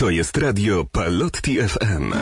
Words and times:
To 0.00 0.10
jest 0.10 0.36
radio 0.36 0.84
Palotti 0.84 1.56
FM. 1.56 2.12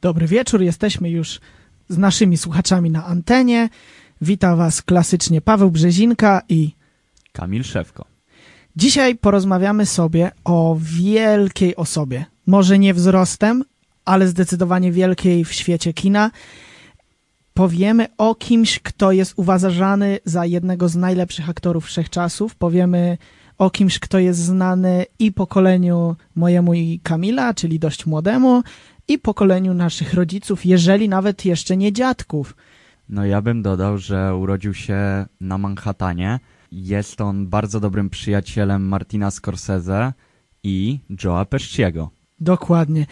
Dobry 0.00 0.26
wieczór, 0.26 0.62
jesteśmy 0.62 1.10
już 1.10 1.40
z 1.88 1.98
naszymi 1.98 2.36
słuchaczami 2.36 2.90
na 2.90 3.04
antenie. 3.04 3.68
Witam 4.20 4.58
Was 4.58 4.82
klasycznie 4.82 5.40
Paweł 5.40 5.70
Brzezinka 5.70 6.42
i 6.48 6.74
Kamil 7.32 7.64
Szewko. 7.64 8.04
dzisiaj 8.76 9.16
porozmawiamy 9.16 9.86
sobie 9.86 10.30
o 10.44 10.76
wielkiej 10.80 11.76
osobie. 11.76 12.24
Może 12.46 12.78
nie 12.78 12.94
wzrostem, 12.94 13.64
ale 14.04 14.28
zdecydowanie 14.28 14.92
wielkiej 14.92 15.44
w 15.44 15.52
świecie 15.52 15.92
kina. 15.92 16.30
Powiemy 17.54 18.06
o 18.18 18.34
kimś, 18.34 18.78
kto 18.78 19.12
jest 19.12 19.32
uważany 19.36 20.18
za 20.24 20.46
jednego 20.46 20.88
z 20.88 20.96
najlepszych 20.96 21.50
aktorów 21.50 21.84
wszechczasów. 21.84 22.54
Powiemy 22.54 23.18
o 23.58 23.70
kimś, 23.70 23.98
kto 23.98 24.18
jest 24.18 24.40
znany 24.40 25.04
i 25.18 25.32
pokoleniu 25.32 26.16
mojemu 26.34 26.74
i 26.74 27.00
Kamila, 27.02 27.54
czyli 27.54 27.78
dość 27.78 28.06
młodemu, 28.06 28.62
i 29.08 29.18
pokoleniu 29.18 29.74
naszych 29.74 30.14
rodziców, 30.14 30.66
jeżeli 30.66 31.08
nawet 31.08 31.44
jeszcze 31.44 31.76
nie 31.76 31.92
dziadków. 31.92 32.56
No 33.08 33.26
ja 33.26 33.42
bym 33.42 33.62
dodał, 33.62 33.98
że 33.98 34.36
urodził 34.36 34.74
się 34.74 35.26
na 35.40 35.58
Manhattanie. 35.58 36.40
Jest 36.72 37.20
on 37.20 37.46
bardzo 37.46 37.80
dobrym 37.80 38.10
przyjacielem 38.10 38.88
Martina 38.88 39.30
Scorsese 39.30 40.12
i 40.62 41.00
Joe'a 41.10 41.46
Pesciego. 41.46 42.10
Dokładnie. 42.40 43.06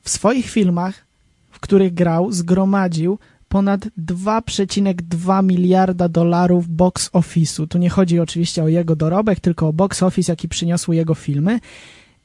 W 0.00 0.10
swoich 0.10 0.50
filmach, 0.50 1.06
w 1.50 1.60
których 1.60 1.94
grał, 1.94 2.32
zgromadził 2.32 3.18
ponad 3.48 3.80
2,2 3.98 5.44
miliarda 5.44 6.08
dolarów 6.08 6.68
box 6.68 7.10
office'u. 7.10 7.68
Tu 7.68 7.78
nie 7.78 7.90
chodzi 7.90 8.20
oczywiście 8.20 8.62
o 8.62 8.68
jego 8.68 8.96
dorobek, 8.96 9.40
tylko 9.40 9.68
o 9.68 9.72
box 9.72 10.02
office, 10.02 10.32
jaki 10.32 10.48
przyniosły 10.48 10.96
jego 10.96 11.14
filmy. 11.14 11.60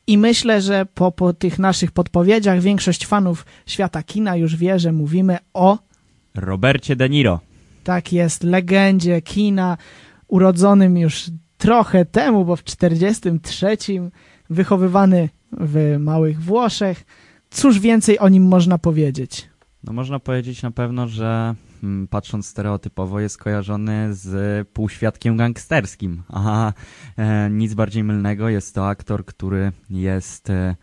I 0.08 0.18
myślę, 0.18 0.62
że 0.62 0.86
po, 0.86 1.12
po 1.12 1.34
tych 1.34 1.60
naszych 1.60 1.92
podpowiedziach 1.92 2.62
większość 2.62 3.06
fanów 3.06 3.46
świata 3.66 4.04
kina 4.04 4.36
już 4.36 4.56
wie, 4.56 4.80
że 4.80 4.92
mówimy 4.92 5.38
o 5.54 5.78
Robercie 6.36 6.96
De 6.96 7.10
Niro. 7.10 7.40
tak 7.84 8.14
jest, 8.14 8.44
legendzie 8.44 9.22
kina, 9.22 9.78
urodzonym 10.28 10.98
już 10.98 11.32
trochę 11.58 12.06
temu, 12.06 12.46
bo 12.46 12.56
w 12.56 12.64
43, 12.64 13.78
wychowywany 14.50 15.30
w 15.52 15.96
Małych 16.00 16.42
Włoszech. 16.42 17.04
Cóż 17.50 17.80
więcej 17.80 18.20
o 18.20 18.30
nim 18.30 18.48
można 18.48 18.78
powiedzieć? 18.78 19.51
No 19.84 19.94
można 19.94 20.20
powiedzieć 20.20 20.62
na 20.62 20.72
pewno, 20.72 21.08
że 21.08 21.56
mm, 21.84 22.08
patrząc 22.08 22.48
stereotypowo 22.48 23.20
jest 23.20 23.38
kojarzony 23.38 24.14
z 24.14 24.68
półświadkiem 24.68 25.38
gangsterskim. 25.38 26.24
A 26.30 26.74
e, 27.18 27.50
nic 27.50 27.74
bardziej 27.74 28.04
mylnego, 28.04 28.50
jest 28.50 28.76
to 28.76 28.88
aktor, 28.88 29.26
który 29.26 29.72
jest 29.90 30.50
e, 30.50 30.76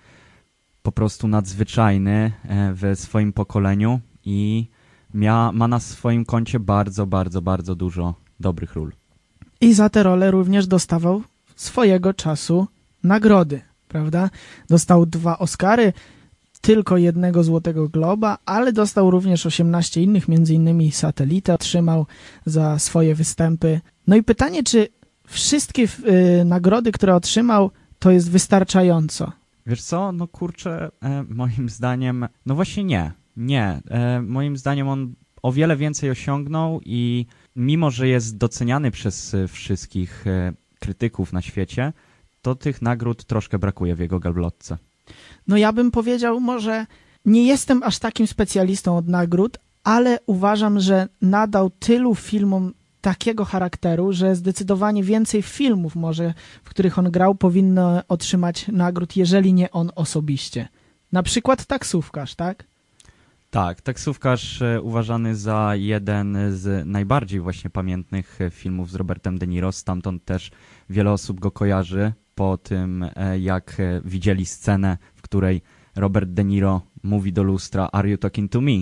po 0.82 0.92
prostu 0.92 1.28
nadzwyczajny 1.28 2.32
e, 2.44 2.72
w 2.74 2.98
swoim 2.98 3.32
pokoleniu 3.32 4.00
i 4.24 4.68
mia, 5.14 5.52
ma 5.52 5.68
na 5.68 5.80
swoim 5.80 6.24
koncie 6.24 6.60
bardzo, 6.60 7.06
bardzo, 7.06 7.42
bardzo 7.42 7.74
dużo 7.74 8.14
dobrych 8.40 8.74
ról. 8.74 8.92
I 9.60 9.74
za 9.74 9.88
tę 9.88 10.02
rolę 10.02 10.30
również 10.30 10.66
dostawał 10.66 11.22
swojego 11.56 12.14
czasu 12.14 12.66
nagrody, 13.04 13.60
prawda? 13.88 14.30
Dostał 14.68 15.06
dwa 15.06 15.38
Oscary, 15.38 15.92
tylko 16.60 16.96
jednego 16.96 17.44
Złotego 17.44 17.88
Globa, 17.88 18.38
ale 18.46 18.72
dostał 18.72 19.10
również 19.10 19.46
18 19.46 20.02
innych, 20.02 20.28
między 20.28 20.54
innymi 20.54 20.92
satelitę 20.92 21.54
otrzymał 21.54 22.06
za 22.46 22.78
swoje 22.78 23.14
występy. 23.14 23.80
No 24.06 24.16
i 24.16 24.22
pytanie, 24.22 24.62
czy 24.62 24.88
wszystkie 25.26 25.82
y, 26.40 26.44
nagrody, 26.44 26.92
które 26.92 27.14
otrzymał, 27.14 27.70
to 27.98 28.10
jest 28.10 28.30
wystarczająco? 28.30 29.32
Wiesz 29.66 29.82
co, 29.82 30.12
no 30.12 30.26
kurczę, 30.26 30.90
e, 31.02 31.24
moim 31.28 31.68
zdaniem, 31.68 32.28
no 32.46 32.54
właśnie 32.54 32.84
nie, 32.84 33.12
nie. 33.36 33.80
E, 33.90 34.22
moim 34.22 34.56
zdaniem 34.56 34.88
on 34.88 35.14
o 35.42 35.52
wiele 35.52 35.76
więcej 35.76 36.10
osiągnął 36.10 36.80
i 36.84 37.26
mimo, 37.56 37.90
że 37.90 38.08
jest 38.08 38.36
doceniany 38.36 38.90
przez 38.90 39.34
e, 39.34 39.48
wszystkich 39.48 40.26
e, 40.26 40.52
krytyków 40.78 41.32
na 41.32 41.42
świecie, 41.42 41.92
to 42.42 42.54
tych 42.54 42.82
nagród 42.82 43.24
troszkę 43.24 43.58
brakuje 43.58 43.94
w 43.94 43.98
jego 43.98 44.18
gablotce. 44.18 44.78
No 45.48 45.56
ja 45.56 45.72
bym 45.72 45.90
powiedział, 45.90 46.40
może 46.40 46.86
nie 47.24 47.46
jestem 47.46 47.82
aż 47.82 47.98
takim 47.98 48.26
specjalistą 48.26 48.96
od 48.96 49.08
nagród, 49.08 49.58
ale 49.84 50.18
uważam, 50.26 50.80
że 50.80 51.08
nadał 51.22 51.70
tylu 51.70 52.14
filmom 52.14 52.72
takiego 53.00 53.44
charakteru, 53.44 54.12
że 54.12 54.36
zdecydowanie 54.36 55.04
więcej 55.04 55.42
filmów 55.42 55.96
może, 55.96 56.34
w 56.64 56.70
których 56.70 56.98
on 56.98 57.10
grał, 57.10 57.34
powinno 57.34 58.02
otrzymać 58.08 58.68
nagród, 58.68 59.16
jeżeli 59.16 59.52
nie 59.54 59.70
on 59.70 59.90
osobiście. 59.94 60.68
Na 61.12 61.22
przykład 61.22 61.66
taksówkarz, 61.66 62.34
tak? 62.34 62.64
Tak, 63.50 63.80
taksówkarz 63.80 64.62
e, 64.62 64.82
uważany 64.82 65.36
za 65.36 65.72
jeden 65.74 66.38
z 66.50 66.86
najbardziej 66.86 67.40
właśnie 67.40 67.70
pamiętnych 67.70 68.40
e, 68.40 68.50
filmów 68.50 68.90
z 68.90 68.94
Robertem 68.94 69.38
De 69.38 69.46
Niro, 69.46 69.72
stamtąd 69.72 70.24
też 70.24 70.50
wiele 70.90 71.12
osób 71.12 71.40
go 71.40 71.50
kojarzy 71.50 72.12
po 72.38 72.58
tym, 72.58 73.06
e, 73.16 73.38
jak 73.38 73.80
e, 73.80 74.00
widzieli 74.04 74.46
scenę, 74.46 74.98
w 75.14 75.22
której 75.22 75.62
Robert 75.96 76.30
De 76.30 76.44
Niro 76.44 76.82
mówi 77.02 77.32
do 77.32 77.42
lustra 77.42 77.88
Are 77.92 78.08
you 78.08 78.18
talking 78.18 78.52
to 78.52 78.60
me? 78.60 78.72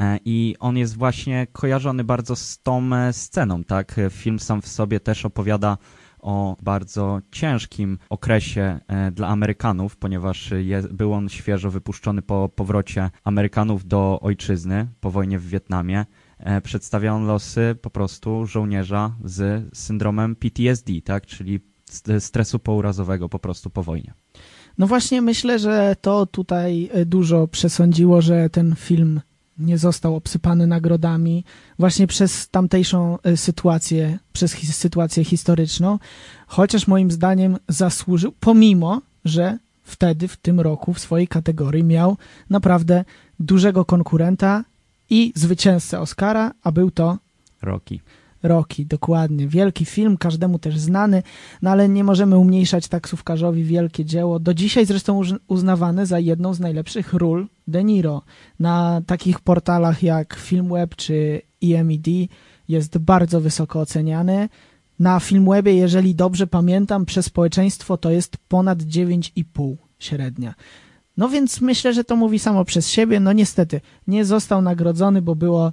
E, 0.00 0.18
I 0.24 0.56
on 0.60 0.76
jest 0.76 0.96
właśnie 0.96 1.46
kojarzony 1.52 2.04
bardzo 2.04 2.36
z 2.36 2.62
tą 2.62 2.90
sceną, 3.12 3.64
tak? 3.64 3.96
Film 4.10 4.38
sam 4.38 4.62
w 4.62 4.68
sobie 4.68 5.00
też 5.00 5.24
opowiada 5.24 5.78
o 6.18 6.56
bardzo 6.62 7.20
ciężkim 7.30 7.98
okresie 8.10 8.80
dla 9.12 9.28
Amerykanów, 9.28 9.96
ponieważ 9.96 10.50
je, 10.50 10.82
był 10.82 11.12
on 11.12 11.28
świeżo 11.28 11.70
wypuszczony 11.70 12.22
po 12.22 12.48
powrocie 12.48 13.10
Amerykanów 13.24 13.86
do 13.86 14.20
ojczyzny 14.20 14.88
po 15.00 15.10
wojnie 15.10 15.38
w 15.38 15.48
Wietnamie. 15.48 16.06
Przedstawia 16.62 17.12
on 17.12 17.26
losy 17.26 17.76
po 17.82 17.90
prostu 17.90 18.46
żołnierza 18.46 19.16
z 19.24 19.64
syndromem 19.78 20.36
PTSD, 20.36 20.92
tak? 21.04 21.26
czyli 21.26 21.60
stresu 22.18 22.58
pourazowego 22.58 23.28
po 23.28 23.38
prostu 23.38 23.70
po 23.70 23.82
wojnie. 23.82 24.14
No 24.78 24.86
właśnie 24.86 25.22
myślę, 25.22 25.58
że 25.58 25.96
to 26.00 26.26
tutaj 26.26 26.90
e, 26.92 27.04
dużo 27.04 27.48
przesądziło, 27.48 28.22
że 28.22 28.50
ten 28.50 28.74
film 28.74 29.20
nie 29.58 29.78
został 29.78 30.16
obsypany 30.16 30.66
nagrodami 30.66 31.44
właśnie 31.78 32.06
przez 32.06 32.48
tamtejszą 32.48 33.18
e, 33.22 33.36
sytuację, 33.36 34.18
przez 34.32 34.52
sytuację 34.76 35.24
historyczną, 35.24 35.98
chociaż 36.46 36.86
moim 36.86 37.10
zdaniem 37.10 37.58
zasłużył, 37.68 38.32
pomimo, 38.40 39.02
że 39.24 39.58
wtedy, 39.82 40.28
w 40.28 40.36
tym 40.36 40.60
roku, 40.60 40.94
w 40.94 41.00
swojej 41.00 41.28
kategorii 41.28 41.84
miał 41.84 42.16
naprawdę 42.50 43.04
dużego 43.40 43.84
konkurenta 43.84 44.64
i 45.10 45.32
zwycięzcę 45.36 46.00
Oscara, 46.00 46.52
a 46.62 46.72
był 46.72 46.90
to 46.90 47.18
Rocky. 47.62 48.00
Rocky, 48.42 48.86
dokładnie. 48.86 49.48
Wielki 49.48 49.84
film, 49.84 50.16
każdemu 50.16 50.58
też 50.58 50.78
znany, 50.78 51.22
no 51.62 51.70
ale 51.70 51.88
nie 51.88 52.04
możemy 52.04 52.38
umniejszać 52.38 52.88
taksówkarzowi 52.88 53.64
wielkie 53.64 54.04
dzieło. 54.04 54.38
Do 54.38 54.54
dzisiaj 54.54 54.86
zresztą 54.86 55.20
uznawane 55.48 56.06
za 56.06 56.18
jedną 56.18 56.54
z 56.54 56.60
najlepszych 56.60 57.12
ról 57.12 57.46
De 57.68 57.84
Niro. 57.84 58.22
Na 58.60 59.02
takich 59.06 59.40
portalach 59.40 60.02
jak 60.02 60.34
Filmweb 60.34 60.96
czy 60.96 61.42
IMDb 61.60 62.08
jest 62.68 62.98
bardzo 62.98 63.40
wysoko 63.40 63.80
oceniany. 63.80 64.48
Na 64.98 65.20
Filmwebie, 65.20 65.74
jeżeli 65.74 66.14
dobrze 66.14 66.46
pamiętam, 66.46 67.06
przez 67.06 67.26
społeczeństwo 67.26 67.96
to 67.96 68.10
jest 68.10 68.36
ponad 68.48 68.78
9,5 68.78 69.74
średnia. 69.98 70.54
No 71.16 71.28
więc 71.28 71.60
myślę, 71.60 71.94
że 71.94 72.04
to 72.04 72.16
mówi 72.16 72.38
samo 72.38 72.64
przez 72.64 72.90
siebie. 72.90 73.20
No 73.20 73.32
niestety, 73.32 73.80
nie 74.06 74.24
został 74.24 74.62
nagrodzony, 74.62 75.22
bo 75.22 75.34
było 75.34 75.72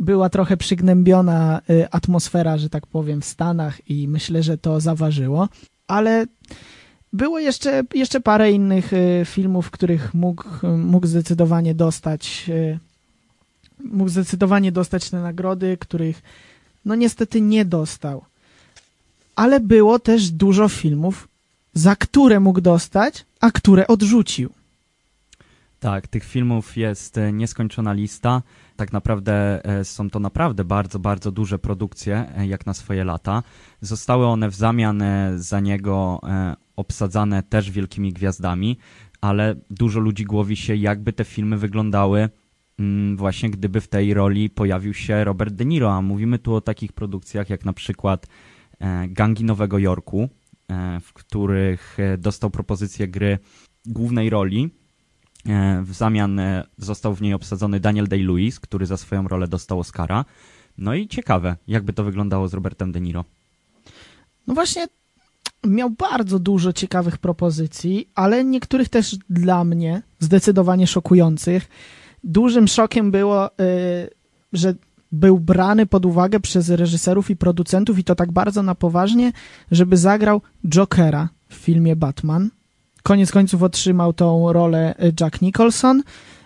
była 0.00 0.28
trochę 0.28 0.56
przygnębiona 0.56 1.60
y, 1.70 1.90
atmosfera, 1.90 2.58
że 2.58 2.68
tak 2.70 2.86
powiem, 2.86 3.20
w 3.20 3.24
Stanach 3.24 3.90
i 3.90 4.08
myślę, 4.08 4.42
że 4.42 4.58
to 4.58 4.80
zaważyło. 4.80 5.48
Ale 5.86 6.26
było 7.12 7.38
jeszcze, 7.38 7.82
jeszcze 7.94 8.20
parę 8.20 8.52
innych 8.52 8.92
y, 8.92 9.22
filmów, 9.24 9.70
których 9.70 10.14
mógł, 10.14 10.44
mógł 10.78 11.06
zdecydowanie 11.06 11.74
dostać 11.74 12.44
y, 12.48 12.78
mógł 13.84 14.10
zdecydowanie 14.10 14.72
dostać 14.72 15.10
te 15.10 15.20
nagrody, 15.20 15.76
których 15.80 16.22
no 16.84 16.94
niestety 16.94 17.40
nie 17.40 17.64
dostał. 17.64 18.24
Ale 19.36 19.60
było 19.60 19.98
też 19.98 20.30
dużo 20.30 20.68
filmów, 20.68 21.28
za 21.74 21.96
które 21.96 22.40
mógł 22.40 22.60
dostać, 22.60 23.24
a 23.40 23.50
które 23.50 23.86
odrzucił. 23.86 24.50
Tak, 25.82 26.08
tych 26.08 26.24
filmów 26.24 26.76
jest 26.76 27.18
e, 27.18 27.32
nieskończona 27.32 27.92
lista. 27.92 28.42
Tak 28.76 28.92
naprawdę 28.92 29.64
e, 29.64 29.84
są 29.84 30.10
to 30.10 30.20
naprawdę 30.20 30.64
bardzo, 30.64 30.98
bardzo 30.98 31.32
duże 31.32 31.58
produkcje, 31.58 32.26
e, 32.36 32.46
jak 32.46 32.66
na 32.66 32.74
swoje 32.74 33.04
lata. 33.04 33.42
Zostały 33.80 34.26
one 34.26 34.48
w 34.48 34.54
zamian 34.54 35.02
za 35.36 35.60
niego 35.60 36.20
obsadzane 36.76 37.42
też 37.42 37.70
wielkimi 37.70 38.12
gwiazdami, 38.12 38.78
ale 39.20 39.54
dużo 39.70 40.00
ludzi 40.00 40.24
głowi 40.24 40.56
się, 40.56 40.76
jakby 40.76 41.12
te 41.12 41.24
filmy 41.24 41.58
wyglądały 41.58 42.28
mm, 42.78 43.16
właśnie 43.16 43.50
gdyby 43.50 43.80
w 43.80 43.88
tej 43.88 44.14
roli 44.14 44.50
pojawił 44.50 44.94
się 44.94 45.24
Robert 45.24 45.54
De 45.54 45.64
Niro, 45.64 45.92
a 45.92 46.02
mówimy 46.02 46.38
tu 46.38 46.54
o 46.54 46.60
takich 46.60 46.92
produkcjach 46.92 47.50
jak 47.50 47.64
na 47.64 47.72
przykład 47.72 48.26
Gangi 49.08 49.44
Nowego 49.44 49.78
Jorku, 49.78 50.28
w 51.00 51.12
których 51.12 51.96
dostał 52.18 52.50
propozycję 52.50 53.08
gry 53.08 53.38
głównej 53.86 54.30
roli. 54.30 54.81
E, 55.48 55.82
W 55.82 55.92
zamian 55.92 56.38
e, 56.38 56.64
został 56.78 57.14
w 57.14 57.22
niej 57.22 57.34
obsadzony 57.34 57.80
Daniel 57.80 58.06
Day-Lewis, 58.08 58.60
który 58.60 58.86
za 58.86 58.96
swoją 58.96 59.28
rolę 59.28 59.48
dostał 59.48 59.80
Oscara. 59.80 60.24
No 60.78 60.94
i 60.94 61.08
ciekawe, 61.08 61.56
jakby 61.68 61.92
to 61.92 62.04
wyglądało 62.04 62.48
z 62.48 62.54
Robertem 62.54 62.92
De 62.92 63.00
Niro. 63.00 63.24
No 64.46 64.54
właśnie, 64.54 64.86
miał 65.66 65.90
bardzo 65.90 66.38
dużo 66.38 66.72
ciekawych 66.72 67.18
propozycji, 67.18 68.08
ale 68.14 68.44
niektórych 68.44 68.88
też 68.88 69.16
dla 69.30 69.64
mnie 69.64 70.02
zdecydowanie 70.18 70.86
szokujących. 70.86 71.68
Dużym 72.24 72.68
szokiem 72.68 73.10
było, 73.10 73.46
y, 73.48 73.52
że 74.52 74.74
był 75.12 75.40
brany 75.40 75.86
pod 75.86 76.06
uwagę 76.06 76.40
przez 76.40 76.70
reżyserów 76.70 77.30
i 77.30 77.36
producentów 77.36 77.98
i 77.98 78.04
to 78.04 78.14
tak 78.14 78.32
bardzo 78.32 78.62
na 78.62 78.74
poważnie, 78.74 79.32
żeby 79.70 79.96
zagrał 79.96 80.42
Jokera 80.68 81.28
w 81.48 81.54
filmie 81.54 81.96
Batman. 81.96 82.50
Koniec 83.02 83.32
końców 83.32 83.62
otrzymał 83.62 84.12
tą 84.12 84.52
rolę 84.52 84.94
y, 85.04 85.12
Jack 85.20 85.42
Nicholson, 85.42 86.02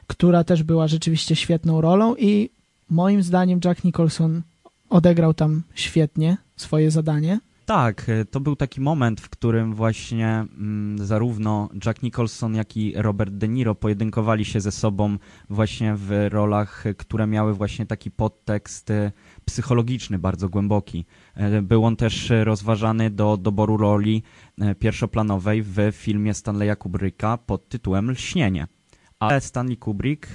która 0.06 0.44
też 0.44 0.62
była 0.62 0.88
rzeczywiście 0.88 1.36
świetną 1.36 1.80
rolą 1.80 2.16
i 2.16 2.50
moim 2.90 3.22
zdaniem 3.22 3.60
Jack 3.64 3.84
Nicholson 3.84 4.42
odegrał 4.90 5.34
tam 5.34 5.62
świetnie 5.74 6.36
swoje 6.56 6.90
zadanie. 6.90 7.40
Tak, 7.66 8.08
e, 8.08 8.24
to 8.24 8.40
był 8.40 8.56
taki 8.56 8.80
moment, 8.80 9.20
w 9.20 9.28
którym 9.28 9.74
właśnie 9.74 10.28
mm, 10.28 11.06
zarówno 11.06 11.68
Jack 11.86 12.02
Nicholson, 12.02 12.54
jak 12.54 12.76
i 12.76 12.92
Robert 12.96 13.34
De 13.34 13.48
Niro 13.48 13.74
pojedynkowali 13.74 14.44
się 14.44 14.60
ze 14.60 14.72
sobą 14.72 15.18
właśnie 15.50 15.94
w 15.96 16.26
rolach, 16.30 16.84
które 16.96 17.26
miały 17.26 17.54
właśnie 17.54 17.86
taki 17.86 18.10
podtekst 18.10 18.90
e, 18.90 19.12
psychologiczny, 19.44 20.18
bardzo 20.18 20.48
głęboki. 20.48 21.04
E, 21.34 21.62
Był 21.62 21.84
on 21.84 21.96
też 21.96 22.32
rozważany 22.44 23.10
do 23.10 23.36
doboru 23.36 23.76
roli 23.76 24.22
pierwszoplanowej 24.78 25.62
w 25.62 25.78
filmie 25.92 26.34
Stanleya 26.34 26.76
Kubricka 26.78 27.38
pod 27.38 27.68
tytułem 27.68 28.10
Lśnienie. 28.10 28.66
Ale 29.18 29.40
Stanley 29.40 29.76
Kubrick 29.76 30.28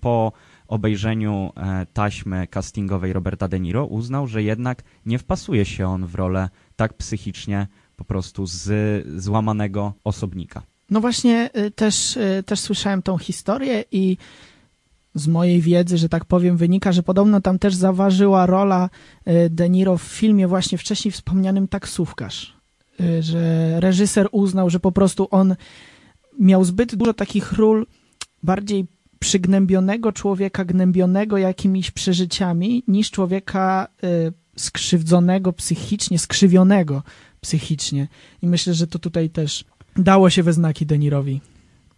po 0.00 0.32
obejrzeniu 0.68 1.52
taśmy 1.92 2.46
castingowej 2.46 3.12
Roberta 3.12 3.48
De 3.48 3.60
Niro 3.60 3.86
uznał, 3.86 4.26
że 4.26 4.42
jednak 4.42 4.82
nie 5.06 5.18
wpasuje 5.18 5.64
się 5.64 5.88
on 5.88 6.06
w 6.06 6.14
rolę 6.14 6.48
tak 6.76 6.94
psychicznie 6.94 7.66
po 7.96 8.04
prostu 8.04 8.46
z 8.46 8.72
złamanego 9.22 9.92
osobnika. 10.04 10.62
No 10.90 11.00
właśnie 11.00 11.50
y, 11.58 11.70
też, 11.70 12.16
y, 12.16 12.42
też 12.46 12.60
słyszałem 12.60 13.02
tą 13.02 13.18
historię 13.18 13.84
i 13.92 14.16
z 15.14 15.28
mojej 15.28 15.60
wiedzy, 15.60 15.98
że 15.98 16.08
tak 16.08 16.24
powiem, 16.24 16.56
wynika, 16.56 16.92
że 16.92 17.02
podobno 17.02 17.40
tam 17.40 17.58
też 17.58 17.74
zaważyła 17.74 18.46
rola 18.46 18.90
y, 19.28 19.50
De 19.50 19.70
Niro 19.70 19.98
w 19.98 20.02
filmie 20.02 20.48
właśnie 20.48 20.78
wcześniej 20.78 21.12
wspomnianym 21.12 21.68
Taksówkarz. 21.68 22.56
Że 23.20 23.74
reżyser 23.80 24.28
uznał, 24.32 24.70
że 24.70 24.80
po 24.80 24.92
prostu 24.92 25.28
on 25.30 25.56
miał 26.38 26.64
zbyt 26.64 26.94
dużo 26.94 27.14
takich 27.14 27.52
ról 27.52 27.86
bardziej 28.42 28.86
przygnębionego 29.18 30.12
człowieka, 30.12 30.64
gnębionego 30.64 31.38
jakimiś 31.38 31.90
przeżyciami, 31.90 32.82
niż 32.88 33.10
człowieka 33.10 33.88
skrzywdzonego 34.56 35.52
psychicznie, 35.52 36.18
skrzywionego 36.18 37.02
psychicznie. 37.40 38.08
I 38.42 38.46
myślę, 38.46 38.74
że 38.74 38.86
to 38.86 38.98
tutaj 38.98 39.30
też 39.30 39.64
dało 39.96 40.30
się 40.30 40.42
we 40.42 40.52
znaki 40.52 40.86
Denirowi. 40.86 41.40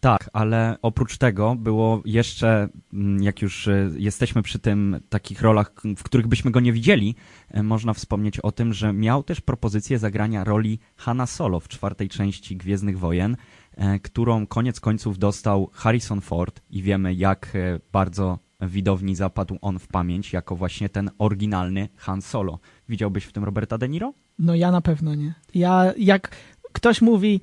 Tak, 0.01 0.31
ale 0.33 0.77
oprócz 0.83 1.19
tego 1.19 1.55
było 1.55 2.03
jeszcze, 2.05 2.69
mm, 2.93 3.23
jak 3.23 3.43
już 3.43 3.69
e, 3.69 3.91
jesteśmy 3.97 4.43
przy 4.43 4.59
tym 4.59 5.01
takich 5.09 5.43
rolach, 5.43 5.73
w 5.97 6.03
których 6.03 6.27
byśmy 6.27 6.51
go 6.51 6.61
nie 6.61 6.73
widzieli, 6.73 7.15
e, 7.51 7.63
można 7.63 7.95
wspomnieć 7.95 8.41
o 8.41 8.53
tym, 8.53 8.75
że 8.75 8.93
miał 8.93 9.23
też 9.23 9.41
propozycję 9.41 9.99
zagrania 9.99 10.45
roli 10.45 10.79
Hanna 10.97 11.27
Solo 11.27 11.61
w 11.61 11.69
czwartej 11.69 12.09
części 12.09 12.57
Gwiezdnych 12.57 12.99
Wojen, 12.99 13.37
e, 13.77 13.99
którą 13.99 14.47
koniec 14.47 14.81
końców 14.81 15.19
dostał 15.19 15.71
Harrison 15.73 16.21
Ford 16.21 16.61
i 16.71 16.83
wiemy 16.83 17.15
jak 17.15 17.57
bardzo 17.93 18.39
widowni 18.61 19.15
zapadł 19.15 19.59
on 19.61 19.79
w 19.79 19.87
pamięć 19.87 20.33
jako 20.33 20.57
właśnie 20.57 20.89
ten 20.89 21.11
oryginalny 21.19 21.89
Han 21.97 22.23
Solo. 22.23 22.59
Widziałbyś 22.89 23.25
w 23.25 23.33
tym 23.33 23.45
Roberta 23.45 23.79
De 23.79 23.89
Niro? 23.89 24.13
No 24.39 24.55
ja 24.55 24.71
na 24.71 24.81
pewno 24.81 25.15
nie. 25.15 25.35
Ja, 25.55 25.93
jak 25.99 26.37
ktoś 26.73 27.01
mówi 27.01 27.41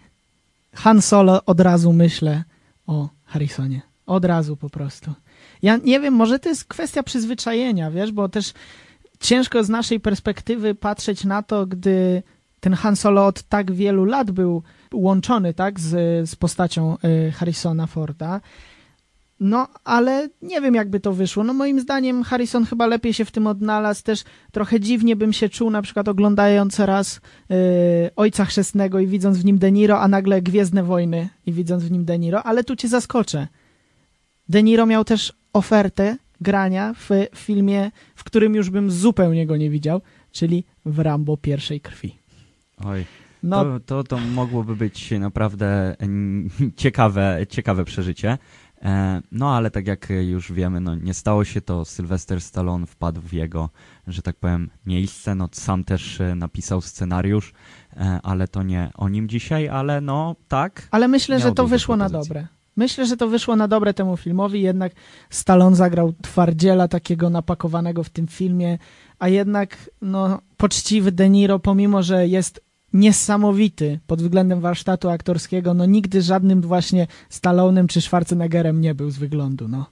Han 0.73 1.01
Solo, 1.01 1.45
od 1.45 1.59
razu 1.59 1.94
myślę 1.94 2.44
o 2.88 3.09
Harrisonie. 3.25 3.81
Od 4.06 4.25
razu 4.25 4.57
po 4.57 4.69
prostu. 4.69 5.13
Ja 5.62 5.77
nie 5.77 6.00
wiem, 6.00 6.13
może 6.13 6.39
to 6.39 6.50
jest 6.50 6.65
kwestia 6.65 7.03
przyzwyczajenia, 7.03 7.91
wiesz, 7.91 8.12
bo 8.12 8.29
też 8.29 8.53
ciężko 9.19 9.63
z 9.63 9.69
naszej 9.69 10.00
perspektywy 10.00 10.75
patrzeć 10.75 11.23
na 11.23 11.44
to, 11.44 11.65
gdy 11.65 12.23
ten 12.59 12.73
Han 12.73 12.95
Solo 12.95 13.25
od 13.25 13.44
tak 13.44 13.71
wielu 13.71 14.06
lat 14.06 14.31
był 14.31 14.63
łączony, 14.94 15.53
tak, 15.53 15.79
z, 15.79 16.29
z 16.29 16.35
postacią 16.35 16.97
y, 17.27 17.31
Harrisona 17.31 17.88
Forda. 17.88 18.41
No, 19.39 19.67
ale 19.83 20.29
nie 20.41 20.61
wiem, 20.61 20.75
jakby 20.75 20.99
to 20.99 21.13
wyszło. 21.13 21.43
No, 21.43 21.53
moim 21.53 21.79
zdaniem 21.79 22.23
Harrison 22.23 22.65
chyba 22.65 22.87
lepiej 22.87 23.13
się 23.13 23.25
w 23.25 23.31
tym 23.31 23.47
odnalazł. 23.47 24.03
Też 24.03 24.23
trochę 24.51 24.79
dziwnie 24.79 25.15
bym 25.15 25.33
się 25.33 25.49
czuł, 25.49 25.69
na 25.69 25.81
przykład 25.81 26.07
oglądając 26.07 26.79
raz 26.79 27.17
y, 27.51 28.09
Ojca 28.15 28.45
Chrzestnego 28.45 28.99
i 28.99 29.07
widząc 29.07 29.37
w 29.37 29.45
nim 29.45 29.57
De 29.57 29.71
Niro, 29.71 29.99
a 29.99 30.07
nagle 30.07 30.41
Gwiezdne 30.41 30.83
Wojny 30.83 31.29
i 31.45 31.53
widząc 31.53 31.83
w 31.83 31.91
nim 31.91 32.05
De 32.05 32.19
Niro, 32.19 32.43
ale 32.43 32.63
tu 32.63 32.75
cię 32.75 32.87
zaskoczę. 32.87 33.47
De 34.49 34.63
Niro 34.63 34.85
miał 34.85 35.03
też 35.03 35.33
ofertę 35.53 36.17
grania 36.41 36.93
w 36.93 37.09
filmie, 37.35 37.91
w 38.15 38.23
którym 38.23 38.55
już 38.55 38.69
bym 38.69 38.91
zupełnie 38.91 39.45
go 39.47 39.57
nie 39.57 39.69
widział, 39.69 40.01
czyli 40.31 40.63
w 40.85 40.99
Rambo 40.99 41.38
pierwszej 41.38 41.81
krwi. 41.81 42.15
Oj, 42.85 43.05
No, 43.43 43.63
To, 43.63 43.79
to, 43.79 44.03
to 44.03 44.17
mogłoby 44.17 44.75
być 44.75 45.11
naprawdę 45.11 45.95
mm, 45.99 46.49
ciekawe, 46.77 47.45
ciekawe 47.49 47.85
przeżycie. 47.85 48.38
E, 48.85 49.21
No 49.31 49.55
ale 49.55 49.71
tak 49.71 49.87
jak 49.87 50.07
już 50.09 50.51
wiemy, 50.51 50.79
no 50.79 50.95
nie 50.95 51.13
stało 51.13 51.45
się 51.45 51.61
to. 51.61 51.85
Sylvester 51.85 52.41
Stallone 52.41 52.85
wpadł 52.85 53.21
w 53.21 53.33
jego, 53.33 53.69
że 54.07 54.21
tak 54.21 54.35
powiem, 54.35 54.69
miejsce. 54.85 55.35
No 55.35 55.49
sam 55.51 55.83
też 55.83 56.21
e, 56.21 56.35
napisał 56.35 56.81
scenariusz, 56.81 57.53
e, 57.97 58.19
ale 58.23 58.47
to 58.47 58.63
nie 58.63 58.91
o 58.95 59.09
nim 59.09 59.29
dzisiaj, 59.29 59.69
ale 59.69 60.01
no 60.01 60.35
tak. 60.47 60.87
ale 60.91 61.07
myślę, 61.07 61.39
że 61.39 61.51
to 61.51 61.67
wyszło 61.67 61.95
na 61.97 62.09
dobre. 62.09 62.47
Myślę, 62.77 63.05
że 63.05 63.17
to 63.17 63.27
wyszło 63.27 63.55
na 63.55 63.67
dobre 63.67 63.93
temu 63.93 64.17
filmowi, 64.17 64.61
jednak 64.61 64.91
Stallone 65.29 65.75
zagrał 65.75 66.13
twardziela 66.21 66.88
takiego 66.88 67.29
napakowanego 67.29 68.03
w 68.03 68.09
tym 68.09 68.27
filmie, 68.27 68.77
a 69.19 69.27
jednak 69.27 69.89
no, 70.01 70.39
poczciwy 70.57 71.11
De 71.11 71.29
Niro, 71.29 71.59
pomimo 71.59 72.03
że 72.03 72.27
jest 72.27 72.64
niesamowity 72.95 74.00
pod 74.07 74.21
względem 74.21 74.62
warsztatu 74.62 75.09
aktorskiego, 75.09 75.74
no 75.74 75.86
nigdy 75.86 76.22
żadnym 76.22 76.62
właśnie 76.62 77.08
Stallonem 77.29 77.88
czy 77.88 78.01
Schwarzeneggerem 78.01 78.81
nie 78.81 78.96
był 78.96 79.10
z 79.12 79.17
wyglądu, 79.17 79.67
no. 79.67 79.86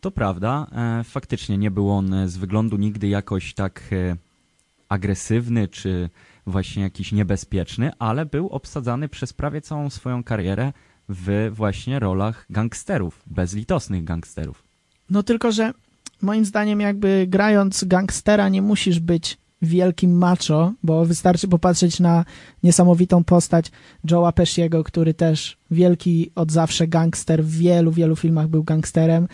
To 0.00 0.10
prawda. 0.10 0.66
E, 0.72 1.04
Faktycznie 1.04 1.58
nie 1.58 1.70
był 1.70 1.90
on 1.90 2.14
e, 2.14 2.28
z 2.28 2.36
wyglądu 2.36 2.76
nigdy 2.76 3.08
jakoś 3.08 3.54
tak 3.54 3.82
e, 3.92 4.16
agresywny 4.88 5.68
czy 5.68 6.10
właśnie 6.46 6.82
jakiś 6.82 7.12
niebezpieczny, 7.12 7.90
ale 7.98 8.26
był 8.26 8.48
obsadzany 8.48 9.08
przez 9.08 9.32
prawie 9.32 9.60
całą 9.60 9.90
swoją 9.90 10.24
karierę 10.24 10.72
w 11.08 11.50
właśnie 11.52 11.98
rolach 11.98 12.46
gangsterów, 12.50 13.22
bezlitosnych 13.26 14.04
gangsterów. 14.04 14.64
No 15.10 15.22
tylko, 15.22 15.52
że 15.52 15.72
moim 16.22 16.44
zdaniem 16.44 16.80
jakby 16.80 17.26
grając 17.28 17.84
gangstera 17.84 18.48
nie 18.48 18.62
musisz 18.62 19.00
być 19.00 19.41
wielkim 19.62 20.18
macho, 20.18 20.72
bo 20.82 21.04
wystarczy 21.04 21.48
popatrzeć 21.48 22.00
na 22.00 22.24
niesamowitą 22.62 23.24
postać 23.24 23.70
Joe'a 24.06 24.32
Pesciego, 24.32 24.84
który 24.84 25.14
też 25.14 25.56
wielki 25.70 26.30
od 26.34 26.52
zawsze 26.52 26.88
gangster, 26.88 27.44
w 27.44 27.50
wielu, 27.50 27.92
wielu 27.92 28.16
filmach 28.16 28.48
był 28.48 28.64
gangsterem, 28.64 29.28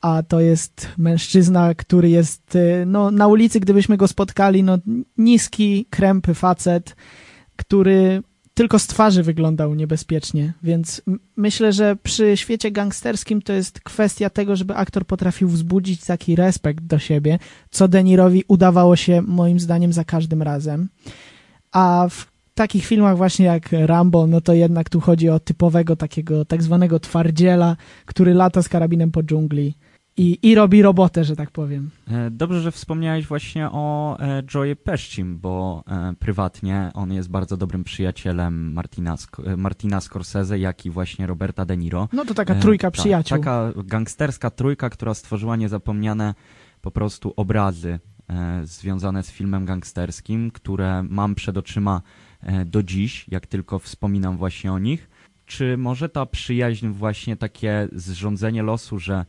a 0.00 0.22
to 0.22 0.40
jest 0.40 0.88
mężczyzna, 0.98 1.74
który 1.74 2.10
jest 2.10 2.54
y, 2.54 2.84
no, 2.86 3.10
na 3.10 3.26
ulicy, 3.26 3.60
gdybyśmy 3.60 3.96
go 3.96 4.08
spotkali, 4.08 4.62
no 4.62 4.78
niski, 5.18 5.86
krępy 5.90 6.34
facet, 6.34 6.96
który 7.56 8.22
tylko 8.60 8.78
z 8.78 8.86
twarzy 8.86 9.22
wyglądał 9.22 9.74
niebezpiecznie, 9.74 10.52
więc 10.62 11.02
myślę, 11.36 11.72
że 11.72 11.96
przy 11.96 12.36
świecie 12.36 12.70
gangsterskim 12.70 13.42
to 13.42 13.52
jest 13.52 13.80
kwestia 13.80 14.30
tego, 14.30 14.56
żeby 14.56 14.74
aktor 14.74 15.06
potrafił 15.06 15.48
wzbudzić 15.48 16.04
taki 16.04 16.36
respekt 16.36 16.84
do 16.84 16.98
siebie, 16.98 17.38
co 17.70 17.88
Denirowi 17.88 18.44
udawało 18.48 18.96
się 18.96 19.22
moim 19.22 19.60
zdaniem 19.60 19.92
za 19.92 20.04
każdym 20.04 20.42
razem. 20.42 20.88
A 21.72 22.06
w 22.10 22.26
takich 22.54 22.86
filmach 22.86 23.16
właśnie 23.16 23.46
jak 23.46 23.68
Rambo, 23.72 24.26
no 24.26 24.40
to 24.40 24.54
jednak 24.54 24.88
tu 24.88 25.00
chodzi 25.00 25.28
o 25.28 25.40
typowego 25.40 25.96
takiego 25.96 26.44
tak 26.44 26.62
zwanego 26.62 27.00
twardziela, 27.00 27.76
który 28.06 28.34
lata 28.34 28.62
z 28.62 28.68
karabinem 28.68 29.10
po 29.10 29.22
dżungli 29.22 29.74
i, 30.20 30.38
i 30.42 30.54
robi 30.54 30.82
robotę, 30.82 31.24
że 31.24 31.36
tak 31.36 31.50
powiem. 31.50 31.90
E, 32.08 32.30
Dobrze, 32.30 32.60
że 32.60 32.72
wspomniałeś 32.72 33.26
właśnie 33.26 33.68
o 33.72 34.16
e, 34.20 34.42
Joe 34.54 34.76
Pescim, 34.84 35.38
bo 35.38 35.84
e, 35.86 36.14
prywatnie 36.18 36.90
on 36.94 37.12
jest 37.12 37.30
bardzo 37.30 37.56
dobrym 37.56 37.84
przyjacielem 37.84 38.72
Martina, 38.72 39.16
Martina 39.56 40.00
Scorsese, 40.00 40.58
jak 40.58 40.86
i 40.86 40.90
właśnie 40.90 41.26
Roberta 41.26 41.64
De 41.64 41.76
Niro. 41.76 42.08
No 42.12 42.24
to 42.24 42.34
taka 42.34 42.54
trójka 42.54 42.90
tak, 42.90 43.00
przyjaciół. 43.00 43.38
Taka 43.38 43.72
gangsterska 43.84 44.50
trójka, 44.50 44.90
która 44.90 45.14
stworzyła 45.14 45.56
niezapomniane 45.56 46.34
po 46.80 46.90
prostu 46.90 47.32
obrazy 47.36 47.98
związane 48.62 49.22
z 49.22 49.30
filmem 49.30 49.64
gangsterskim, 49.64 50.50
które 50.50 51.02
mam 51.02 51.34
przed 51.34 51.56
oczyma 51.56 52.02
do 52.66 52.82
dziś, 52.82 53.28
jak 53.28 53.46
tylko 53.46 53.78
wspominam 53.78 54.36
właśnie 54.36 54.72
o 54.72 54.78
nich. 54.78 55.10
Czy 55.46 55.76
może 55.76 56.08
ta 56.08 56.26
przyjaźń, 56.26 56.88
właśnie 56.88 57.36
takie 57.36 57.88
zrządzenie 57.92 58.62
losu, 58.62 58.98
że 58.98 59.24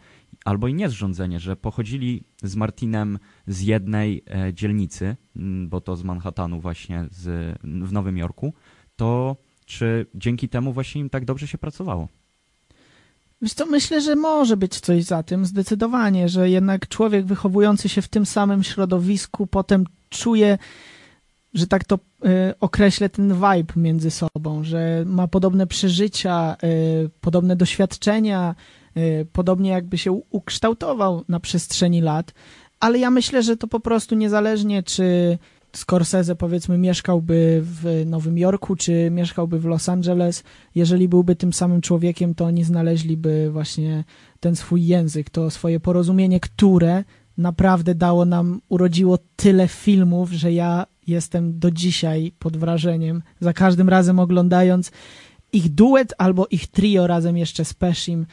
albo 0.46 0.68
i 0.68 0.74
nie 0.74 0.90
zrządzenie, 0.90 1.40
że 1.40 1.56
pochodzili 1.56 2.24
z 2.44 2.56
Martinem 2.56 3.20
z 3.48 3.62
jednej 3.62 4.24
e, 4.28 4.54
dzielnicy, 4.54 5.16
bo 5.68 5.82
to 5.82 5.96
z 5.96 6.04
Manhattanu 6.04 6.62
właśnie 6.62 7.06
z, 7.12 7.58
w 7.64 7.92
Nowym 7.92 8.18
Jorku, 8.18 8.54
to 8.96 9.38
czy 9.66 10.06
dzięki 10.16 10.50
temu 10.50 10.74
właśnie 10.74 11.02
im 11.02 11.10
tak 11.10 11.26
dobrze 11.26 11.48
się 11.48 11.58
pracowało? 11.58 12.08
Wiesz 13.42 13.54
co, 13.54 13.66
myślę, 13.66 14.02
że 14.02 14.16
może 14.16 14.58
być 14.58 14.80
coś 14.80 15.04
za 15.04 15.24
tym, 15.24 15.46
zdecydowanie, 15.46 16.30
że 16.30 16.50
jednak 16.50 16.88
człowiek 16.88 17.26
wychowujący 17.26 17.90
się 17.90 18.02
w 18.02 18.08
tym 18.08 18.26
samym 18.26 18.64
środowisku 18.64 19.48
potem 19.48 19.86
czuje, 20.10 20.58
że 21.54 21.68
tak 21.68 21.84
to 21.84 21.96
y, 21.96 22.00
określę, 22.60 23.10
ten 23.10 23.34
vibe 23.34 23.74
między 23.76 24.12
sobą, 24.12 24.64
że 24.64 25.04
ma 25.06 25.28
podobne 25.28 25.68
przeżycia, 25.68 26.58
y, 26.64 27.10
podobne 27.22 27.56
doświadczenia, 27.56 28.56
podobnie 29.32 29.70
jakby 29.70 29.98
się 29.98 30.12
ukształtował 30.12 31.24
na 31.28 31.40
przestrzeni 31.40 32.02
lat, 32.02 32.34
ale 32.80 33.00
ja 33.00 33.12
myślę, 33.12 33.44
że 33.44 33.58
to 33.58 33.68
po 33.68 33.80
prostu 33.80 34.16
niezależnie, 34.16 34.84
czy 34.84 35.38
Scorsese 35.76 36.36
powiedzmy 36.38 36.78
mieszkałby 36.78 37.62
w 37.64 38.04
Nowym 38.06 38.38
Jorku, 38.38 38.76
czy 38.76 39.10
mieszkałby 39.12 39.60
w 39.60 39.66
Los 39.66 39.90
Angeles, 39.90 40.44
jeżeli 40.76 41.08
byłby 41.08 41.36
tym 41.36 41.54
samym 41.54 41.82
człowiekiem, 41.82 42.36
to 42.36 42.46
oni 42.46 42.64
znaleźliby 42.64 43.50
właśnie 43.52 44.04
ten 44.40 44.56
swój 44.56 44.86
język, 44.86 45.30
to 45.30 45.50
swoje 45.50 45.80
porozumienie, 45.80 46.40
które 46.40 47.04
naprawdę 47.38 47.96
dało 47.96 48.26
nam, 48.26 48.62
urodziło 48.70 49.18
tyle 49.36 49.68
filmów, 49.68 50.32
że 50.32 50.54
ja 50.54 50.86
jestem 51.08 51.60
do 51.60 51.72
dzisiaj 51.72 52.32
pod 52.40 52.58
wrażeniem, 52.58 53.24
za 53.40 53.54
każdym 53.54 53.90
razem 53.90 54.20
oglądając 54.20 54.92
ich 55.54 55.70
duet 55.70 56.14
albo 56.18 56.48
ich 56.52 56.68
trio 56.68 57.08
razem 57.08 57.38
jeszcze 57.38 57.66
z 57.66 57.74
Peshim, 57.74 58.26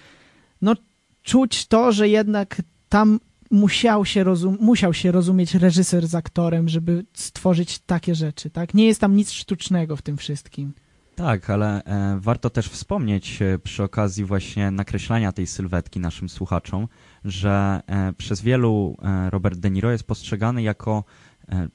no 0.62 0.74
czuć 1.22 1.66
to, 1.66 1.92
że 1.92 2.08
jednak 2.08 2.62
tam 2.88 3.20
musiał 3.50 4.04
się, 4.04 4.24
musiał 4.60 4.94
się 4.94 5.12
rozumieć 5.12 5.54
reżyser 5.54 6.06
z 6.06 6.14
aktorem, 6.14 6.68
żeby 6.68 7.04
stworzyć 7.14 7.78
takie 7.78 8.14
rzeczy, 8.14 8.50
tak? 8.50 8.74
Nie 8.74 8.86
jest 8.86 9.00
tam 9.00 9.16
nic 9.16 9.30
sztucznego 9.30 9.96
w 9.96 10.02
tym 10.02 10.16
wszystkim. 10.16 10.72
Tak, 11.14 11.50
ale 11.50 11.84
e, 11.84 12.18
warto 12.20 12.50
też 12.50 12.68
wspomnieć 12.68 13.42
e, 13.42 13.58
przy 13.58 13.82
okazji 13.82 14.24
właśnie 14.24 14.70
nakreślania 14.70 15.32
tej 15.32 15.46
sylwetki 15.46 16.00
naszym 16.00 16.28
słuchaczom, 16.28 16.88
że 17.24 17.80
e, 17.86 18.12
przez 18.12 18.40
wielu 18.40 18.96
e, 19.02 19.30
Robert 19.30 19.58
De 19.58 19.70
Niro 19.70 19.90
jest 19.90 20.04
postrzegany 20.04 20.62
jako 20.62 21.04
e, 21.48 21.68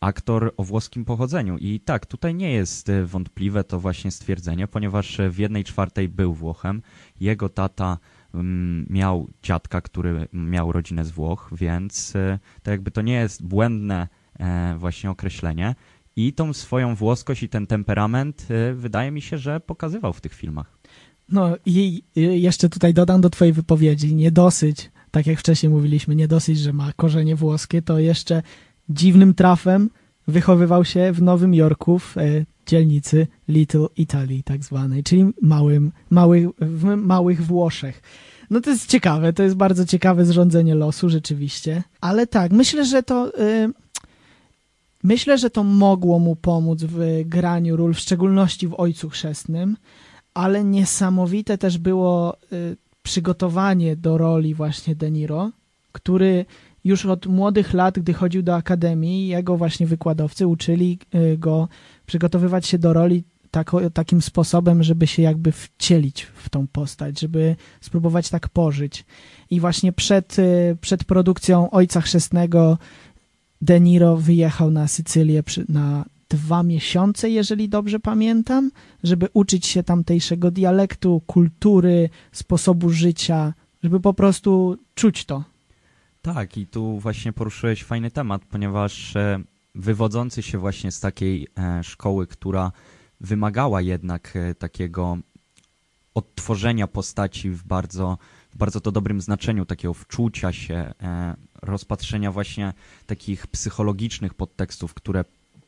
aktor 0.00 0.54
o 0.56 0.64
włoskim 0.64 1.04
pochodzeniu. 1.04 1.58
I 1.58 1.80
tak, 1.80 2.06
tutaj 2.06 2.34
nie 2.34 2.52
jest 2.52 2.88
e, 2.88 3.04
wątpliwe 3.04 3.64
to 3.64 3.80
właśnie 3.80 4.10
stwierdzenie, 4.10 4.68
ponieważ 4.68 5.18
w 5.30 5.38
jednej 5.38 5.64
czwartej 5.64 6.08
był 6.08 6.34
Włochem. 6.34 6.82
Jego 7.20 7.48
tata 7.48 7.98
miał 8.90 9.30
dziadka, 9.42 9.80
który 9.80 10.28
miał 10.32 10.72
rodzinę 10.72 11.04
z 11.04 11.10
Włoch, 11.10 11.50
więc 11.52 12.16
e, 12.16 12.38
to 12.62 12.70
jakby 12.70 12.90
to 12.90 13.02
nie 13.02 13.12
jest 13.12 13.46
błędne 13.46 14.08
e, 14.38 14.74
właśnie 14.78 15.10
określenie. 15.10 15.74
I 16.16 16.32
tą 16.32 16.52
swoją 16.52 16.94
włoskość 16.94 17.42
i 17.42 17.48
ten 17.48 17.66
temperament 17.66 18.46
y, 18.50 18.74
wydaje 18.74 19.10
mi 19.10 19.22
się, 19.22 19.38
że 19.38 19.60
pokazywał 19.60 20.12
w 20.12 20.20
tych 20.20 20.34
filmach. 20.34 20.78
No 21.28 21.56
i 21.66 22.02
jeszcze 22.14 22.68
tutaj 22.68 22.94
dodam 22.94 23.20
do 23.20 23.30
twojej 23.30 23.52
wypowiedzi, 23.52 24.14
nie 24.14 24.30
dosyć, 24.30 24.90
tak 25.10 25.26
jak 25.26 25.38
wcześniej 25.38 25.72
mówiliśmy, 25.72 26.14
nie 26.14 26.28
dosyć, 26.28 26.58
że 26.58 26.72
ma 26.72 26.92
korzenie 26.92 27.36
włoskie, 27.36 27.82
to 27.82 27.98
jeszcze 27.98 28.42
dziwnym 28.88 29.34
trafem 29.34 29.90
wychowywał 30.28 30.84
się 30.84 31.12
w 31.12 31.22
Nowym 31.22 31.54
Jorku, 31.54 31.98
w 31.98 32.16
e, 32.18 32.22
dzielnicy 32.66 33.26
Little 33.48 33.86
Italy 33.96 34.42
tak 34.44 34.64
zwanej, 34.64 35.02
czyli 35.02 35.24
małym, 35.42 35.92
małych, 36.10 36.48
w 36.58 36.84
małych 36.96 37.46
Włoszech. 37.46 38.02
No 38.50 38.60
to 38.60 38.70
jest 38.70 38.86
ciekawe, 38.86 39.32
to 39.32 39.42
jest 39.42 39.56
bardzo 39.56 39.86
ciekawe 39.86 40.24
zrządzenie 40.24 40.74
losu 40.74 41.08
rzeczywiście, 41.08 41.82
ale 42.00 42.26
tak, 42.26 42.52
myślę, 42.52 42.84
że 42.84 43.02
to... 43.02 43.40
Y, 43.40 43.72
Myślę, 45.04 45.38
że 45.38 45.50
to 45.50 45.64
mogło 45.64 46.18
mu 46.18 46.36
pomóc 46.36 46.82
w 46.82 47.22
graniu 47.24 47.76
ról, 47.76 47.94
w 47.94 47.98
szczególności 47.98 48.68
w 48.68 48.74
Ojcu 48.74 49.10
Chrzestnym, 49.10 49.76
ale 50.34 50.64
niesamowite 50.64 51.58
też 51.58 51.78
było 51.78 52.36
y, 52.52 52.76
przygotowanie 53.02 53.96
do 53.96 54.18
roli 54.18 54.54
właśnie 54.54 54.94
De 54.94 55.10
Niro, 55.10 55.50
który 55.92 56.46
już 56.84 57.06
od 57.06 57.26
młodych 57.26 57.74
lat, 57.74 57.98
gdy 57.98 58.12
chodził 58.12 58.42
do 58.42 58.54
akademii, 58.54 59.28
jego 59.28 59.56
właśnie 59.56 59.86
wykładowcy 59.86 60.46
uczyli 60.46 60.98
y, 61.14 61.38
go 61.38 61.68
przygotowywać 62.06 62.66
się 62.66 62.78
do 62.78 62.92
roli 62.92 63.24
tako, 63.50 63.90
takim 63.90 64.22
sposobem, 64.22 64.82
żeby 64.82 65.06
się 65.06 65.22
jakby 65.22 65.52
wcielić 65.52 66.22
w 66.22 66.48
tą 66.48 66.66
postać, 66.66 67.20
żeby 67.20 67.56
spróbować 67.80 68.30
tak 68.30 68.48
pożyć. 68.48 69.04
I 69.50 69.60
właśnie 69.60 69.92
przed, 69.92 70.38
y, 70.38 70.76
przed 70.80 71.04
produkcją 71.04 71.70
Ojca 71.70 72.00
Chrzestnego 72.00 72.78
De 73.60 73.80
Niro 73.80 74.16
wyjechał 74.16 74.70
na 74.70 74.88
Sycylię 74.88 75.42
przy, 75.42 75.64
na 75.68 76.04
dwa 76.28 76.62
miesiące, 76.62 77.30
jeżeli 77.30 77.68
dobrze 77.68 78.00
pamiętam, 78.00 78.70
żeby 79.02 79.28
uczyć 79.32 79.66
się 79.66 79.82
tamtejszego 79.82 80.50
dialektu, 80.50 81.22
kultury, 81.26 82.10
sposobu 82.32 82.90
życia, 82.90 83.54
żeby 83.82 84.00
po 84.00 84.14
prostu 84.14 84.76
czuć 84.94 85.24
to. 85.24 85.44
Tak, 86.22 86.56
i 86.56 86.66
tu 86.66 86.98
właśnie 86.98 87.32
poruszyłeś 87.32 87.84
fajny 87.84 88.10
temat, 88.10 88.42
ponieważ 88.44 89.16
e, 89.16 89.40
wywodzący 89.74 90.42
się 90.42 90.58
właśnie 90.58 90.92
z 90.92 91.00
takiej 91.00 91.48
e, 91.58 91.84
szkoły, 91.84 92.26
która 92.26 92.72
wymagała 93.20 93.80
jednak 93.80 94.36
e, 94.36 94.54
takiego 94.54 95.18
odtworzenia 96.14 96.86
postaci 96.86 97.50
w 97.50 97.62
bardzo, 97.62 98.18
w 98.50 98.56
bardzo 98.56 98.80
to 98.80 98.92
dobrym 98.92 99.20
znaczeniu, 99.20 99.64
takiego 99.64 99.94
wczucia 99.94 100.52
się, 100.52 100.74
e, 100.74 101.36
rozpatrzenia 101.62 102.32
właśnie 102.32 102.72
takich 103.06 103.46
psychologicznych 103.46 104.34
podtekstów, 104.34 104.94
które 104.94 105.24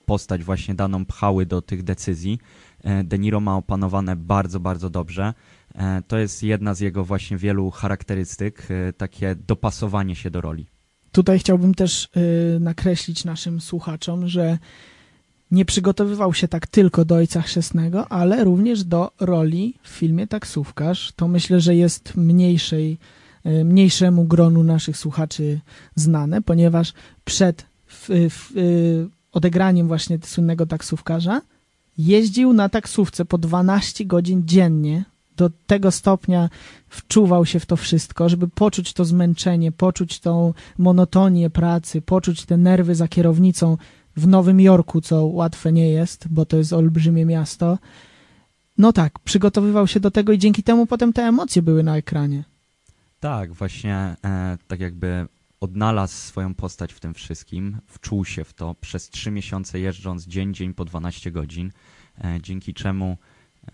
postać 0.07 0.45
właśnie 0.45 0.75
daną 0.75 1.07
pchały 1.07 1.47
do 1.47 1.63
tych 1.63 1.83
decyzji. 1.83 2.39
E, 2.85 3.05
De 3.05 3.19
Niro 3.19 3.41
ma 3.41 3.57
opanowane 3.57 4.17
bardzo, 4.17 4.61
bardzo 4.61 4.91
dobrze. 4.91 5.35
To 6.09 6.19
jest 6.19 6.43
jedna 6.43 6.75
z 6.75 6.81
jego 6.81 7.05
właśnie 7.05 7.37
wielu 7.37 7.71
charakterystyk, 7.71 8.69
takie 8.97 9.35
dopasowanie 9.35 10.17
się 10.17 10.31
do 10.31 10.41
roli. 10.41 10.67
Tutaj 11.17 11.39
chciałbym 11.39 11.75
też 11.75 12.09
y, 12.57 12.61
nakreślić 12.61 13.25
naszym 13.25 13.61
słuchaczom, 13.61 14.29
że 14.29 14.59
nie 15.51 15.65
przygotowywał 15.65 16.35
się 16.35 16.49
tak 16.49 16.67
tylko 16.67 17.05
do 17.05 17.15
Ojca 17.15 17.43
Chrzestnego, 17.43 18.09
ale 18.09 18.45
również 18.45 18.85
do 18.85 19.11
roli 19.21 19.75
w 19.83 19.89
filmie 19.89 20.27
Taksówkarz. 20.27 21.13
To 21.17 21.29
myślę, 21.29 21.61
że 21.61 21.75
jest 21.75 22.17
mniejszej, 22.17 22.99
y, 23.47 23.65
mniejszemu 23.65 24.25
gronu 24.25 24.63
naszych 24.63 24.97
słuchaczy 24.97 25.61
znane, 25.95 26.43
ponieważ 26.43 26.93
przed 27.25 27.67
y, 28.11 29.09
odegraniem 29.33 29.89
właśnie 29.89 30.19
słynnego 30.25 30.67
taksówkarza 30.67 31.41
jeździł 31.99 32.53
na 32.53 32.69
taksówce 32.69 33.25
po 33.25 33.39
12 33.39 34.05
godzin 34.05 34.43
dziennie. 34.47 35.05
Do 35.37 35.51
tego 35.67 35.91
stopnia 35.91 36.49
wczuwał 36.89 37.47
się 37.47 37.61
w 37.61 37.67
to 37.67 37.77
wszystko, 37.77 38.29
żeby 38.29 38.49
poczuć 38.49 38.93
to 38.93 39.05
zmęczenie, 39.05 39.73
poczuć 39.73 40.21
tą 40.21 40.55
monotonię 40.79 41.51
pracy, 41.51 42.03
poczuć 42.03 42.45
te 42.45 42.57
nerwy 42.57 42.95
za 42.95 43.09
kierownicą 43.09 43.77
w 44.17 44.27
Nowym 44.27 44.61
Jorku, 44.61 45.01
co 45.01 45.27
łatwe 45.27 45.73
nie 45.73 45.91
jest, 45.91 46.29
bo 46.29 46.47
to 46.47 46.57
jest 46.57 46.73
olbrzymie 46.73 47.25
miasto. 47.25 47.79
No 48.79 48.93
tak, 48.93 49.19
przygotowywał 49.19 49.87
się 49.87 50.01
do 50.01 50.11
tego 50.11 50.33
i 50.33 50.39
dzięki 50.39 50.63
temu 50.63 50.87
potem 50.87 51.13
te 51.13 51.23
emocje 51.23 51.63
były 51.63 51.83
na 51.83 51.97
ekranie. 51.97 52.45
Tak, 53.21 53.53
właśnie 53.53 54.17
e, 54.25 54.59
tak 54.69 54.81
jakby 54.81 55.27
odnalazł 55.61 56.15
swoją 56.15 56.55
postać 56.55 56.93
w 56.93 57.01
tym 57.01 57.15
wszystkim, 57.15 57.79
wczuł 57.87 58.25
się 58.25 58.45
w 58.45 58.53
to 58.53 58.75
przez 58.75 59.11
trzy 59.11 59.31
miesiące 59.31 59.81
jeżdżąc 59.81 60.27
dzień, 60.27 60.55
dzień 60.55 60.75
po 60.75 60.85
12 60.85 61.31
godzin, 61.31 61.73
e, 62.25 62.39
dzięki 62.43 62.75
czemu 62.75 63.17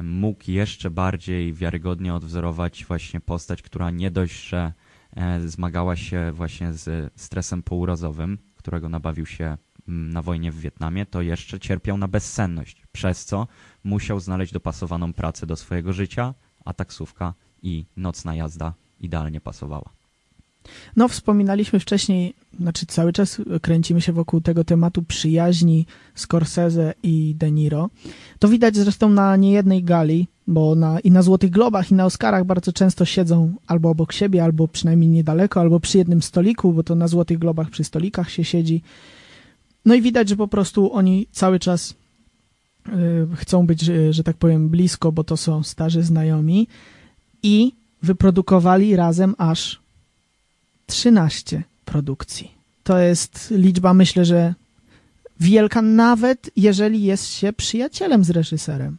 mógł 0.00 0.50
jeszcze 0.50 0.90
bardziej 0.90 1.54
wiarygodnie 1.54 2.14
odwzorować 2.14 2.84
właśnie 2.84 3.20
postać, 3.20 3.62
która 3.62 3.90
nie 3.90 4.10
dość, 4.10 4.48
że 4.48 4.72
e, 5.16 5.40
zmagała 5.48 5.96
się 5.96 6.32
właśnie 6.32 6.72
z 6.72 7.12
stresem 7.16 7.62
pourazowym, 7.62 8.38
którego 8.56 8.88
nabawił 8.88 9.26
się 9.26 9.58
na 9.86 10.22
wojnie 10.22 10.52
w 10.52 10.60
Wietnamie, 10.60 11.06
to 11.06 11.22
jeszcze 11.22 11.60
cierpiał 11.60 11.98
na 11.98 12.08
bezsenność, 12.08 12.82
przez 12.92 13.24
co 13.24 13.46
musiał 13.84 14.20
znaleźć 14.20 14.52
dopasowaną 14.52 15.12
pracę 15.12 15.46
do 15.46 15.56
swojego 15.56 15.92
życia, 15.92 16.34
a 16.64 16.72
taksówka 16.72 17.34
i 17.62 17.86
nocna 17.96 18.34
jazda 18.34 18.74
idealnie 19.00 19.40
pasowała. 19.40 20.01
No, 20.96 21.08
wspominaliśmy 21.08 21.80
wcześniej, 21.80 22.34
znaczy 22.60 22.86
cały 22.86 23.12
czas 23.12 23.40
kręcimy 23.62 24.00
się 24.00 24.12
wokół 24.12 24.40
tego 24.40 24.64
tematu 24.64 25.02
przyjaźni 25.02 25.86
Scorsese 26.14 26.94
i 27.02 27.34
De 27.38 27.50
Niro. 27.50 27.90
To 28.38 28.48
widać 28.48 28.76
zresztą 28.76 29.08
na 29.08 29.36
niejednej 29.36 29.84
gali, 29.84 30.28
bo 30.46 30.74
na, 30.74 31.00
i 31.00 31.10
na 31.10 31.22
Złotych 31.22 31.50
Globach, 31.50 31.90
i 31.90 31.94
na 31.94 32.04
Oscarach 32.04 32.44
bardzo 32.44 32.72
często 32.72 33.04
siedzą 33.04 33.54
albo 33.66 33.90
obok 33.90 34.12
siebie, 34.12 34.44
albo 34.44 34.68
przynajmniej 34.68 35.10
niedaleko, 35.10 35.60
albo 35.60 35.80
przy 35.80 35.98
jednym 35.98 36.22
stoliku, 36.22 36.72
bo 36.72 36.82
to 36.82 36.94
na 36.94 37.08
Złotych 37.08 37.38
Globach 37.38 37.70
przy 37.70 37.84
stolikach 37.84 38.30
się 38.30 38.44
siedzi. 38.44 38.82
No 39.84 39.94
i 39.94 40.02
widać, 40.02 40.28
że 40.28 40.36
po 40.36 40.48
prostu 40.48 40.92
oni 40.92 41.26
cały 41.32 41.58
czas 41.58 41.94
y, 42.88 43.36
chcą 43.36 43.66
być, 43.66 43.80
że, 43.80 44.12
że 44.12 44.24
tak 44.24 44.36
powiem, 44.36 44.68
blisko, 44.68 45.12
bo 45.12 45.24
to 45.24 45.36
są 45.36 45.62
starzy 45.62 46.02
znajomi 46.02 46.68
i 47.42 47.72
wyprodukowali 48.02 48.96
razem 48.96 49.34
aż 49.38 49.81
13 50.86 51.62
produkcji. 51.84 52.54
To 52.82 52.98
jest 52.98 53.50
liczba, 53.50 53.94
myślę, 53.94 54.24
że 54.24 54.54
wielka, 55.40 55.82
nawet 55.82 56.50
jeżeli 56.56 57.02
jest 57.02 57.28
się 57.28 57.52
przyjacielem 57.52 58.24
z 58.24 58.30
reżyserem. 58.30 58.96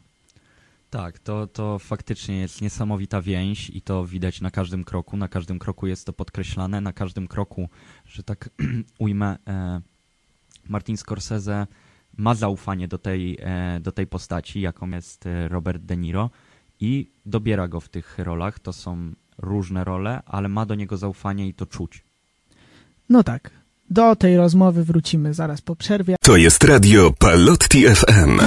Tak, 0.90 1.20
to, 1.20 1.48
to 1.48 1.80
faktycznie 1.80 2.40
jest 2.40 2.62
niesamowita 2.62 3.22
więź 3.22 3.70
i 3.70 3.82
to 3.82 4.06
widać 4.06 4.42
na 4.42 4.52
każdym 4.52 4.84
kroku. 4.84 5.18
Na 5.18 5.28
każdym 5.28 5.60
kroku 5.60 5.88
jest 5.88 6.06
to 6.06 6.14
podkreślane, 6.14 6.82
na 6.82 6.94
każdym 6.94 7.28
kroku, 7.28 7.70
że 8.06 8.24
tak 8.24 8.50
ujmę, 9.00 9.38
e, 9.48 9.82
Martin 10.70 10.98
Scorsese 10.98 11.68
ma 12.18 12.36
zaufanie 12.36 12.88
do 12.88 12.98
tej, 12.98 13.38
e, 13.42 13.80
do 13.80 13.92
tej 13.92 14.08
postaci, 14.08 14.62
jaką 14.62 14.90
jest 14.90 15.26
e, 15.26 15.48
Robert 15.48 15.84
De 15.84 15.98
Niro 15.98 16.30
i 16.80 17.12
dobiera 17.26 17.68
go 17.68 17.80
w 17.80 17.90
tych 17.90 18.18
rolach. 18.18 18.60
To 18.60 18.74
są 18.74 19.14
różne 19.38 19.84
role, 19.84 20.22
ale 20.26 20.50
ma 20.50 20.66
do 20.66 20.76
niego 20.76 20.98
zaufanie 20.98 21.48
i 21.48 21.54
to 21.54 21.66
czuć. 21.66 22.04
No 23.10 23.24
tak. 23.24 23.52
Do 23.90 24.16
tej 24.16 24.38
rozmowy 24.38 24.84
wrócimy 24.84 25.34
zaraz 25.34 25.62
po 25.62 25.76
przerwie. 25.76 26.16
To 26.22 26.38
jest 26.38 26.64
radio 26.64 27.12
Palotti 27.20 27.84
FM. 27.88 28.40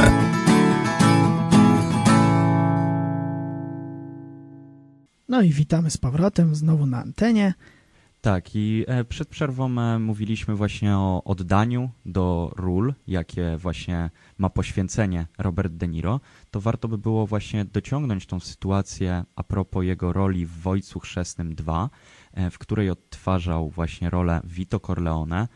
No 5.28 5.42
i 5.42 5.50
witamy 5.50 5.90
z 5.90 5.96
powrotem 5.96 6.54
znowu 6.54 6.86
na 6.86 7.02
antenie. 7.02 7.54
Tak, 8.26 8.56
i 8.56 8.84
e, 8.86 9.04
przed 9.04 9.28
przerwą 9.28 9.78
e, 9.78 9.98
mówiliśmy 9.98 10.54
właśnie 10.54 10.96
o 10.96 11.24
oddaniu 11.24 11.90
do 12.06 12.52
ról, 12.56 12.94
jakie 13.06 13.56
właśnie 13.56 14.10
ma 14.38 14.50
poświęcenie 14.50 15.26
Robert 15.38 15.72
De 15.72 15.88
Niro. 15.88 16.20
To 16.50 16.60
warto 16.60 16.88
by 16.88 16.98
było 16.98 17.26
właśnie 17.26 17.64
dociągnąć 17.64 18.26
tą 18.26 18.40
sytuację 18.40 19.24
a 19.36 19.42
propos 19.42 19.84
jego 19.84 20.12
roli 20.12 20.46
w 20.46 20.50
Wojcu 20.50 21.00
Chrzestnym 21.00 21.54
2, 21.54 21.90
e, 22.32 22.50
w 22.50 22.58
której 22.58 22.90
odtwarzał 22.90 23.70
właśnie 23.70 24.10
rolę 24.10 24.40
Vito 24.44 24.80
Corleone. 24.80 25.48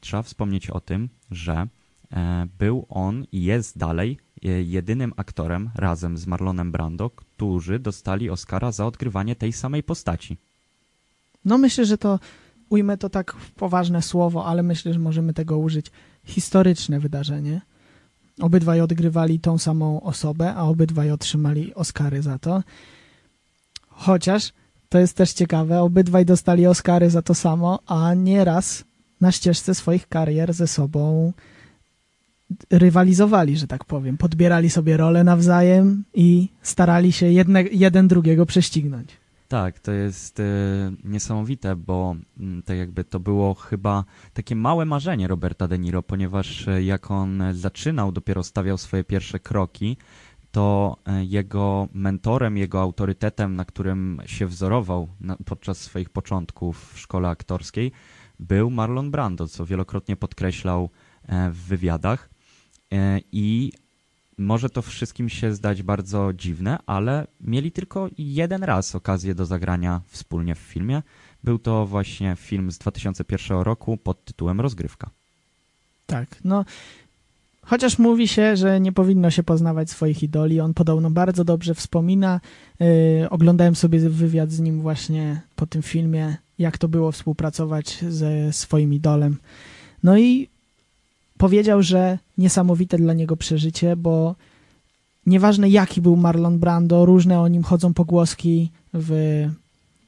Trzeba 0.00 0.22
wspomnieć 0.22 0.70
o 0.70 0.80
tym, 0.80 1.08
że 1.30 1.66
był 2.58 2.86
on 2.88 3.24
i 3.32 3.42
jest 3.42 3.78
dalej 3.78 4.18
jedynym 4.64 5.12
aktorem 5.16 5.70
razem 5.74 6.18
z 6.18 6.26
Marlonem 6.26 6.72
Brando, 6.72 7.10
którzy 7.10 7.78
dostali 7.78 8.30
Oscara 8.30 8.72
za 8.72 8.86
odgrywanie 8.86 9.36
tej 9.36 9.52
samej 9.52 9.82
postaci. 9.82 10.38
No 11.44 11.58
myślę, 11.58 11.84
że 11.84 11.98
to 11.98 12.18
ujmę 12.68 12.96
to 12.96 13.10
tak 13.10 13.32
w 13.32 13.50
poważne 13.52 14.02
słowo, 14.02 14.46
ale 14.46 14.62
myślę, 14.62 14.92
że 14.92 14.98
możemy 14.98 15.34
tego 15.34 15.58
użyć. 15.58 15.90
Historyczne 16.24 17.00
wydarzenie. 17.00 17.60
Obydwaj 18.40 18.80
odgrywali 18.80 19.40
tą 19.40 19.58
samą 19.58 20.00
osobę, 20.00 20.54
a 20.54 20.62
obydwaj 20.62 21.10
otrzymali 21.10 21.74
Oscary 21.74 22.22
za 22.22 22.38
to. 22.38 22.62
Chociaż 23.88 24.52
to 24.88 24.98
jest 24.98 25.16
też 25.16 25.32
ciekawe, 25.32 25.80
obydwaj 25.80 26.24
dostali 26.24 26.66
Oscary 26.66 27.10
za 27.10 27.22
to 27.22 27.34
samo, 27.34 27.78
a 27.86 28.14
nieraz 28.14 28.84
na 29.20 29.32
ścieżce 29.32 29.74
swoich 29.74 30.08
karier 30.08 30.52
ze 30.52 30.66
sobą 30.66 31.32
rywalizowali, 32.70 33.56
że 33.56 33.66
tak 33.66 33.84
powiem. 33.84 34.16
Podbierali 34.18 34.70
sobie 34.70 34.96
role 34.96 35.24
nawzajem 35.24 36.04
i 36.14 36.48
starali 36.62 37.12
się 37.12 37.26
jedne, 37.26 37.62
jeden 37.62 38.08
drugiego 38.08 38.46
prześcignąć. 38.46 39.23
Tak, 39.48 39.80
to 39.80 39.92
jest 39.92 40.40
e, 40.40 40.44
niesamowite, 41.04 41.76
bo 41.76 42.16
mm, 42.38 42.62
tak 42.62 42.76
jakby 42.76 43.04
to 43.04 43.20
było 43.20 43.54
chyba 43.54 44.04
takie 44.32 44.56
małe 44.56 44.84
marzenie 44.84 45.28
Roberta 45.28 45.68
De 45.68 45.78
Niro, 45.78 46.02
ponieważ 46.02 46.68
e, 46.68 46.82
jak 46.82 47.10
on 47.10 47.42
zaczynał, 47.52 48.12
dopiero 48.12 48.42
stawiał 48.42 48.78
swoje 48.78 49.04
pierwsze 49.04 49.40
kroki, 49.40 49.96
to 50.50 50.96
e, 51.06 51.24
jego 51.24 51.88
mentorem, 51.92 52.56
jego 52.56 52.80
autorytetem, 52.80 53.56
na 53.56 53.64
którym 53.64 54.22
się 54.26 54.46
wzorował 54.46 55.08
na, 55.20 55.36
podczas 55.44 55.78
swoich 55.78 56.10
początków 56.10 56.92
w 56.94 56.98
szkole 56.98 57.28
aktorskiej, 57.28 57.92
był 58.38 58.70
Marlon 58.70 59.10
Brando, 59.10 59.48
co 59.48 59.66
wielokrotnie 59.66 60.16
podkreślał 60.16 60.90
w 61.50 61.56
wywiadach. 61.68 62.30
I 63.32 63.72
może 64.38 64.70
to 64.70 64.82
wszystkim 64.82 65.28
się 65.28 65.54
zdać 65.54 65.82
bardzo 65.82 66.32
dziwne, 66.32 66.78
ale 66.86 67.26
mieli 67.40 67.72
tylko 67.72 68.08
jeden 68.18 68.62
raz 68.62 68.94
okazję 68.94 69.34
do 69.34 69.46
zagrania 69.46 70.00
wspólnie 70.06 70.54
w 70.54 70.58
filmie. 70.58 71.02
Był 71.44 71.58
to 71.58 71.86
właśnie 71.86 72.36
film 72.36 72.70
z 72.72 72.78
2001 72.78 73.58
roku 73.58 73.96
pod 73.96 74.24
tytułem 74.24 74.60
Rozgrywka. 74.60 75.10
Tak, 76.06 76.36
no 76.44 76.64
chociaż 77.64 77.98
mówi 77.98 78.28
się, 78.28 78.56
że 78.56 78.80
nie 78.80 78.92
powinno 78.92 79.30
się 79.30 79.42
poznawać 79.42 79.90
swoich 79.90 80.22
idoli, 80.22 80.60
on 80.60 80.74
podobno 80.74 81.10
bardzo 81.10 81.44
dobrze 81.44 81.74
wspomina. 81.74 82.40
Yy, 82.80 83.30
oglądałem 83.30 83.74
sobie 83.74 83.98
wywiad 84.00 84.50
z 84.50 84.60
nim 84.60 84.80
właśnie 84.80 85.40
po 85.56 85.66
tym 85.66 85.82
filmie, 85.82 86.36
jak 86.58 86.78
to 86.78 86.88
było 86.88 87.12
współpracować 87.12 88.04
ze 88.08 88.52
swoim 88.52 88.94
idolem. 88.94 89.36
No 90.02 90.18
i 90.18 90.48
powiedział, 91.38 91.82
że 91.82 92.18
niesamowite 92.38 92.98
dla 92.98 93.14
niego 93.14 93.36
przeżycie, 93.36 93.96
bo 93.96 94.34
nieważne 95.26 95.68
jaki 95.68 96.00
był 96.00 96.16
Marlon 96.16 96.58
Brando, 96.58 97.04
różne 97.04 97.40
o 97.40 97.48
nim 97.48 97.62
chodzą 97.62 97.94
pogłoski 97.94 98.70
w, 98.94 99.10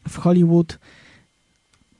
w 0.09 0.17
Hollywood. 0.17 0.79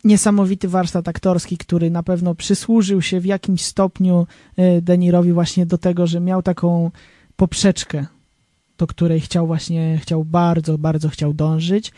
Niesamowity 0.05 0.69
warsztat 0.69 1.09
aktorski, 1.09 1.59
który 1.59 1.91
na 1.91 2.03
pewno 2.03 2.35
przysłużył 2.35 3.03
się 3.03 3.21
w 3.21 3.25
jakimś 3.25 3.65
stopniu 3.65 4.27
e, 4.57 4.81
Denirowi 4.81 5.33
właśnie 5.33 5.67
do 5.67 5.79
tego, 5.79 6.07
że 6.07 6.21
miał 6.21 6.43
taką 6.43 6.91
poprzeczkę, 7.37 8.07
do 8.79 8.87
której 8.87 9.21
chciał 9.21 9.47
właśnie, 9.47 9.99
chciał 10.03 10.25
bardzo, 10.25 10.79
bardzo 10.79 11.09
chciał 11.09 11.35
dążyć 11.35 11.93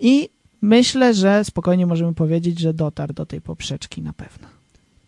i 0.00 0.28
myślę, 0.62 1.14
że 1.14 1.44
spokojnie 1.44 1.86
możemy 1.86 2.14
powiedzieć, 2.14 2.58
że 2.58 2.74
dotarł 2.74 3.12
do 3.12 3.26
tej 3.26 3.40
poprzeczki 3.40 4.02
na 4.02 4.12
pewno. 4.12 4.57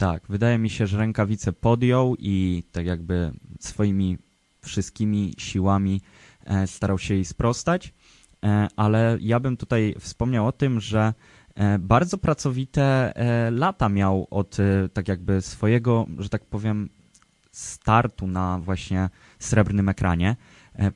Tak, 0.00 0.22
wydaje 0.28 0.58
mi 0.58 0.70
się, 0.70 0.86
że 0.86 0.98
rękawice 0.98 1.52
podjął 1.52 2.16
i 2.18 2.64
tak 2.72 2.86
jakby 2.86 3.32
swoimi 3.58 4.18
wszystkimi 4.62 5.34
siłami 5.38 6.00
e, 6.44 6.66
starał 6.66 6.98
się 6.98 7.14
jej 7.14 7.24
sprostać, 7.24 7.94
e, 8.44 8.68
ale 8.76 9.18
ja 9.20 9.40
bym 9.40 9.56
tutaj 9.56 9.94
wspomniał 9.98 10.46
o 10.46 10.52
tym, 10.52 10.80
że 10.80 11.14
e, 11.54 11.78
bardzo 11.78 12.18
pracowite 12.18 13.12
lata 13.50 13.88
miał 13.88 14.26
od 14.30 14.56
tak 14.92 15.08
jakby 15.08 15.42
swojego, 15.42 16.06
że 16.18 16.28
tak 16.28 16.44
powiem, 16.44 16.88
startu 17.52 18.26
na 18.26 18.58
właśnie 18.58 19.08
srebrnym 19.38 19.88
ekranie, 19.88 20.36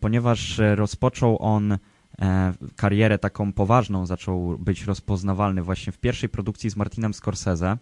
ponieważ 0.00 0.60
rozpoczął 0.74 1.42
on 1.42 1.78
karierę 2.76 3.18
taką 3.18 3.52
poważną, 3.52 4.06
zaczął 4.06 4.58
być 4.58 4.84
rozpoznawalny 4.84 5.62
właśnie 5.62 5.92
w 5.92 5.98
pierwszej 5.98 6.28
produkcji 6.28 6.70
z 6.70 6.76
Martinem 6.76 7.14
Scorsese, 7.14 7.76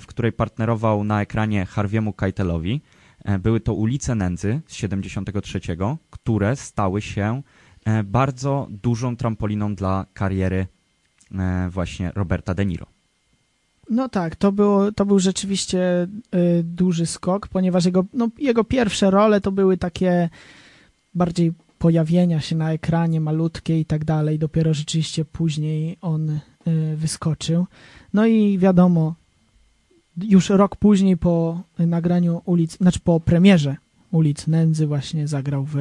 w 0.00 0.06
której 0.06 0.32
partnerował 0.32 1.04
na 1.04 1.22
ekranie 1.22 1.66
Harviemu 1.66 2.12
Keitelowi. 2.12 2.80
E, 3.24 3.38
były 3.38 3.60
to 3.60 3.74
ulice 3.74 4.14
Nędzy 4.14 4.60
z 4.66 4.74
73, 4.74 5.60
które 6.10 6.56
stały 6.56 7.02
się 7.02 7.42
e, 7.84 8.02
bardzo 8.04 8.66
dużą 8.70 9.16
trampoliną 9.16 9.74
dla 9.74 10.06
kariery 10.12 10.66
e, 11.34 11.68
właśnie 11.70 12.12
Roberta 12.14 12.54
De 12.54 12.66
Niro. 12.66 12.86
No 13.90 14.08
tak, 14.08 14.36
to, 14.36 14.52
było, 14.52 14.92
to 14.92 15.06
był 15.06 15.18
rzeczywiście 15.18 16.08
duży 16.64 17.06
skok, 17.06 17.48
ponieważ 17.48 17.84
jego, 17.84 18.04
no, 18.12 18.28
jego 18.38 18.64
pierwsze 18.64 19.10
role 19.10 19.40
to 19.40 19.52
były 19.52 19.76
takie 19.76 20.30
bardziej 21.14 21.52
pojawienia 21.78 22.40
się 22.40 22.56
na 22.56 22.72
ekranie 22.72 23.20
malutkie 23.20 23.80
i 23.80 23.84
tak 23.84 24.04
dalej. 24.04 24.38
Dopiero 24.38 24.74
rzeczywiście 24.74 25.24
później 25.24 25.98
on 26.00 26.40
wyskoczył. 26.96 27.66
No 28.14 28.26
i 28.26 28.58
wiadomo, 28.58 29.14
już 30.22 30.50
rok 30.50 30.76
później 30.76 31.16
po 31.16 31.62
nagraniu 31.78 32.42
ulic, 32.44 32.76
znaczy 32.76 33.00
po 33.00 33.20
premierze 33.20 33.76
ulic 34.10 34.46
Nędzy 34.46 34.86
właśnie 34.86 35.28
zagrał 35.28 35.64
w 35.64 35.76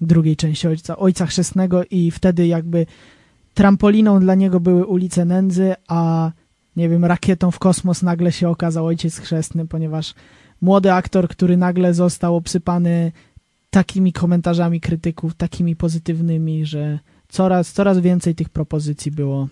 drugiej 0.00 0.36
części 0.36 0.68
Ojca, 0.68 0.96
Ojca 0.96 1.26
Chrzestnego 1.26 1.84
i 1.90 2.10
wtedy 2.10 2.46
jakby 2.46 2.86
trampoliną 3.54 4.20
dla 4.20 4.34
niego 4.34 4.60
były 4.60 4.86
ulice 4.86 5.24
Nędzy, 5.24 5.74
a 5.88 6.32
nie 6.76 6.88
wiem, 6.88 7.04
rakietą 7.04 7.50
w 7.50 7.58
kosmos 7.58 8.02
nagle 8.02 8.32
się 8.32 8.48
okazał 8.48 8.86
Ojciec 8.86 9.18
Chrzestny, 9.18 9.66
ponieważ 9.66 10.14
młody 10.60 10.92
aktor, 10.92 11.28
który 11.28 11.56
nagle 11.56 11.94
został 11.94 12.36
obsypany 12.36 13.12
takimi 13.70 14.12
komentarzami 14.12 14.80
krytyków, 14.80 15.34
takimi 15.34 15.76
pozytywnymi, 15.76 16.66
że 16.66 16.98
coraz, 17.28 17.72
coraz 17.72 17.98
więcej 17.98 18.34
tych 18.34 18.48
propozycji 18.48 19.10
było 19.12 19.48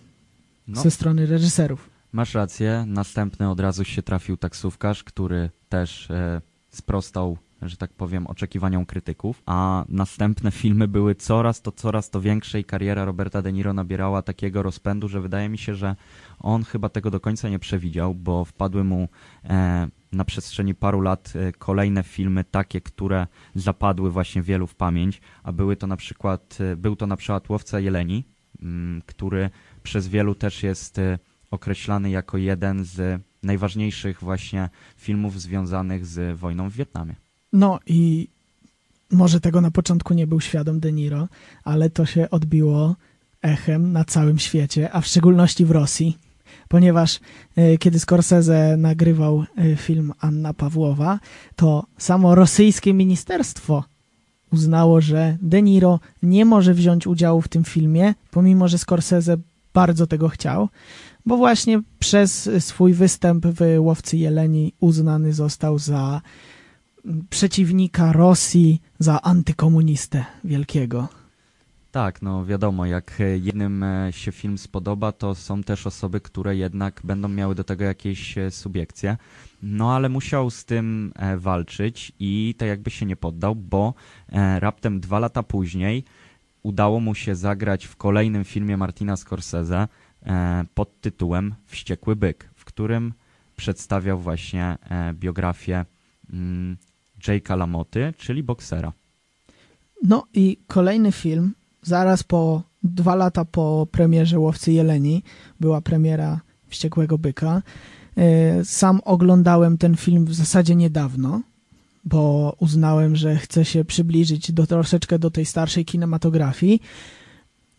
No. 0.68 0.82
ze 0.82 0.90
strony 0.90 1.26
reżyserów. 1.26 1.91
Masz 2.12 2.34
rację, 2.34 2.84
następny 2.86 3.50
od 3.50 3.60
razu 3.60 3.84
się 3.84 4.02
trafił 4.02 4.36
taksówkarz, 4.36 5.04
który 5.04 5.50
też 5.68 6.10
e, 6.10 6.40
sprostał, 6.68 7.38
że 7.62 7.76
tak 7.76 7.92
powiem, 7.92 8.26
oczekiwaniom 8.26 8.86
krytyków, 8.86 9.42
a 9.46 9.84
następne 9.88 10.50
filmy 10.50 10.88
były 10.88 11.14
coraz 11.14 11.62
to, 11.62 11.72
coraz 11.72 12.10
to 12.10 12.20
większe 12.20 12.60
i 12.60 12.64
kariera 12.64 13.04
Roberta 13.04 13.42
De 13.42 13.52
Niro 13.52 13.72
nabierała 13.72 14.22
takiego 14.22 14.62
rozpędu, 14.62 15.08
że 15.08 15.20
wydaje 15.20 15.48
mi 15.48 15.58
się, 15.58 15.74
że 15.74 15.96
on 16.38 16.64
chyba 16.64 16.88
tego 16.88 17.10
do 17.10 17.20
końca 17.20 17.48
nie 17.48 17.58
przewidział, 17.58 18.14
bo 18.14 18.44
wpadły 18.44 18.84
mu 18.84 19.08
e, 19.44 19.88
na 20.12 20.24
przestrzeni 20.24 20.74
paru 20.74 21.00
lat 21.00 21.32
e, 21.36 21.52
kolejne 21.52 22.02
filmy 22.02 22.44
takie, 22.44 22.80
które 22.80 23.26
zapadły 23.54 24.10
właśnie 24.10 24.42
wielu 24.42 24.66
w 24.66 24.74
pamięć, 24.74 25.20
a 25.42 25.52
były 25.52 25.76
to 25.76 25.86
na 25.86 25.96
przykład, 25.96 26.58
e, 26.60 26.76
był 26.76 26.96
to 26.96 27.06
na 27.06 27.16
przykład 27.16 27.50
Łowca 27.50 27.80
Jeleni, 27.80 28.24
mm, 28.62 29.02
który 29.06 29.50
przez 29.82 30.08
wielu 30.08 30.34
też 30.34 30.62
jest 30.62 30.98
e, 30.98 31.18
określany 31.52 32.10
jako 32.10 32.38
jeden 32.38 32.84
z 32.84 33.22
najważniejszych 33.42 34.20
właśnie 34.20 34.68
filmów 34.96 35.40
związanych 35.40 36.06
z 36.06 36.38
wojną 36.38 36.70
w 36.70 36.72
Wietnamie. 36.72 37.14
No 37.52 37.80
i 37.86 38.28
może 39.10 39.40
tego 39.40 39.60
na 39.60 39.70
początku 39.70 40.14
nie 40.14 40.26
był 40.26 40.40
świadom 40.40 40.80
De 40.80 40.92
Niro, 40.92 41.28
ale 41.64 41.90
to 41.90 42.06
się 42.06 42.30
odbiło 42.30 42.96
echem 43.42 43.92
na 43.92 44.04
całym 44.04 44.38
świecie, 44.38 44.92
a 44.92 45.00
w 45.00 45.06
szczególności 45.06 45.64
w 45.64 45.70
Rosji, 45.70 46.18
ponieważ 46.68 47.20
e, 47.56 47.78
kiedy 47.78 48.00
Scorsese 48.00 48.76
nagrywał 48.78 49.44
e, 49.56 49.76
film 49.76 50.12
Anna 50.20 50.54
Pawłowa, 50.54 51.20
to 51.56 51.86
samo 51.98 52.34
rosyjskie 52.34 52.94
ministerstwo 52.94 53.84
uznało, 54.52 55.00
że 55.00 55.36
De 55.42 55.62
Niro 55.62 56.00
nie 56.22 56.44
może 56.44 56.74
wziąć 56.74 57.06
udziału 57.06 57.42
w 57.42 57.48
tym 57.48 57.64
filmie, 57.64 58.14
pomimo 58.30 58.68
że 58.68 58.78
Scorsese 58.78 59.36
bardzo 59.74 60.06
tego 60.06 60.28
chciał, 60.28 60.68
bo 61.26 61.36
właśnie 61.36 61.82
przez 61.98 62.50
swój 62.58 62.92
występ 62.92 63.46
w 63.46 63.60
Łowcy 63.78 64.16
Jeleni 64.16 64.72
uznany 64.80 65.32
został 65.32 65.78
za 65.78 66.20
przeciwnika 67.30 68.12
Rosji, 68.12 68.82
za 68.98 69.22
antykomunistę 69.22 70.24
wielkiego. 70.44 71.08
Tak, 71.92 72.22
no 72.22 72.44
wiadomo, 72.44 72.86
jak 72.86 73.18
jednym 73.42 73.82
e, 73.82 74.12
się 74.12 74.32
film 74.32 74.58
spodoba, 74.58 75.12
to 75.12 75.34
są 75.34 75.62
też 75.62 75.86
osoby, 75.86 76.20
które 76.20 76.56
jednak 76.56 77.00
będą 77.04 77.28
miały 77.28 77.54
do 77.54 77.64
tego 77.64 77.84
jakieś 77.84 78.38
e, 78.38 78.50
subiekcje. 78.50 79.16
No 79.62 79.94
ale 79.94 80.08
musiał 80.08 80.50
z 80.50 80.64
tym 80.64 81.12
e, 81.16 81.36
walczyć 81.36 82.12
i 82.20 82.54
tak 82.58 82.68
jakby 82.68 82.90
się 82.90 83.06
nie 83.06 83.16
poddał, 83.16 83.54
bo 83.54 83.94
raptem 84.58 85.00
dwa 85.00 85.18
lata 85.18 85.42
później 85.42 86.04
udało 86.62 87.00
mu 87.00 87.14
się 87.14 87.34
zagrać 87.34 87.84
w 87.84 87.96
kolejnym 87.96 88.44
filmie 88.44 88.76
Martina 88.76 89.16
Scorsese 89.16 89.88
pod 90.74 91.00
tytułem 91.00 91.54
Wściekły 91.66 92.16
Byk, 92.16 92.50
w 92.54 92.64
którym 92.64 93.12
przedstawiał 93.56 94.18
właśnie 94.18 94.64
e, 94.64 95.14
biografię 95.14 95.84
mm, 96.32 96.76
Jake'a 97.26 97.58
LaMoty, 97.58 98.14
czyli 98.18 98.42
boksera. 98.42 98.92
No 100.02 100.24
i 100.34 100.58
kolejny 100.66 101.12
film, 101.12 101.54
zaraz 101.82 102.22
po 102.22 102.62
dwa 102.82 103.14
lata 103.14 103.44
po 103.44 103.86
premierze 103.90 104.38
Łowcy 104.38 104.72
Jeleni, 104.72 105.22
była 105.60 105.80
premiera 105.80 106.40
Wściekłego 106.68 107.18
Byka. 107.18 107.62
E, 108.16 108.64
Sam 108.64 109.00
oglądałem 109.04 109.78
ten 109.78 109.96
film 109.96 110.24
w 110.24 110.34
zasadzie 110.34 110.74
niedawno, 110.74 111.42
bo 112.04 112.56
uznałem, 112.60 113.16
że 113.16 113.36
chcę 113.36 113.64
się 113.64 113.84
przybliżyć 113.84 114.52
do, 114.52 114.66
troszeczkę 114.66 115.18
do 115.18 115.30
tej 115.30 115.46
starszej 115.46 115.84
kinematografii. 115.84 116.80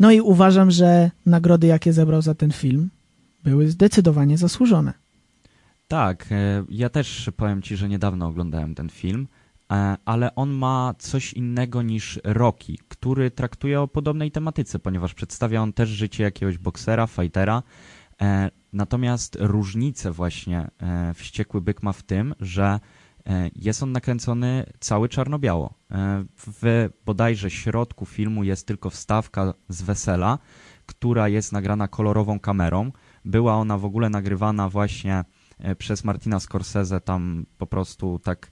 No 0.03 0.11
i 0.11 0.21
uważam, 0.21 0.71
że 0.71 1.11
nagrody, 1.25 1.67
jakie 1.67 1.93
zebrał 1.93 2.21
za 2.21 2.35
ten 2.35 2.51
film, 2.51 2.89
były 3.43 3.67
zdecydowanie 3.67 4.37
zasłużone. 4.37 4.93
Tak, 5.87 6.25
e, 6.31 6.63
ja 6.69 6.89
też 6.89 7.31
powiem 7.37 7.61
Ci, 7.61 7.77
że 7.77 7.89
niedawno 7.89 8.27
oglądałem 8.27 8.75
ten 8.75 8.89
film, 8.89 9.27
e, 9.71 9.95
ale 10.05 10.35
on 10.35 10.49
ma 10.49 10.93
coś 10.97 11.33
innego 11.33 11.81
niż 11.81 12.19
Rocky, 12.23 12.75
który 12.87 13.31
traktuje 13.31 13.81
o 13.81 13.87
podobnej 13.87 14.31
tematyce, 14.31 14.79
ponieważ 14.79 15.13
przedstawia 15.13 15.61
on 15.61 15.73
też 15.73 15.89
życie 15.89 16.23
jakiegoś 16.23 16.57
boksera, 16.57 17.07
fightera. 17.07 17.63
E, 18.21 18.49
Natomiast 18.73 19.37
różnicę 19.39 20.11
właśnie 20.11 20.67
Wściekły 21.15 21.61
Byk 21.61 21.83
ma 21.83 21.93
w 21.93 22.03
tym, 22.03 22.35
że 22.39 22.79
jest 23.55 23.83
on 23.83 23.91
nakręcony 23.91 24.65
cały 24.79 25.09
czarno-biało. 25.09 25.73
E, 25.91 26.25
W 26.37 26.89
bodajże 27.05 27.49
środku 27.49 28.05
filmu 28.05 28.43
jest 28.43 28.67
tylko 28.67 28.89
wstawka 28.89 29.53
z 29.69 29.81
wesela, 29.81 30.39
która 30.85 31.27
jest 31.29 31.51
nagrana 31.51 31.87
kolorową 31.87 32.39
kamerą. 32.39 32.91
Była 33.25 33.55
ona 33.55 33.77
w 33.77 33.85
ogóle 33.85 34.09
nagrywana 34.09 34.69
właśnie 34.69 35.23
e, 35.59 35.75
przez 35.75 36.03
Martina 36.03 36.39
Scorsese 36.39 37.01
tam 37.01 37.45
po 37.57 37.67
prostu 37.67 38.19
tak 38.19 38.51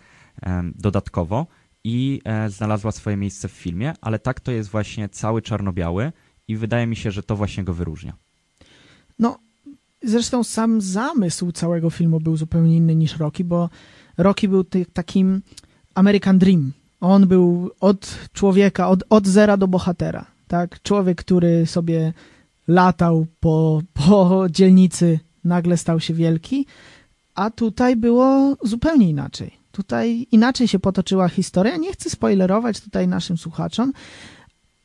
dodatkowo 0.76 1.48
i 1.84 2.22
e, 2.26 2.50
znalazła 2.50 2.92
swoje 2.92 3.18
miejsce 3.18 3.48
w 3.48 3.52
filmie, 3.52 3.94
ale 4.02 4.20
tak 4.20 4.40
to 4.40 4.52
jest 4.52 4.70
właśnie 4.70 5.10
cały 5.10 5.42
czarno-biały 5.42 6.12
i 6.48 6.56
wydaje 6.56 6.88
mi 6.88 6.96
się, 6.96 7.12
że 7.12 7.24
to 7.24 7.36
właśnie 7.36 7.64
go 7.64 7.74
wyróżnia. 7.74 8.14
No, 9.20 9.40
zresztą 10.04 10.44
sam 10.44 10.82
zamysł 10.82 11.52
całego 11.52 11.90
filmu 11.90 12.20
był 12.20 12.38
zupełnie 12.38 12.78
inny 12.78 12.96
niż 12.96 13.18
Rocky, 13.18 13.44
bo 13.44 13.70
Rocky 14.22 14.48
był 14.48 14.64
ty, 14.64 14.86
takim 14.94 15.42
American 15.96 16.40
Dream. 16.40 16.72
On 17.02 17.28
był 17.28 17.72
od 17.80 18.18
człowieka, 18.34 18.90
od, 18.90 19.04
od 19.10 19.28
zera 19.28 19.58
do 19.58 19.68
bohatera. 19.68 20.26
Tak? 20.48 20.82
Człowiek, 20.82 21.18
który 21.18 21.66
sobie 21.66 22.14
latał 22.68 23.26
po, 23.40 23.82
po 23.94 24.46
dzielnicy, 24.50 25.20
nagle 25.44 25.78
stał 25.78 26.00
się 26.00 26.14
wielki, 26.14 26.66
a 27.36 27.50
tutaj 27.50 27.96
było 27.96 28.58
zupełnie 28.64 29.10
inaczej. 29.10 29.52
Tutaj 29.72 30.28
inaczej 30.32 30.68
się 30.68 30.80
potoczyła 30.80 31.30
historia. 31.30 31.78
Nie 31.78 31.94
chcę 31.94 32.10
spoilerować 32.10 32.82
tutaj 32.82 33.08
naszym 33.08 33.38
słuchaczom, 33.38 33.94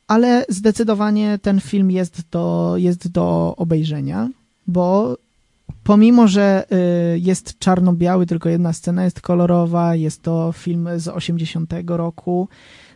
ale 0.07 0.45
zdecydowanie 0.49 1.39
ten 1.41 1.61
film 1.61 1.91
jest 1.91 2.29
do, 2.31 2.73
jest 2.77 3.07
do 3.07 3.53
obejrzenia, 3.57 4.29
bo 4.67 5.17
pomimo, 5.83 6.27
że 6.27 6.65
y, 7.15 7.19
jest 7.19 7.59
czarno-biały, 7.59 8.25
tylko 8.25 8.49
jedna 8.49 8.73
scena 8.73 9.03
jest 9.03 9.21
kolorowa, 9.21 9.95
jest 9.95 10.21
to 10.21 10.51
film 10.51 10.89
z 10.95 11.07
80 11.07 11.73
roku, 11.87 12.49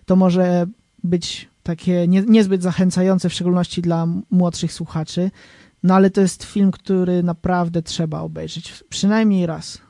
to 0.05 0.15
może 0.15 0.67
być 1.03 1.49
takie 1.63 2.07
nie, 2.07 2.21
niezbyt 2.21 2.63
zachęcające, 2.63 3.29
w 3.29 3.33
szczególności 3.33 3.81
dla 3.81 4.07
młodszych 4.31 4.73
słuchaczy, 4.73 5.31
no 5.83 5.95
ale 5.95 6.09
to 6.09 6.21
jest 6.21 6.43
film, 6.43 6.71
który 6.71 7.23
naprawdę 7.23 7.81
trzeba 7.81 8.19
obejrzeć, 8.19 8.83
przynajmniej 8.89 9.45
raz. 9.45 9.81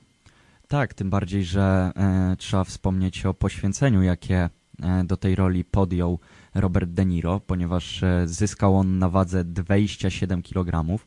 Tak, 0.67 0.93
tym 0.93 1.09
bardziej, 1.09 1.43
że 1.43 1.91
e, 1.95 2.35
trzeba 2.37 2.63
wspomnieć 2.63 3.25
o 3.25 3.33
poświęceniu, 3.33 4.01
jakie 4.01 4.49
e, 4.83 5.03
do 5.03 5.17
tej 5.17 5.35
roli 5.35 5.63
podjął 5.63 6.19
Robert 6.55 6.89
De 6.89 7.05
Niro, 7.05 7.39
ponieważ 7.39 8.03
e, 8.03 8.27
zyskał 8.27 8.77
on 8.77 8.99
na 8.99 9.09
wadze 9.09 9.43
27 9.43 10.41
kg. 10.41 10.99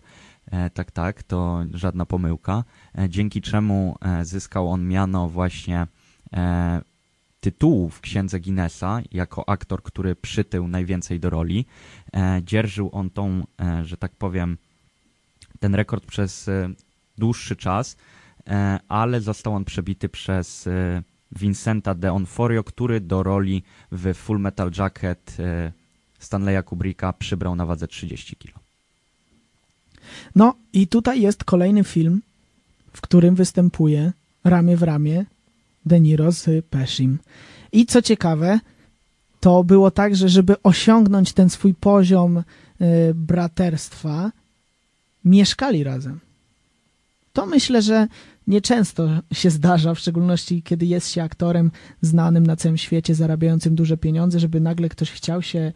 E, 0.50 0.70
tak, 0.70 0.90
tak, 0.90 1.22
to 1.22 1.64
żadna 1.74 2.07
pomyłka. 2.07 2.64
E, 2.98 3.09
dzięki 3.09 3.42
czemu 3.42 3.96
e, 4.00 4.24
zyskał 4.24 4.70
on 4.70 4.88
miano 4.88 5.28
właśnie 5.28 5.87
tytułu 7.40 7.90
w 7.90 8.00
księdze 8.00 8.40
Guinnessa 8.40 9.00
jako 9.12 9.48
aktor, 9.48 9.83
który 9.83 10.16
przytył 10.16 10.68
najwięcej 10.68 11.20
do 11.20 11.30
roli. 11.30 11.66
Dzierżył 12.42 12.90
on 12.92 13.11
tą, 13.11 13.42
że 13.83 13.96
tak 13.96 14.12
powiem, 14.16 14.59
ten 15.61 15.74
rekord 15.74 16.07
przez 16.07 16.50
dłuższy 17.18 17.57
czas, 17.57 17.96
ale 18.88 19.20
został 19.20 19.54
on 19.54 19.64
przebity 19.64 20.09
przez 20.09 20.68
Vincenta 21.33 21.94
de 21.94 22.12
Onforio, 22.12 22.64
który 22.64 23.00
do 23.00 23.22
roli 23.22 23.62
w 23.92 24.14
Full 24.14 24.38
Metal 24.38 24.70
Jacket 24.78 25.37
Stanleya 26.18 26.62
Kubricka 26.64 27.12
przybrał 27.12 27.57
na 27.57 27.66
wadze 27.66 27.88
30 27.88 28.37
kg. 28.37 28.63
No 30.35 30.55
i 30.73 30.87
tutaj 30.87 31.21
jest 31.21 31.45
kolejny 31.45 31.85
film, 31.85 32.23
w 32.93 33.01
którym 33.01 33.35
występuje 33.35 34.12
ramię 34.45 34.77
w 34.77 34.83
ramię 34.83 35.25
De 35.87 36.01
Niro 36.01 36.33
z 36.33 36.67
Peshim. 36.67 37.19
I 37.73 37.87
co 37.87 38.03
ciekawe, 38.03 38.61
to 39.40 39.64
było 39.64 39.90
tak, 39.90 40.17
że 40.17 40.29
żeby 40.29 40.62
osiągnąć 40.62 41.33
ten 41.33 41.51
swój 41.51 41.75
poziom 41.75 42.38
y, 42.38 42.45
braterstwa, 43.14 44.33
mieszkali 45.25 45.85
razem. 45.85 46.21
To 47.33 47.47
myślę, 47.47 47.83
że 47.83 48.09
nieczęsto 48.47 49.09
się 49.33 49.51
zdarza, 49.51 49.95
w 49.95 49.99
szczególności 49.99 50.62
kiedy 50.62 50.87
jest 50.87 51.11
się 51.11 51.23
aktorem 51.23 51.71
znanym 52.03 52.47
na 52.47 52.57
całym 52.57 52.79
świecie, 52.79 53.14
zarabiającym 53.14 53.75
duże 53.75 53.97
pieniądze, 53.97 54.40
żeby 54.40 54.61
nagle 54.61 54.88
ktoś 54.88 55.11
chciał 55.11 55.43
się 55.43 55.73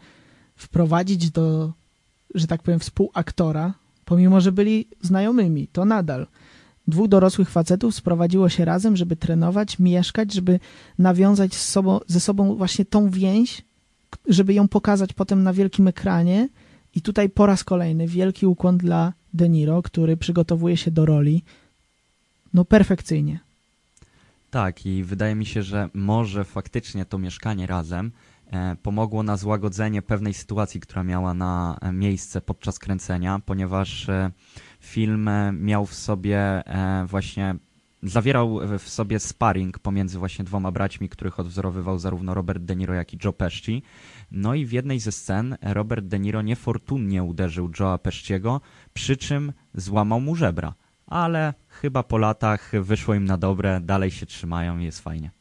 wprowadzić 0.55 1.31
do, 1.31 1.73
że 2.35 2.47
tak 2.47 2.63
powiem, 2.63 2.79
współaktora, 2.79 3.73
pomimo, 4.09 4.41
że 4.41 4.51
byli 4.51 4.87
znajomymi, 5.01 5.67
to 5.67 5.85
nadal. 5.85 6.27
Dwóch 6.87 7.07
dorosłych 7.07 7.49
facetów 7.49 7.95
sprowadziło 7.95 8.49
się 8.49 8.65
razem, 8.65 8.97
żeby 8.97 9.15
trenować, 9.15 9.79
mieszkać, 9.79 10.33
żeby 10.33 10.59
nawiązać 10.99 11.55
sobą, 11.55 11.99
ze 12.07 12.19
sobą 12.19 12.55
właśnie 12.55 12.85
tą 12.85 13.09
więź, 13.09 13.61
żeby 14.27 14.53
ją 14.53 14.67
pokazać 14.67 15.13
potem 15.13 15.43
na 15.43 15.53
wielkim 15.53 15.87
ekranie. 15.87 16.49
I 16.95 17.01
tutaj 17.01 17.29
po 17.29 17.45
raz 17.45 17.63
kolejny 17.63 18.07
wielki 18.07 18.45
ukłon 18.45 18.77
dla 18.77 19.13
De 19.33 19.49
Niro, 19.49 19.81
który 19.81 20.17
przygotowuje 20.17 20.77
się 20.77 20.91
do 20.91 21.05
roli 21.05 21.43
no 22.53 22.65
perfekcyjnie. 22.65 23.39
Tak, 24.51 24.85
i 24.85 25.03
wydaje 25.03 25.35
mi 25.35 25.45
się, 25.45 25.63
że 25.63 25.89
może 25.93 26.43
faktycznie 26.43 27.05
to 27.05 27.17
mieszkanie 27.17 27.67
razem 27.67 28.11
pomogło 28.83 29.23
na 29.23 29.37
złagodzenie 29.37 30.01
pewnej 30.01 30.33
sytuacji, 30.33 30.79
która 30.79 31.03
miała 31.03 31.33
na 31.33 31.77
e, 31.81 31.91
miejsce 31.91 32.41
podczas 32.41 32.79
kręcenia, 32.79 33.41
ponieważ 33.45 34.09
e, 34.09 34.31
film 34.79 35.27
e, 35.27 35.51
miał 35.51 35.85
w 35.85 35.93
sobie 35.93 36.39
e, 36.39 37.05
właśnie 37.05 37.55
zawierał 38.03 38.59
w 38.79 38.89
sobie 38.89 39.19
sparring 39.19 39.79
pomiędzy 39.79 40.19
właśnie 40.19 40.45
dwoma 40.45 40.71
braćmi, 40.71 41.09
których 41.09 41.39
odwzorowywał 41.39 41.99
zarówno 41.99 42.33
Robert 42.33 42.63
De 42.63 42.75
Niro, 42.75 42.93
jak 42.93 43.13
i 43.13 43.17
Joe 43.23 43.33
Pesci. 43.33 43.83
No 44.31 44.55
i 44.55 44.65
w 44.65 44.71
jednej 44.71 44.99
ze 44.99 45.11
scen 45.11 45.57
Robert 45.61 46.05
De 46.05 46.19
Niro 46.19 46.41
niefortunnie 46.41 47.23
uderzył 47.23 47.69
Joe'a 47.69 47.97
Pesciego, 47.97 48.61
przy 48.93 49.17
czym 49.17 49.53
złamał 49.73 50.21
mu 50.21 50.35
żebra. 50.35 50.73
Ale 51.07 51.53
chyba 51.67 52.03
po 52.03 52.17
latach 52.17 52.71
wyszło 52.81 53.13
im 53.15 53.25
na 53.25 53.37
dobre, 53.37 53.81
dalej 53.81 54.11
się 54.11 54.25
trzymają 54.25 54.79
i 54.79 54.83
jest 54.83 54.99
fajnie. 54.99 55.31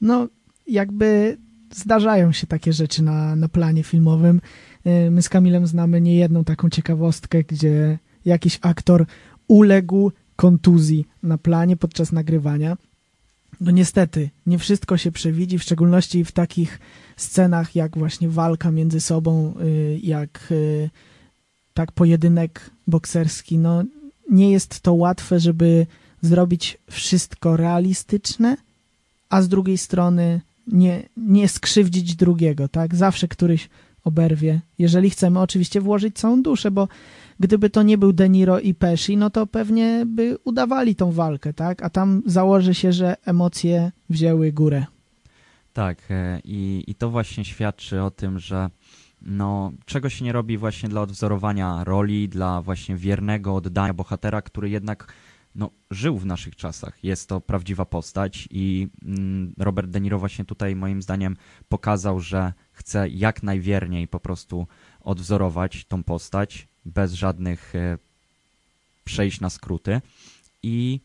No, 0.00 0.28
jakby 0.66 1.38
zdarzają 1.74 2.32
się 2.32 2.46
takie 2.46 2.72
rzeczy 2.72 3.02
na, 3.02 3.36
na 3.36 3.48
planie 3.48 3.82
filmowym. 3.82 4.40
Y, 4.86 5.10
My 5.10 5.22
z 5.22 5.28
Kamilem 5.28 5.66
znamy 5.66 6.00
niejedną 6.00 6.44
taką 6.44 6.70
ciekawostkę, 6.70 7.44
gdzie 7.44 7.98
jakiś 8.24 8.58
aktor 8.62 9.06
uległ 9.48 10.12
kontuzji 10.36 11.06
na 11.22 11.38
planie 11.38 11.76
podczas 11.76 12.12
nagrywania. 12.12 12.76
No 13.60 13.70
niestety, 13.70 14.30
nie 14.46 14.58
wszystko 14.58 14.96
się 14.96 15.12
przewidzi, 15.12 15.58
w 15.58 15.62
szczególności 15.62 16.24
w 16.24 16.32
takich 16.32 16.78
scenach 17.16 17.76
jak 17.76 17.98
właśnie 17.98 18.28
walka 18.28 18.70
między 18.70 19.00
sobą, 19.00 19.54
y, 19.60 20.00
jak 20.02 20.48
y, 20.50 20.90
tak 21.74 21.92
pojedynek 21.92 22.70
bokserski. 22.86 23.58
No 23.58 23.82
nie 24.30 24.50
jest 24.50 24.80
to 24.80 24.94
łatwe, 24.94 25.40
żeby 25.40 25.86
zrobić 26.22 26.78
wszystko 26.90 27.56
realistyczne, 27.56 28.56
a 29.30 29.42
z 29.42 29.48
drugiej 29.48 29.78
strony 29.78 30.40
nie, 30.72 31.08
nie 31.16 31.48
skrzywdzić 31.48 32.16
drugiego, 32.16 32.68
tak? 32.68 32.94
Zawsze 32.94 33.28
któryś 33.28 33.68
oberwie, 34.04 34.60
jeżeli 34.78 35.10
chcemy 35.10 35.40
oczywiście 35.40 35.80
włożyć 35.80 36.16
całą 36.16 36.42
duszę, 36.42 36.70
bo 36.70 36.88
gdyby 37.40 37.70
to 37.70 37.82
nie 37.82 37.98
był 37.98 38.12
De 38.12 38.28
Niro 38.28 38.60
i 38.60 38.74
Pesci, 38.74 39.16
no 39.16 39.30
to 39.30 39.46
pewnie 39.46 40.02
by 40.06 40.38
udawali 40.44 40.94
tą 40.94 41.12
walkę, 41.12 41.54
tak? 41.54 41.82
A 41.82 41.90
tam 41.90 42.22
założy 42.26 42.74
się, 42.74 42.92
że 42.92 43.16
emocje 43.24 43.92
wzięły 44.10 44.52
górę. 44.52 44.86
Tak, 45.72 45.98
e, 46.10 46.40
i, 46.44 46.84
i 46.86 46.94
to 46.94 47.10
właśnie 47.10 47.44
świadczy 47.44 48.02
o 48.02 48.10
tym, 48.10 48.38
że 48.38 48.70
no, 49.22 49.72
czego 49.84 50.08
się 50.08 50.24
nie 50.24 50.32
robi 50.32 50.58
właśnie 50.58 50.88
dla 50.88 51.00
odwzorowania 51.00 51.84
roli, 51.84 52.28
dla 52.28 52.62
właśnie 52.62 52.96
wiernego 52.96 53.54
oddania 53.54 53.94
bohatera, 53.94 54.42
który 54.42 54.70
jednak 54.70 55.12
no, 55.54 55.70
żył 55.90 56.18
w 56.18 56.26
naszych 56.26 56.56
czasach. 56.56 57.04
Jest 57.04 57.28
to 57.28 57.40
prawdziwa 57.40 57.84
postać 57.84 58.48
i 58.50 58.88
mm, 59.02 59.54
Robert 59.58 59.90
De 59.90 60.00
Niro 60.00 60.18
właśnie 60.18 60.44
tutaj 60.44 60.76
moim 60.76 61.02
zdaniem 61.02 61.36
pokazał, 61.68 62.20
że 62.20 62.52
chce 62.72 63.08
jak 63.08 63.42
najwierniej 63.42 64.08
po 64.08 64.20
prostu 64.20 64.66
odwzorować 65.00 65.84
tą 65.84 66.02
postać 66.02 66.68
bez 66.84 67.12
żadnych 67.12 67.74
e, 67.74 67.98
przejść 69.04 69.40
na 69.40 69.50
skróty 69.50 70.00
i 70.62 71.00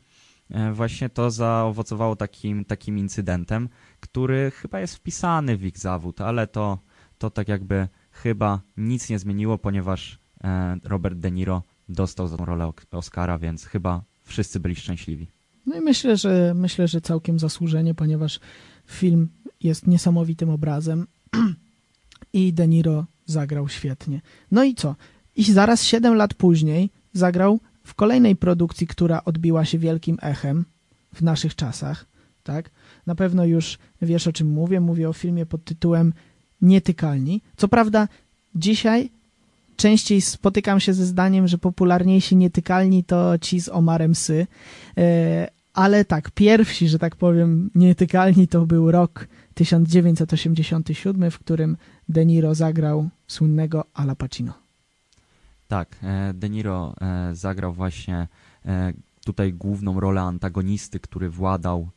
e, 0.49 0.73
właśnie 0.73 1.09
to 1.09 1.31
zaowocowało 1.31 2.15
takim, 2.15 2.65
takim 2.65 2.97
incydentem, 2.97 3.69
który 3.99 4.51
chyba 4.51 4.79
jest 4.79 4.95
wpisany 4.95 5.57
w 5.57 5.65
ich 5.65 5.77
zawód, 5.77 6.21
ale 6.21 6.47
to, 6.47 6.79
to 7.17 7.29
tak 7.29 7.47
jakby 7.47 7.87
chyba 8.11 8.61
nic 8.77 9.09
nie 9.09 9.19
zmieniło, 9.19 9.57
ponieważ 9.57 10.19
e, 10.43 10.77
Robert 10.83 11.19
De 11.19 11.31
Niro 11.31 11.63
dostał 11.89 12.27
za 12.27 12.37
rolę 12.37 12.71
Oscara, 12.91 13.37
więc 13.37 13.65
chyba 13.65 14.03
wszyscy 14.25 14.59
byli 14.59 14.75
szczęśliwi. 14.75 15.27
No 15.65 15.75
i 15.75 15.81
myślę, 15.81 16.17
że 16.17 16.53
myślę, 16.55 16.87
że 16.87 17.01
całkiem 17.01 17.39
zasłużenie, 17.39 17.93
ponieważ 17.93 18.39
film 18.85 19.27
jest 19.61 19.87
niesamowitym 19.87 20.49
obrazem 20.49 21.07
i 22.33 22.53
De 22.53 22.67
Niro 22.67 23.05
zagrał 23.25 23.69
świetnie. 23.69 24.21
No 24.51 24.63
i 24.63 24.75
co? 24.75 24.95
I 25.35 25.43
zaraz 25.43 25.83
7 25.83 26.15
lat 26.15 26.33
później 26.33 26.89
zagrał 27.13 27.59
w 27.83 27.93
kolejnej 27.93 28.35
produkcji, 28.35 28.87
która 28.87 29.23
odbiła 29.25 29.65
się 29.65 29.79
wielkim 29.79 30.17
echem 30.21 30.65
w 31.13 31.21
naszych 31.21 31.55
czasach, 31.55 32.05
tak? 32.43 32.69
Na 33.05 33.15
pewno 33.15 33.45
już 33.45 33.77
wiesz 34.01 34.27
o 34.27 34.33
czym 34.33 34.47
mówię. 34.47 34.79
Mówię 34.79 35.09
o 35.09 35.13
filmie 35.13 35.45
pod 35.45 35.63
tytułem 35.63 36.13
Nietykalni. 36.61 37.41
Co 37.57 37.67
prawda 37.67 38.07
dzisiaj 38.55 39.09
częściej 39.77 40.21
spotykam 40.21 40.79
się 40.79 40.93
ze 40.93 41.05
zdaniem, 41.05 41.47
że 41.47 41.57
popularniejsi 41.57 42.35
nietykalni 42.35 43.03
to 43.03 43.37
ci 43.37 43.61
z 43.61 43.69
Omarem 43.69 44.15
Sy, 44.15 44.47
E, 44.97 45.47
ale 45.73 46.05
tak, 46.05 46.31
pierwsi, 46.31 46.87
że 46.87 46.99
tak 46.99 47.15
powiem, 47.15 47.69
nietykalni 47.75 48.47
to 48.47 48.65
był 48.65 48.91
rok 48.91 49.27
1987, 49.53 51.31
w 51.31 51.39
którym 51.39 51.77
De 52.09 52.25
Niro 52.25 52.55
zagrał 52.55 53.09
słynnego 53.27 53.85
Ala 53.93 54.15
Pacino. 54.15 54.53
Tak, 55.67 55.95
e, 56.03 56.33
De 56.33 56.49
Niro 56.49 56.93
e, 57.01 57.35
zagrał 57.35 57.73
właśnie 57.73 58.27
tutaj 59.25 59.53
główną 59.53 59.99
rolę 59.99 60.21
antagonisty, 60.21 60.99
który 60.99 61.29
władał 61.29 61.89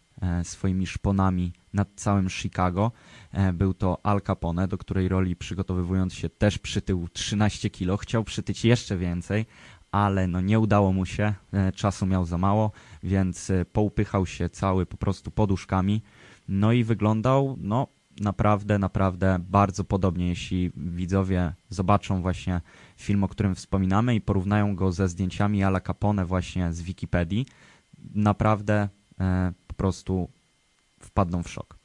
swoimi 0.42 0.86
szponami 0.86 1.52
nad 1.74 1.88
całym 1.96 2.30
Chicago. 2.30 2.92
E, 3.32 3.52
Był 3.52 3.74
to 3.74 3.98
Al 4.02 4.20
Capone, 4.20 4.68
do 4.68 4.78
której 4.78 5.08
roli 5.08 5.36
przygotowywując 5.36 6.14
się 6.14 6.28
też 6.28 6.58
przytył 6.58 7.08
13 7.08 7.70
kilo. 7.70 7.96
Chciał 7.96 8.24
przytyć 8.24 8.64
jeszcze 8.64 8.96
więcej, 8.96 9.46
ale 9.92 10.26
no 10.26 10.40
nie 10.40 10.60
udało 10.60 10.92
mu 10.92 11.06
się, 11.06 11.34
e, 11.52 11.72
czasu 11.72 12.06
miał 12.06 12.24
za 12.24 12.38
mało, 12.38 12.72
więc 13.02 13.50
e, 13.50 13.64
poupychał 13.64 14.26
się 14.26 14.48
cały 14.48 14.86
po 14.86 14.96
prostu 14.96 15.30
poduszkami. 15.30 16.02
No 16.48 16.72
i 16.72 16.84
wyglądał, 16.84 17.56
no 17.60 17.86
naprawdę, 18.20 18.78
naprawdę 18.78 19.38
bardzo 19.48 19.84
podobnie, 19.84 20.28
jeśli 20.28 20.70
widzowie 20.76 21.54
zobaczą 21.68 22.22
właśnie 22.22 22.60
film, 22.96 23.24
o 23.24 23.28
którym 23.28 23.54
wspominamy 23.54 24.14
i 24.14 24.20
porównają 24.20 24.76
go 24.76 24.92
ze 24.92 25.08
zdjęciami 25.08 25.64
Ala 25.64 25.80
Capone 25.80 26.24
właśnie 26.24 26.72
z 26.72 26.82
Wikipedii, 26.82 27.46
naprawdę 28.14 28.88
e, 29.20 29.52
po 29.66 29.74
prostu 29.74 30.28
wpadną 31.00 31.42
w 31.42 31.50
szok. 31.50 31.78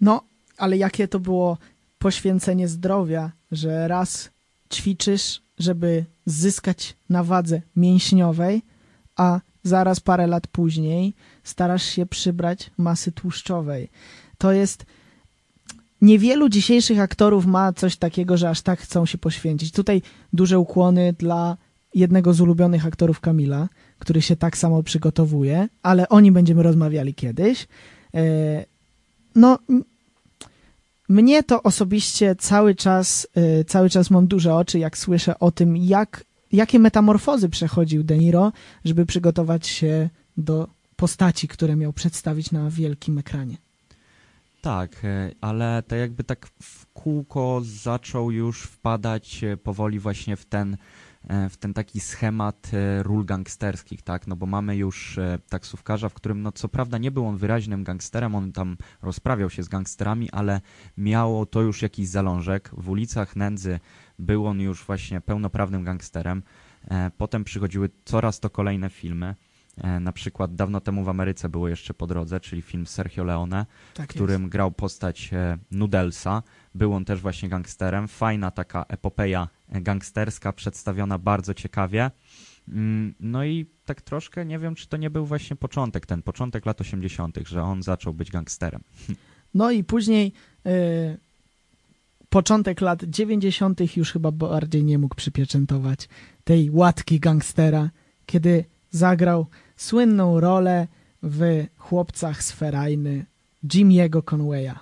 No, 0.00 0.31
ale 0.62 0.76
jakie 0.76 1.08
to 1.08 1.20
było 1.20 1.58
poświęcenie 1.98 2.68
zdrowia, 2.68 3.32
że 3.52 3.88
raz 3.88 4.30
ćwiczysz, 4.72 5.42
żeby 5.58 6.04
zyskać 6.26 6.96
na 7.08 7.24
wadze 7.24 7.62
mięśniowej, 7.76 8.62
a 9.16 9.40
zaraz 9.62 10.00
parę 10.00 10.26
lat 10.26 10.46
później 10.46 11.14
starasz 11.44 11.82
się 11.82 12.06
przybrać 12.06 12.70
masy 12.78 13.12
tłuszczowej. 13.12 13.88
To 14.38 14.52
jest. 14.52 14.86
Niewielu 16.00 16.48
dzisiejszych 16.48 17.00
aktorów 17.00 17.46
ma 17.46 17.72
coś 17.72 17.96
takiego, 17.96 18.36
że 18.36 18.48
aż 18.50 18.60
tak 18.60 18.80
chcą 18.80 19.06
się 19.06 19.18
poświęcić. 19.18 19.72
Tutaj 19.72 20.02
duże 20.32 20.58
ukłony 20.58 21.12
dla 21.12 21.56
jednego 21.94 22.34
z 22.34 22.40
ulubionych 22.40 22.86
aktorów 22.86 23.20
Kamila, 23.20 23.68
który 23.98 24.22
się 24.22 24.36
tak 24.36 24.58
samo 24.58 24.82
przygotowuje, 24.82 25.68
ale 25.82 26.08
o 26.08 26.20
nim 26.20 26.34
będziemy 26.34 26.62
rozmawiali 26.62 27.14
kiedyś. 27.14 27.68
E, 28.14 28.72
No, 29.34 29.58
mnie 31.12 31.42
to 31.42 31.62
osobiście 31.62 32.36
cały 32.36 32.74
czas, 32.74 33.28
e, 33.34 33.64
cały 33.64 33.90
czas 33.90 34.10
mam 34.10 34.26
duże 34.26 34.54
oczy, 34.54 34.78
jak 34.78 34.98
słyszę 34.98 35.38
o 35.38 35.50
tym, 35.50 35.76
jak, 35.76 36.24
jakie 36.52 36.78
metamorfozy 36.78 37.48
przechodził 37.48 38.04
De 38.04 38.18
Niro, 38.18 38.52
żeby 38.84 39.06
przygotować 39.06 39.66
się 39.66 40.10
do 40.36 40.68
postaci, 40.96 41.48
które 41.48 41.76
miał 41.76 41.92
przedstawić 41.92 42.50
na 42.52 42.70
wielkim 42.70 43.18
ekranie. 43.18 43.56
Tak, 44.60 45.04
e, 45.04 45.30
ale 45.40 45.82
to 45.88 45.96
jakby 45.96 46.24
tak 46.24 46.46
w 46.62 46.86
kółko 46.86 47.60
zaczął 47.64 48.30
już 48.30 48.62
wpadać 48.62 49.44
e, 49.44 49.56
powoli 49.56 49.98
właśnie 49.98 50.36
w 50.36 50.44
ten, 50.44 50.76
w 51.50 51.56
ten 51.56 51.74
taki 51.74 52.00
schemat 52.00 52.70
e, 52.72 53.02
ról 53.02 53.24
gangsterskich, 53.24 54.02
tak? 54.02 54.26
No 54.26 54.36
bo 54.36 54.46
mamy 54.46 54.76
już 54.76 55.18
e, 55.18 55.38
taksówkarza, 55.48 56.08
w 56.08 56.14
którym 56.14 56.42
no 56.42 56.52
co 56.52 56.68
prawda 56.68 56.98
nie 56.98 57.10
był 57.10 57.26
on 57.26 57.36
wyraźnym 57.36 57.84
gangsterem, 57.84 58.34
on 58.34 58.52
tam 58.52 58.76
rozprawiał 59.02 59.50
się 59.50 59.62
z 59.62 59.68
gangsterami, 59.68 60.30
ale 60.30 60.60
miało 60.96 61.46
to 61.46 61.62
już 61.62 61.82
jakiś 61.82 62.08
zalążek. 62.08 62.70
W 62.76 62.88
ulicach 62.88 63.36
nędzy 63.36 63.80
był 64.18 64.46
on 64.46 64.60
już 64.60 64.84
właśnie 64.84 65.20
pełnoprawnym 65.20 65.84
gangsterem. 65.84 66.42
E, 66.90 67.10
Potem 67.18 67.44
przychodziły 67.44 67.90
coraz 68.04 68.40
to 68.40 68.50
kolejne 68.50 68.90
filmy. 68.90 69.34
E, 69.76 70.00
Na 70.00 70.12
przykład 70.12 70.54
dawno 70.54 70.80
temu 70.80 71.04
w 71.04 71.08
Ameryce 71.08 71.48
było 71.48 71.68
jeszcze 71.68 71.94
po 71.94 72.06
drodze, 72.06 72.40
czyli 72.40 72.62
film 72.62 72.86
Sergio 72.86 73.24
Leone, 73.24 73.66
Tak 73.94 74.06
w 74.10 74.14
którym 74.14 74.48
grał 74.48 74.72
postać 74.72 75.30
e, 75.32 75.58
Nudelsa. 75.70 76.42
Był 76.74 76.94
on 76.94 77.04
też 77.04 77.20
właśnie 77.20 77.48
gangsterem. 77.48 78.08
Fajna 78.08 78.50
taka 78.50 78.84
epopeja 78.88 79.42
e, 79.42 79.48
gangsterska, 79.80 80.52
przedstawiona 80.52 81.18
bardzo 81.18 81.54
ciekawie. 81.54 82.10
Mm, 82.68 83.14
No 83.20 83.44
i 83.44 83.66
tak 83.84 84.02
troszkę 84.02 84.44
nie 84.44 84.58
wiem, 84.58 84.74
czy 84.74 84.88
to 84.88 84.96
nie 84.96 85.10
był 85.10 85.26
właśnie 85.26 85.56
początek, 85.56 86.06
ten 86.06 86.22
początek 86.22 86.66
lat 86.66 86.80
80., 86.80 87.38
że 87.48 87.62
on 87.62 87.82
zaczął 87.82 88.14
być 88.14 88.30
gangsterem. 88.30 88.82
No 89.54 89.70
i 89.70 89.84
później 89.84 90.32
y, 90.66 91.18
początek 92.28 92.80
lat 92.80 93.04
90. 93.04 93.96
już 93.96 94.12
chyba 94.12 94.30
bardziej 94.30 94.84
nie 94.84 94.98
mógł 94.98 95.14
przypieczętować 95.14 96.08
tej 96.44 96.70
łatki 96.70 97.20
gangstera, 97.20 97.90
kiedy 98.26 98.64
zagrał 98.90 99.46
słynną 99.76 100.40
rolę 100.40 100.88
w 101.22 101.66
Chłopcach 101.76 102.42
z 102.42 102.52
Ferajny 102.52 103.26
Jimmy'ego 103.64 104.24
Conwaya. 104.24 104.74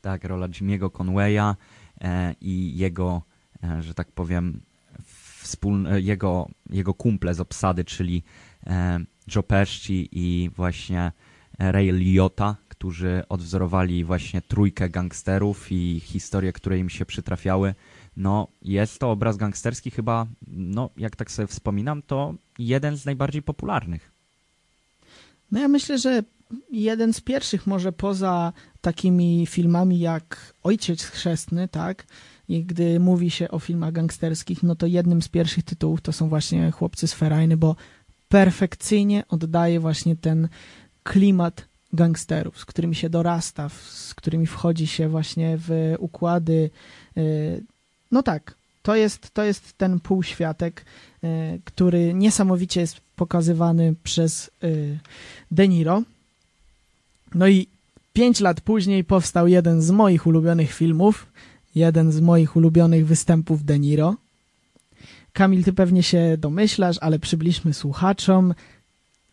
Tak, 0.00 0.24
rola 0.24 0.48
Jimmy'ego 0.48 0.90
Conwaya 0.90 1.54
e, 2.00 2.34
i 2.40 2.76
jego, 2.76 3.22
że 3.80 3.94
tak 3.94 4.12
powiem, 4.12 4.60
wspólne, 5.42 6.00
jego, 6.00 6.48
jego 6.70 6.94
kumple 6.94 7.34
z 7.34 7.40
obsady, 7.40 7.84
czyli 7.84 8.22
e, 8.66 9.00
Joe 9.34 9.42
Pesci 9.42 10.08
i 10.12 10.50
właśnie 10.56 11.12
Ray 11.58 11.92
Liotta, 11.92 12.56
którzy 12.68 13.22
odwzorowali 13.28 14.04
właśnie 14.04 14.42
trójkę 14.42 14.90
gangsterów 14.90 15.72
i 15.72 16.00
historie, 16.00 16.52
które 16.52 16.78
im 16.78 16.90
się 16.90 17.06
przytrafiały. 17.06 17.74
No, 18.16 18.48
jest 18.62 18.98
to 18.98 19.10
obraz 19.10 19.36
gangsterski 19.36 19.90
chyba, 19.90 20.26
no, 20.46 20.90
jak 20.96 21.16
tak 21.16 21.30
sobie 21.30 21.46
wspominam, 21.46 22.02
to 22.02 22.34
jeden 22.58 22.96
z 22.96 23.04
najbardziej 23.04 23.42
popularnych. 23.42 24.12
No 25.52 25.60
ja 25.60 25.68
myślę, 25.68 25.98
że 25.98 26.22
jeden 26.72 27.12
z 27.12 27.20
pierwszych 27.20 27.66
może 27.66 27.92
poza 27.92 28.52
takimi 28.80 29.46
filmami 29.46 29.98
jak 29.98 30.54
Ojciec 30.62 31.04
Chrzestny, 31.04 31.68
tak? 31.68 32.06
I 32.48 32.64
gdy 32.64 33.00
mówi 33.00 33.30
się 33.30 33.48
o 33.48 33.58
filmach 33.58 33.92
gangsterskich, 33.92 34.62
no 34.62 34.76
to 34.76 34.86
jednym 34.86 35.22
z 35.22 35.28
pierwszych 35.28 35.64
tytułów 35.64 36.00
to 36.00 36.12
są 36.12 36.28
właśnie 36.28 36.70
Chłopcy 36.70 37.06
z 37.06 37.14
Ferajny, 37.14 37.56
bo 37.56 37.76
perfekcyjnie 38.28 39.24
oddaje 39.28 39.80
właśnie 39.80 40.16
ten 40.16 40.48
klimat 41.02 41.64
gangsterów, 41.92 42.58
z 42.58 42.64
którymi 42.64 42.94
się 42.94 43.10
dorasta, 43.10 43.68
z 43.68 44.14
którymi 44.14 44.46
wchodzi 44.46 44.86
się 44.86 45.08
właśnie 45.08 45.58
w 45.58 45.94
układy. 45.98 46.70
Y, 47.16 47.62
no 48.10 48.22
tak, 48.22 48.54
to 48.82 48.96
jest, 48.96 49.30
to 49.30 49.42
jest 49.42 49.72
ten 49.78 50.00
półświatek, 50.00 50.84
y, 51.24 51.60
który 51.64 52.14
niesamowicie 52.14 52.80
jest 52.80 53.00
pokazywany 53.16 53.94
przez 54.02 54.50
y, 54.64 54.98
De 55.50 55.68
Niro. 55.68 56.02
No 57.34 57.48
i 57.48 57.66
pięć 58.12 58.40
lat 58.40 58.60
później 58.60 59.04
powstał 59.04 59.48
jeden 59.48 59.82
z 59.82 59.90
moich 59.90 60.26
ulubionych 60.26 60.72
filmów, 60.72 61.26
jeden 61.74 62.12
z 62.12 62.20
moich 62.20 62.56
ulubionych 62.56 63.06
występów 63.06 63.64
De 63.64 63.78
Niro. 63.78 64.16
Kamil, 65.32 65.64
ty 65.64 65.72
pewnie 65.72 66.02
się 66.02 66.36
domyślasz, 66.38 66.96
ale 67.00 67.18
przybliżmy 67.18 67.74
słuchaczom. 67.74 68.54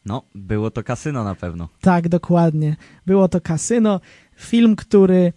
No, 0.06 0.22
było 0.36 0.72
to 0.72 0.84
kasyno 0.84 1.24
na 1.24 1.36
pewno. 1.36 1.70
Tak, 1.82 2.10
dokładnie. 2.10 2.76
Było 3.06 3.28
to 3.28 3.42
kasyno. 3.42 4.00
Film, 4.36 4.76
który, 4.76 5.34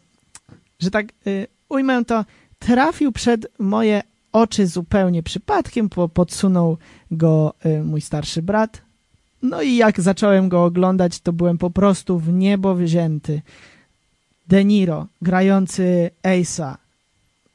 że 0.80 0.90
tak 0.90 1.06
y, 1.26 1.46
ujmę 1.68 2.04
to, 2.04 2.24
trafił 2.58 3.12
przed 3.12 3.46
moje 3.58 4.02
oczy 4.32 4.66
zupełnie 4.66 5.22
przypadkiem, 5.22 5.88
bo 5.96 6.08
podsunął 6.08 6.78
go 7.10 7.54
y, 7.66 7.84
mój 7.84 8.00
starszy 8.00 8.42
brat. 8.42 8.82
No 9.42 9.62
i 9.62 9.76
jak 9.76 10.00
zacząłem 10.00 10.48
go 10.48 10.64
oglądać, 10.64 11.20
to 11.20 11.32
byłem 11.32 11.58
po 11.58 11.70
prostu 11.70 12.18
w 12.18 12.32
niebo 12.32 12.74
wzięty. 12.74 13.42
De 14.48 14.64
Niro, 14.64 15.06
grający 15.22 16.10
Ace'a, 16.22 16.76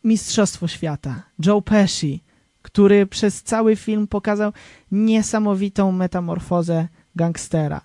Mistrzostwo 0.04 0.68
Świata, 0.68 1.24
Joe 1.46 1.62
Pesci, 1.62 2.24
który 2.62 3.06
przez 3.06 3.44
cały 3.44 3.76
film 3.76 4.08
pokazał 4.08 4.54
niesamowitą 4.92 5.92
metamorfozę 5.92 6.88
gangstera. 7.16 7.82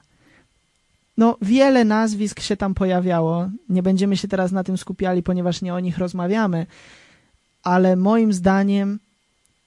No, 1.16 1.37
wiele 1.42 1.85
nazwisk 1.85 2.40
się 2.40 2.57
tam 2.57 2.74
pojawiało. 2.74 3.48
Nie 3.68 3.83
będziemy 3.83 4.16
się 4.16 4.29
teraz 4.29 4.53
na 4.53 4.64
tym 4.64 4.79
skupiali, 4.79 5.22
ponieważ 5.22 5.62
nie 5.62 5.74
o 5.74 5.81
nich 5.81 5.98
rozmawiamy, 5.98 6.66
ale 7.62 7.96
moim 7.96 8.33
zdaniem 8.33 8.98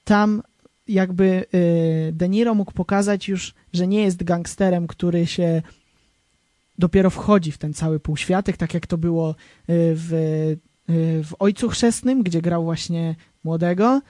tam 0.04 0.42
jakby 0.88 1.44
y, 1.54 2.12
De 2.12 2.28
Niro 2.28 2.54
mógł 2.54 2.72
pokazać 2.72 3.28
już, 3.28 3.54
że 3.72 3.86
nie 3.86 4.02
jest 4.02 4.24
gangsterem, 4.24 4.86
który 4.86 5.26
się 5.26 5.62
dopiero 6.78 7.10
wchodzi 7.10 7.52
w 7.52 7.58
ten 7.58 7.74
cały 7.74 8.00
półświatek, 8.00 8.56
tak 8.56 8.74
jak 8.74 8.86
to 8.86 8.98
było 8.98 9.30
y, 9.30 9.34
w, 9.68 10.56
w 11.24 11.30
Ojcu 11.38 11.68
Chrzestnym, 11.68 12.22
gdzie 12.22 12.42
grał 12.42 12.64
właśnie 12.64 13.16
młodego, 13.44 14.00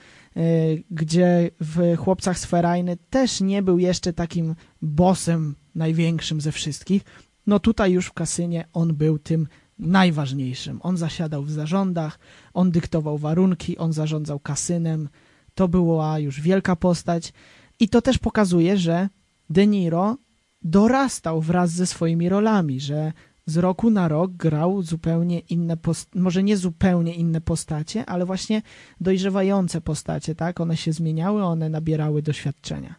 gdzie 0.91 1.51
w 1.59 1.97
Chłopcach 1.97 2.39
z 2.39 2.45
Ferajny 2.45 2.97
też 3.09 3.41
nie 3.41 3.61
był 3.61 3.79
jeszcze 3.79 4.13
takim 4.13 4.55
bossem 4.81 5.55
największym 5.75 6.41
ze 6.41 6.51
wszystkich. 6.51 7.03
No 7.47 7.59
tutaj 7.59 7.91
już 7.91 8.05
w 8.07 8.13
kasynie 8.13 8.65
on 8.73 8.95
był 8.95 9.19
tym 9.19 9.47
najważniejszym. 9.79 10.79
On 10.83 10.97
zasiadał 10.97 11.43
w 11.43 11.51
zarządach, 11.51 12.19
on 12.53 12.71
dyktował 12.71 13.17
warunki, 13.17 13.77
on 13.77 13.93
zarządzał 13.93 14.39
kasynem. 14.39 15.09
To 15.55 15.67
była 15.67 16.19
już 16.19 16.41
wielka 16.41 16.75
postać 16.75 17.33
i 17.79 17.89
to 17.89 18.01
też 18.01 18.17
pokazuje, 18.17 18.77
że 18.77 19.09
De 19.49 19.67
Niro 19.67 20.17
dorastał 20.61 21.41
wraz 21.41 21.71
ze 21.71 21.85
swoimi 21.87 22.29
rolami, 22.29 22.79
że 22.79 23.13
z 23.49 23.57
roku 23.57 23.89
na 23.89 24.07
rok 24.07 24.31
grał 24.31 24.81
zupełnie 24.81 25.39
inne, 25.39 25.77
może 26.15 26.43
nie 26.43 26.57
zupełnie 26.57 27.13
inne 27.13 27.41
postacie, 27.41 28.05
ale 28.05 28.25
właśnie 28.25 28.61
dojrzewające 29.01 29.81
postacie, 29.81 30.35
tak? 30.35 30.59
One 30.61 30.77
się 30.77 30.93
zmieniały, 30.93 31.43
one 31.43 31.69
nabierały 31.69 32.21
doświadczenia. 32.21 32.95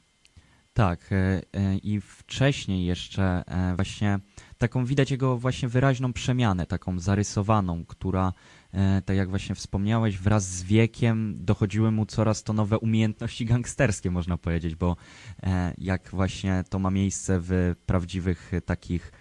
Tak, 0.73 1.13
e, 1.13 1.43
e, 1.53 1.77
i 1.77 2.01
wcześniej 2.01 2.85
jeszcze 2.85 3.43
e, 3.47 3.77
właśnie 3.77 4.19
taką 4.59 4.85
widać 4.85 5.11
jego 5.11 5.39
właśnie 5.39 5.69
wyraźną 5.69 6.13
przemianę, 6.13 6.67
taką 6.67 6.99
zarysowaną, 6.99 7.85
która, 7.85 8.33
tak 9.05 9.17
jak 9.17 9.31
właśnie 9.31 9.55
wspomniałeś, 9.55 10.19
wraz 10.19 10.45
z 10.45 10.63
wiekiem 10.63 11.37
dochodziły 11.45 11.91
mu 11.91 12.07
coraz 12.07 12.43
to 12.43 12.53
nowe 12.53 12.79
umiejętności 12.79 13.47
gangsterskie, 13.47 14.11
można 14.11 14.37
powiedzieć, 14.37 14.75
bo 14.75 14.97
jak 15.79 16.11
właśnie 16.11 16.65
to 16.71 16.79
ma 16.79 16.91
miejsce 16.91 17.39
w 17.41 17.75
prawdziwych 17.87 18.53
takich 18.67 19.13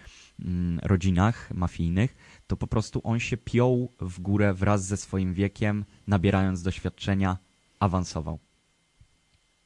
rodzinach 0.82 1.50
mafijnych, 1.54 2.16
to 2.46 2.56
po 2.56 2.66
prostu 2.66 3.00
on 3.04 3.20
się 3.20 3.36
piął 3.36 3.92
w 4.00 4.20
górę 4.20 4.54
wraz 4.54 4.84
ze 4.84 4.96
swoim 4.96 5.34
wiekiem, 5.34 5.84
nabierając 6.06 6.62
doświadczenia, 6.62 7.38
awansował. 7.80 8.38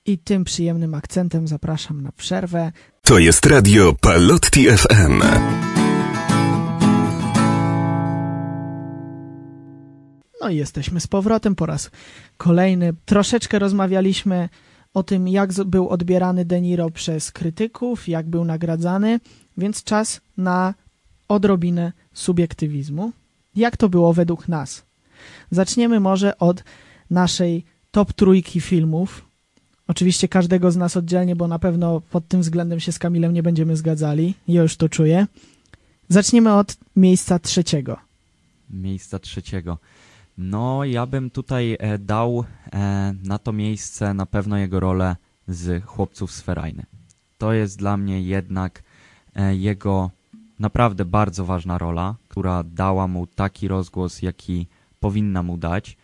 I 0.06 0.18
tym 0.18 0.44
przyjemnym 0.44 0.94
akcentem 0.94 1.48
zapraszam 1.48 2.00
na 2.00 2.12
przerwę. 2.12 2.72
To 3.02 3.18
jest 3.18 3.46
radio 3.46 3.94
Palotti 4.00 4.66
FM. 4.66 5.22
No 10.40 10.50
i 10.50 10.56
jesteśmy 10.56 11.00
z 11.00 11.06
powrotem 11.06 11.54
po 11.54 11.66
raz 11.66 11.90
kolejny. 12.36 12.92
Troszeczkę 13.04 13.58
rozmawialiśmy 13.58 14.48
o 14.94 15.02
tym, 15.02 15.28
jak 15.28 15.52
był 15.52 15.88
odbierany 15.88 16.44
De 16.44 16.60
Niro 16.60 16.90
przez 16.90 17.32
krytyków, 17.32 18.08
jak 18.08 18.28
był 18.28 18.44
nagradzany, 18.44 19.20
więc 19.56 19.84
czas 19.84 20.20
na 20.36 20.74
odrobinę 21.28 21.92
subiektywizmu. 22.12 23.12
Jak 23.56 23.76
to 23.76 23.88
było 23.88 24.12
według 24.12 24.48
nas? 24.48 24.82
Zaczniemy 25.50 26.00
może 26.00 26.38
od 26.38 26.64
naszej 27.10 27.64
top 27.90 28.12
trójki 28.12 28.60
filmów, 28.60 29.24
Oczywiście 29.88 30.28
każdego 30.28 30.70
z 30.70 30.76
nas 30.76 30.96
oddzielnie, 30.96 31.36
bo 31.36 31.48
na 31.48 31.58
pewno 31.58 32.00
pod 32.00 32.28
tym 32.28 32.40
względem 32.40 32.80
się 32.80 32.92
z 32.92 32.98
Kamilem 32.98 33.32
nie 33.32 33.42
będziemy 33.42 33.76
zgadzali. 33.76 34.34
Ja 34.48 34.62
już 34.62 34.76
to 34.76 34.88
czuję. 34.88 35.26
Zaczniemy 36.08 36.54
od 36.54 36.76
miejsca 36.96 37.38
trzeciego. 37.38 37.96
Miejsca 38.70 39.18
trzeciego. 39.18 39.78
No, 40.38 40.84
ja 40.84 41.06
bym 41.06 41.30
tutaj 41.30 41.76
e, 41.80 41.98
dał 41.98 42.44
e, 42.72 43.14
na 43.24 43.38
to 43.38 43.52
miejsce 43.52 44.14
na 44.14 44.26
pewno 44.26 44.56
jego 44.56 44.80
rolę 44.80 45.16
z 45.48 45.84
Chłopców 45.84 46.32
z 46.32 46.40
Ferajny. 46.40 46.86
To 47.38 47.52
jest 47.52 47.78
dla 47.78 47.96
mnie 47.96 48.22
jednak 48.22 48.82
jego 49.50 50.10
naprawdę 50.58 51.04
bardzo 51.04 51.44
ważna 51.44 51.78
rola, 51.78 52.14
która 52.28 52.62
dała 52.62 53.08
mu 53.08 53.26
taki 53.26 53.68
rozgłos, 53.68 54.22
jaki 54.22 54.66
powinna 55.00 55.42
mu 55.42 55.56
dać. 55.56 55.96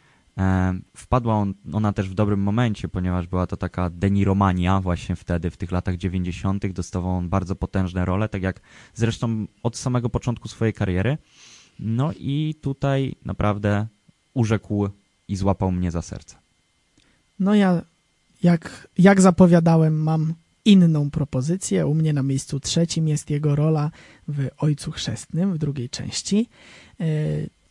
Wpadła 0.97 1.35
on, 1.35 1.55
ona 1.73 1.93
też 1.93 2.09
w 2.09 2.15
dobrym 2.15 2.41
momencie, 2.41 2.89
ponieważ 2.89 3.27
była 3.27 3.47
to 3.47 3.57
taka 3.57 3.91
deniromania 3.91 4.81
właśnie 4.81 5.17
wtedy, 5.17 5.51
w 5.51 5.57
tych 5.57 5.73
latach 5.73 5.97
90. 5.97 6.67
Dostawał 6.67 7.11
on 7.11 7.29
bardzo 7.29 7.57
potężne 7.57 8.05
role, 8.05 8.29
tak 8.29 8.43
jak 8.43 8.61
zresztą 8.95 9.47
od 9.63 9.77
samego 9.77 10.09
początku 10.09 10.49
swojej 10.49 10.75
kariery. 10.75 11.19
No 11.79 12.13
i 12.13 12.55
tutaj 12.63 13.15
naprawdę 13.25 13.87
urzekł 14.35 14.89
i 15.29 15.37
złapał 15.37 15.73
mnie 15.73 15.91
za 15.91 16.03
serce. 16.03 16.37
No 17.39 17.55
ja, 17.55 17.83
jak, 18.43 18.89
jak 18.99 19.21
zapowiadałem, 19.21 20.03
mam 20.03 20.35
inną 20.65 21.11
propozycję. 21.11 21.87
U 21.87 21.95
mnie 21.95 22.13
na 22.13 22.23
miejscu 22.23 22.61
trzecim 22.61 23.09
jest 23.09 23.31
jego 23.31 23.57
rola 23.57 23.91
w 24.29 24.49
Ojcu 24.59 24.91
Chrzestnym 24.93 25.55
w 25.55 25.59
drugiej 25.59 25.91
części. 25.91 26.49
E, 27.01 27.07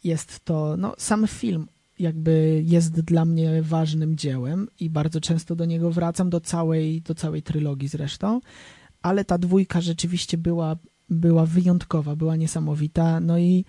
jest 0.03 0.39
to 0.45 0.75
no, 0.77 0.95
sam 0.97 1.27
film 1.27 1.67
jakby 1.99 2.63
jest 2.65 3.01
dla 3.01 3.25
mnie 3.25 3.61
ważnym 3.61 4.17
dziełem 4.17 4.67
i 4.79 4.89
bardzo 4.89 5.21
często 5.21 5.55
do 5.55 5.65
niego 5.65 5.91
wracam, 5.91 6.29
do 6.29 6.41
całej, 6.41 7.01
do 7.01 7.15
całej 7.15 7.41
trylogii 7.41 7.87
zresztą, 7.87 8.41
ale 9.01 9.25
ta 9.25 9.37
dwójka 9.37 9.81
rzeczywiście 9.81 10.37
była, 10.37 10.75
była 11.09 11.45
wyjątkowa, 11.45 12.15
była 12.15 12.35
niesamowita, 12.35 13.19
no 13.19 13.39
i 13.39 13.65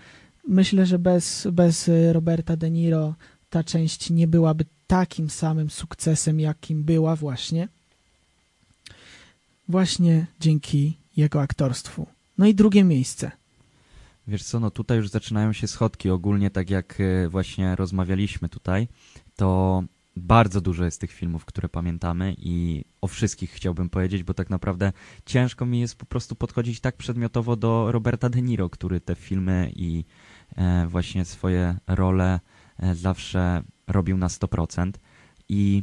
myślę, 0.48 0.86
że 0.86 0.98
bez, 0.98 1.48
bez 1.52 1.90
Roberta 2.12 2.56
De 2.56 2.70
Niro 2.70 3.14
ta 3.50 3.64
część 3.64 4.10
nie 4.10 4.28
byłaby 4.28 4.64
takim 4.86 5.30
samym 5.30 5.70
sukcesem, 5.70 6.40
jakim 6.40 6.84
była 6.84 7.16
właśnie. 7.16 7.68
Właśnie 9.70 10.26
dzięki 10.40 10.98
jego 11.16 11.40
aktorstwu. 11.40 12.06
No 12.38 12.46
i 12.46 12.54
drugie 12.54 12.84
miejsce. 12.84 13.30
Wiesz 14.26 14.44
co, 14.44 14.60
no 14.60 14.70
tutaj 14.70 14.96
już 14.96 15.08
zaczynają 15.08 15.52
się 15.52 15.66
schodki. 15.66 16.10
Ogólnie 16.10 16.50
tak 16.50 16.70
jak 16.70 17.00
e, 17.00 17.28
właśnie 17.28 17.76
rozmawialiśmy 17.76 18.48
tutaj, 18.48 18.88
to 19.36 19.82
bardzo 20.16 20.60
dużo 20.60 20.84
jest 20.84 21.00
tych 21.00 21.12
filmów, 21.12 21.44
które 21.44 21.68
pamiętamy 21.68 22.34
i 22.38 22.84
o 23.00 23.06
wszystkich 23.06 23.50
chciałbym 23.50 23.90
powiedzieć, 23.90 24.22
bo 24.22 24.34
tak 24.34 24.50
naprawdę 24.50 24.92
ciężko 25.26 25.66
mi 25.66 25.80
jest 25.80 25.96
po 25.96 26.06
prostu 26.06 26.34
podchodzić 26.34 26.80
tak 26.80 26.96
przedmiotowo 26.96 27.56
do 27.56 27.92
Roberta 27.92 28.28
De 28.28 28.42
Niro, 28.42 28.70
który 28.70 29.00
te 29.00 29.14
filmy 29.14 29.72
i 29.76 30.04
e, 30.56 30.86
właśnie 30.86 31.24
swoje 31.24 31.76
role 31.86 32.40
e, 32.78 32.94
zawsze 32.94 33.62
robił 33.86 34.16
na 34.16 34.28
100% 34.28 34.92
i 35.48 35.82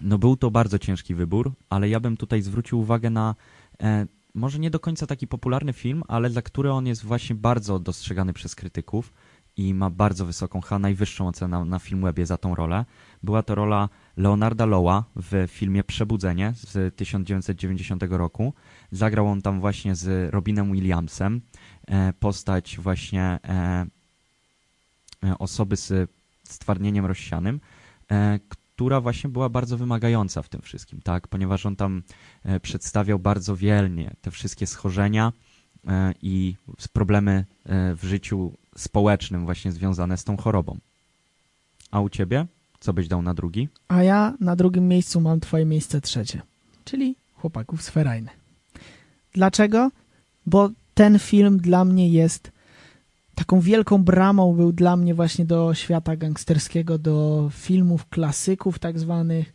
no 0.00 0.18
był 0.18 0.36
to 0.36 0.50
bardzo 0.50 0.78
ciężki 0.78 1.14
wybór, 1.14 1.52
ale 1.70 1.88
ja 1.88 2.00
bym 2.00 2.16
tutaj 2.16 2.42
zwrócił 2.42 2.80
uwagę 2.80 3.10
na 3.10 3.34
e, 3.82 4.06
może 4.34 4.58
nie 4.58 4.70
do 4.70 4.80
końca 4.80 5.06
taki 5.06 5.26
popularny 5.26 5.72
film, 5.72 6.02
ale 6.08 6.30
za 6.30 6.42
który 6.42 6.72
on 6.72 6.86
jest 6.86 7.04
właśnie 7.04 7.36
bardzo 7.36 7.78
dostrzegany 7.78 8.32
przez 8.32 8.54
krytyków 8.54 9.12
i 9.56 9.74
ma 9.74 9.90
bardzo 9.90 10.26
wysoką, 10.26 10.60
chyba 10.60 10.78
najwyższą 10.78 11.28
ocenę 11.28 11.64
na, 11.64 11.78
Filmwebie 11.78 12.26
za 12.26 12.36
tą 12.36 12.54
rolę. 12.54 12.84
Była 13.22 13.42
to 13.42 13.54
rola 13.54 13.88
Leonarda 14.16 14.66
Lowa 14.66 15.04
w 15.16 15.44
filmie 15.48 15.84
Przebudzenie 15.84 16.52
z 16.56 16.96
1990 16.96 18.02
roku. 18.10 18.54
Zagrał 18.92 19.28
on 19.28 19.42
tam 19.42 19.60
właśnie 19.60 19.94
z 19.94 20.32
Robinem 20.34 20.72
Williamsem 20.72 21.40
e, 21.86 22.12
postać 22.12 22.78
właśnie 22.78 23.22
e, 23.22 23.86
e, 25.24 25.38
osoby 25.38 25.76
z 25.76 26.10
stwardnieniem 26.44 27.06
rozsianym, 27.06 27.60
która 28.74 29.00
właśnie 29.00 29.30
była 29.30 29.48
bardzo 29.48 29.76
wymagająca 29.76 30.42
w 30.42 30.48
tym 30.48 30.62
wszystkim, 30.62 31.00
tak? 31.02 31.28
Ponieważ 31.28 31.66
on 31.66 31.76
tam 31.76 32.02
e, 32.44 32.60
przedstawiał 32.60 33.18
bardzo 33.18 33.56
wielnie 33.56 34.14
te 34.20 34.30
wszystkie 34.30 34.66
schorzenia 34.66 35.32
e, 35.86 36.14
i 36.22 36.56
problemy 36.92 37.44
e, 37.64 37.94
w 37.94 38.04
życiu 38.04 38.52
społecznym 38.76 39.44
właśnie 39.44 39.72
związane 39.72 40.16
z 40.16 40.24
tą 40.24 40.36
chorobą. 40.36 40.78
A 41.90 42.00
u 42.00 42.08
ciebie? 42.08 42.46
Co 42.80 42.92
byś 42.92 43.08
dał 43.08 43.22
na 43.22 43.34
drugi? 43.34 43.68
A 43.88 44.02
ja 44.02 44.34
na 44.40 44.56
drugim 44.56 44.88
miejscu 44.88 45.20
mam 45.20 45.40
twoje 45.40 45.64
miejsce 45.64 46.00
trzecie, 46.00 46.42
czyli 46.84 47.16
Chłopaków 47.34 47.82
z 47.82 47.90
Ferajny. 47.90 48.30
Dlaczego? 49.32 49.90
Bo 50.46 50.70
ten 50.94 51.18
film 51.18 51.58
dla 51.58 51.84
mnie 51.84 52.08
jest 52.08 52.51
taką 53.42 53.60
wielką 53.60 54.04
bramą 54.04 54.54
był 54.54 54.72
dla 54.72 54.96
mnie 54.96 55.14
właśnie 55.14 55.44
do 55.44 55.74
świata 55.74 56.16
gangsterskiego, 56.16 56.98
do 56.98 57.48
filmów 57.52 58.08
klasyków 58.08 58.78
tak 58.78 58.98
zwanych. 58.98 59.52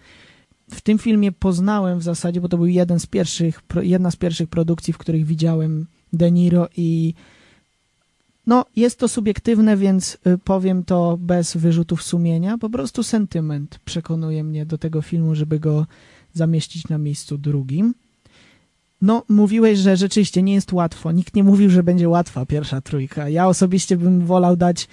W 0.71 0.81
tym 0.81 0.97
filmie 0.97 1.31
poznałem 1.31 1.99
w 1.99 2.03
zasadzie, 2.03 2.41
bo 2.41 2.49
to 2.49 2.57
był 2.57 2.65
jeden 2.65 2.99
z 2.99 3.05
pierwszych, 3.05 3.61
jedna 3.81 4.11
z 4.11 4.15
pierwszych 4.15 4.49
produkcji, 4.49 4.93
w 4.93 4.97
których 4.97 5.25
widziałem 5.25 5.87
De 6.13 6.31
Niro 6.31 6.67
i 6.77 7.13
no, 8.47 8.65
jest 8.75 8.99
to 8.99 9.07
subiektywne, 9.07 9.77
więc 9.77 10.17
y, 10.27 10.37
powiem 10.37 10.83
to 10.83 11.17
bez 11.17 11.57
wyrzutów 11.57 12.03
sumienia. 12.03 12.57
Po 12.57 12.69
prostu 12.69 13.03
sentyment 13.03 13.79
przekonuje 13.85 14.43
mnie 14.43 14.65
do 14.65 14.77
tego 14.77 15.01
filmu, 15.01 15.35
żeby 15.35 15.59
go 15.59 15.85
zamieścić 16.33 16.87
na 16.87 16.97
miejscu 16.97 17.37
drugim. 17.37 17.93
No, 19.01 19.23
mówiłeś, 19.29 19.79
że 19.79 19.97
rzeczywiście 19.97 20.43
nie 20.43 20.53
jest 20.53 20.73
łatwo. 20.73 21.11
Nikt 21.11 21.35
nie 21.35 21.43
mówił, 21.43 21.69
że 21.69 21.83
będzie 21.83 22.09
łatwa 22.09 22.45
pierwsza 22.45 22.81
trójka. 22.81 23.29
Ja 23.29 23.47
osobiście 23.47 23.97
bym 23.97 24.25
wolał 24.25 24.57
dać 24.57 24.87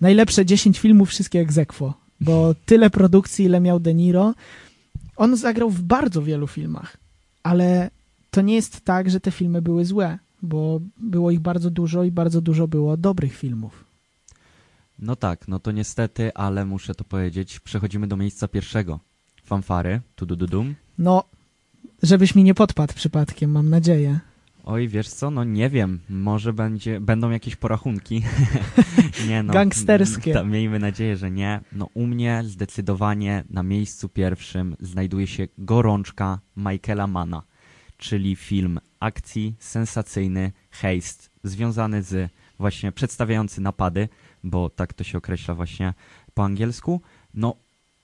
najlepsze 0.00 0.46
10 0.46 0.78
filmów, 0.78 1.08
wszystkie 1.08 1.40
egzekwo, 1.40 1.94
bo 2.20 2.54
tyle 2.66 2.90
produkcji, 2.90 3.44
ile 3.44 3.60
miał 3.60 3.80
De 3.80 3.94
Niro. 3.94 4.34
On 5.16 5.36
zagrał 5.36 5.70
w 5.70 5.82
bardzo 5.82 6.22
wielu 6.22 6.46
filmach, 6.46 6.96
ale 7.42 7.90
to 8.30 8.42
nie 8.42 8.54
jest 8.54 8.80
tak, 8.80 9.10
że 9.10 9.20
te 9.20 9.30
filmy 9.30 9.62
były 9.62 9.84
złe, 9.84 10.18
bo 10.42 10.80
było 10.96 11.30
ich 11.30 11.40
bardzo 11.40 11.70
dużo 11.70 12.04
i 12.04 12.10
bardzo 12.10 12.40
dużo 12.40 12.68
było 12.68 12.96
dobrych 12.96 13.36
filmów. 13.36 13.84
No 14.98 15.16
tak, 15.16 15.48
no 15.48 15.58
to 15.58 15.72
niestety, 15.72 16.34
ale 16.34 16.64
muszę 16.64 16.94
to 16.94 17.04
powiedzieć, 17.04 17.60
przechodzimy 17.60 18.06
do 18.06 18.16
miejsca 18.16 18.48
pierwszego. 18.48 19.00
Fanfary, 19.44 20.00
tu 20.16 20.26
du, 20.26 20.36
du 20.36 20.46
dum. 20.46 20.74
No, 20.98 21.24
Żebyś 22.02 22.34
mi 22.34 22.44
nie 22.44 22.54
podpadł 22.54 22.94
przypadkiem, 22.94 23.50
mam 23.50 23.70
nadzieję. 23.70 24.20
Oj, 24.64 24.88
wiesz 24.88 25.08
co, 25.08 25.30
no 25.30 25.44
nie 25.44 25.70
wiem, 25.70 26.00
może 26.08 26.52
będzie, 26.52 27.00
będą 27.00 27.30
jakieś 27.30 27.56
porachunki. 27.56 28.22
nie 29.28 29.42
no. 29.42 29.52
Gangsterskie. 29.52 30.32
Ta, 30.32 30.44
miejmy 30.44 30.78
nadzieję, 30.78 31.16
że 31.16 31.30
nie. 31.30 31.60
No 31.72 31.88
u 31.94 32.06
mnie 32.06 32.42
zdecydowanie 32.44 33.44
na 33.50 33.62
miejscu 33.62 34.08
pierwszym 34.08 34.76
znajduje 34.80 35.26
się 35.26 35.48
Gorączka 35.58 36.40
Michaela 36.56 37.06
Mana, 37.06 37.42
czyli 37.96 38.36
film 38.36 38.80
akcji 39.00 39.54
sensacyjny, 39.58 40.52
heist, 40.70 41.30
związany 41.44 42.02
z 42.02 42.30
właśnie 42.58 42.92
przedstawiający 42.92 43.60
napady, 43.60 44.08
bo 44.44 44.70
tak 44.70 44.94
to 44.94 45.04
się 45.04 45.18
określa 45.18 45.54
właśnie 45.54 45.94
po 46.34 46.44
angielsku. 46.44 47.00
No 47.34 47.56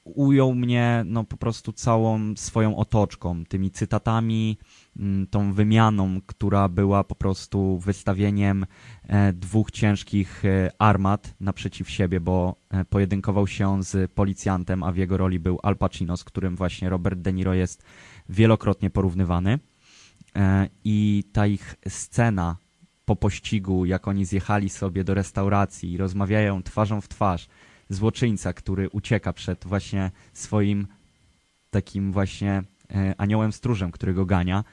ujął 0.05 0.55
mnie 0.55 1.03
no, 1.07 1.25
po 1.25 1.37
prostu 1.37 1.73
całą 1.73 2.37
swoją 2.37 2.77
otoczką, 2.77 3.45
tymi 3.45 3.71
cytatami, 3.71 4.59
mm, 4.97 5.27
tą 5.27 5.53
wymianą, 5.53 6.21
która 6.27 6.69
była 6.69 7.05
po 7.05 7.15
prostu 7.15 7.79
wystawieniem 7.79 8.67
e, 9.03 9.33
dwóch 9.33 9.71
ciężkich 9.71 10.45
e, 10.45 10.71
armat 10.79 11.35
naprzeciw 11.41 11.91
siebie, 11.91 12.21
bo 12.21 12.57
e, 12.71 12.85
pojedynkował 12.85 13.47
się 13.47 13.83
z 13.83 14.13
policjantem, 14.13 14.83
a 14.83 14.93
w 14.93 14.97
jego 14.97 15.17
roli 15.17 15.39
był 15.39 15.59
Al 15.63 15.77
Pacino, 15.77 16.17
z 16.17 16.25
którym 16.25 16.57
właśnie 16.57 16.89
Robert 16.89 17.21
De 17.21 17.33
Niro 17.33 17.55
jest 17.55 17.83
wielokrotnie 18.29 18.91
porównywany. 18.91 19.59
I 20.85 21.25
ta 21.33 21.47
ich 21.47 21.77
scena 21.89 22.57
po 23.05 23.17
pościgu, 23.17 23.85
jak 23.85 24.09
oni 24.09 24.25
zjechali 24.25 24.69
sobie 24.69 25.05
do 25.05 25.15
restauracji 25.15 25.93
i 25.93 25.97
rozmawiają 25.97 26.63
twarzą 26.63 27.01
w 27.01 27.09
twarz, 27.09 27.49
złoczyńca, 27.89 28.53
który 28.53 28.91
ucieka 28.91 29.33
przed 29.33 29.65
właśnie 29.65 30.11
swoim 30.33 30.87
takim 31.71 32.13
właśnie 32.13 32.63
e, 32.91 33.15
aniołem 33.19 33.53
stróżem, 33.53 33.91
który 33.91 34.15
go 34.15 34.27
gania. 34.27 34.65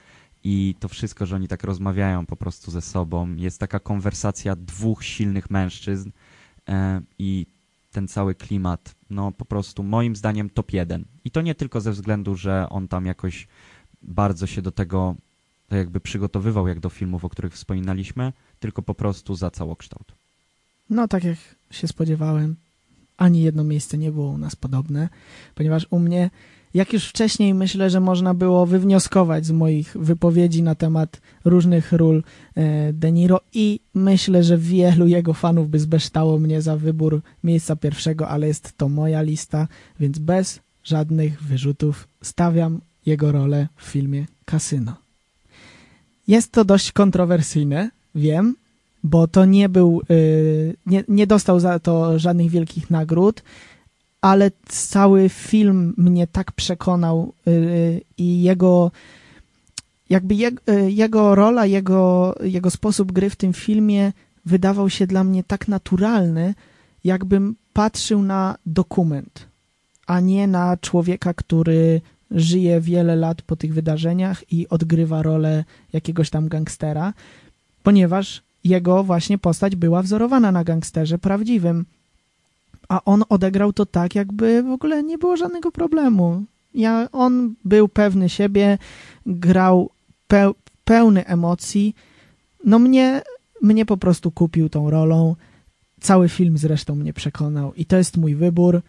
I 0.43 0.75
to 0.79 0.87
wszystko, 0.87 1.25
że 1.25 1.35
oni 1.35 1.47
tak 1.47 1.63
rozmawiają 1.63 2.25
po 2.25 2.35
prostu 2.35 2.71
ze 2.71 2.81
sobą. 2.81 3.35
Jest 3.35 3.59
taka 3.59 3.79
konwersacja 3.79 4.55
dwóch 4.55 5.05
silnych 5.05 5.49
mężczyzn 5.49 6.11
e, 6.69 7.01
i 7.19 7.45
ten 7.91 8.07
cały 8.07 8.35
klimat, 8.35 8.95
no 9.09 9.31
po 9.31 9.45
prostu 9.45 9.83
moim 9.83 10.15
zdaniem 10.15 10.49
top 10.49 10.73
jeden. 10.73 11.05
I 11.25 11.31
to 11.31 11.41
nie 11.41 11.55
tylko 11.55 11.81
ze 11.81 11.91
względu, 11.91 12.35
że 12.35 12.67
on 12.69 12.87
tam 12.87 13.05
jakoś 13.05 13.47
bardzo 14.01 14.47
się 14.47 14.61
do 14.61 14.71
tego 14.71 15.15
tak 15.71 15.77
jakby 15.77 15.99
przygotowywał, 15.99 16.67
jak 16.67 16.79
do 16.79 16.89
filmów, 16.89 17.25
o 17.25 17.29
których 17.29 17.53
wspominaliśmy, 17.53 18.33
tylko 18.59 18.81
po 18.81 18.95
prostu 18.95 19.35
za 19.35 19.51
całokształt. 19.51 20.11
No 20.89 21.07
tak 21.07 21.23
jak 21.23 21.37
się 21.71 21.87
spodziewałem, 21.87 22.55
ani 23.21 23.41
jedno 23.41 23.63
miejsce 23.63 23.97
nie 23.97 24.11
było 24.11 24.29
u 24.29 24.37
nas 24.37 24.55
podobne, 24.55 25.09
ponieważ 25.55 25.87
u 25.89 25.99
mnie, 25.99 26.29
jak 26.73 26.93
już 26.93 27.07
wcześniej 27.07 27.53
myślę, 27.53 27.89
że 27.89 27.99
można 27.99 28.33
było 28.33 28.65
wywnioskować 28.65 29.45
z 29.45 29.51
moich 29.51 29.97
wypowiedzi 29.99 30.63
na 30.63 30.75
temat 30.75 31.21
różnych 31.45 31.91
ról 31.91 32.23
e, 32.55 32.93
De 32.93 33.11
Niro 33.11 33.41
i 33.53 33.79
myślę, 33.93 34.43
że 34.43 34.57
wielu 34.57 35.07
jego 35.07 35.33
fanów 35.33 35.69
by 35.69 35.79
zbeształo 35.79 36.39
mnie 36.39 36.61
za 36.61 36.77
wybór 36.77 37.21
miejsca 37.43 37.75
pierwszego, 37.75 38.29
ale 38.29 38.47
jest 38.47 38.77
to 38.77 38.89
moja 38.89 39.21
lista, 39.21 39.67
więc 39.99 40.19
bez 40.19 40.59
żadnych 40.83 41.43
wyrzutów 41.43 42.07
stawiam 42.21 42.81
jego 43.05 43.31
rolę 43.31 43.67
w 43.75 43.83
filmie 43.83 44.25
Kasyno. 44.45 44.95
Jest 46.27 46.51
to 46.51 46.65
dość 46.65 46.91
kontrowersyjne, 46.91 47.91
wiem, 48.15 48.55
bo 49.03 49.27
to 49.27 49.45
nie 49.45 49.69
był, 49.69 50.01
y, 50.11 50.75
nie, 50.85 51.03
nie 51.07 51.27
dostał 51.27 51.59
za 51.59 51.79
to 51.79 52.19
żadnych 52.19 52.49
wielkich 52.49 52.89
nagród, 52.89 53.43
ale 54.21 54.51
cały 54.65 55.29
film 55.29 55.93
mnie 55.97 56.27
tak 56.27 56.51
przekonał 56.51 57.33
y, 57.47 58.01
i 58.17 58.41
jego 58.41 58.91
jakby 60.09 60.35
y, 60.69 60.91
jego 60.91 61.35
rola, 61.35 61.65
jego, 61.65 62.35
jego 62.43 62.69
sposób 62.71 63.11
gry 63.11 63.29
w 63.29 63.35
tym 63.35 63.53
filmie 63.53 64.13
wydawał 64.45 64.89
się 64.89 65.07
dla 65.07 65.23
mnie 65.23 65.43
tak 65.43 65.67
naturalny, 65.67 66.53
jakbym 67.03 67.55
patrzył 67.73 68.23
na 68.23 68.57
dokument, 68.65 69.47
a 70.07 70.19
nie 70.19 70.47
na 70.47 70.77
człowieka, 70.77 71.33
który 71.33 72.01
żyje 72.31 72.81
wiele 72.81 73.15
lat 73.15 73.41
po 73.41 73.55
tych 73.55 73.73
wydarzeniach 73.73 74.53
i 74.53 74.69
odgrywa 74.69 75.21
rolę 75.21 75.63
jakiegoś 75.93 76.29
tam 76.29 76.47
gangstera, 76.47 77.13
ponieważ 77.83 78.41
jego 78.63 79.03
właśnie 79.03 79.37
postać 79.37 79.75
była 79.75 80.01
wzorowana 80.01 80.51
na 80.51 80.63
gangsterze 80.63 81.17
prawdziwym. 81.17 81.85
A 82.89 83.03
on 83.05 83.23
odegrał 83.29 83.73
to 83.73 83.85
tak, 83.85 84.15
jakby 84.15 84.63
w 84.63 84.71
ogóle 84.71 85.03
nie 85.03 85.17
było 85.17 85.37
żadnego 85.37 85.71
problemu. 85.71 86.43
Ja, 86.73 87.07
on 87.11 87.55
był 87.65 87.87
pewny 87.87 88.29
siebie, 88.29 88.77
grał 89.25 89.89
pe 90.27 90.51
pełny 90.83 91.25
emocji. 91.25 91.95
No 92.65 92.79
mnie, 92.79 93.21
mnie 93.61 93.85
po 93.85 93.97
prostu 93.97 94.31
kupił 94.31 94.69
tą 94.69 94.89
rolą 94.89 95.35
cały 96.01 96.29
film 96.29 96.57
zresztą 96.57 96.95
mnie 96.95 97.13
przekonał 97.13 97.73
i 97.73 97.85
to 97.85 97.97
jest 97.97 98.17
mój 98.17 98.35
wybór, 98.35 98.81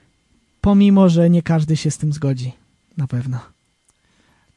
pomimo, 0.61 1.09
że 1.09 1.31
nie 1.31 1.43
każdy 1.43 1.77
się 1.77 1.91
z 1.91 1.99
tym 1.99 2.13
zgodzi. 2.13 2.53
Na 2.97 3.07
pewno. 3.07 3.52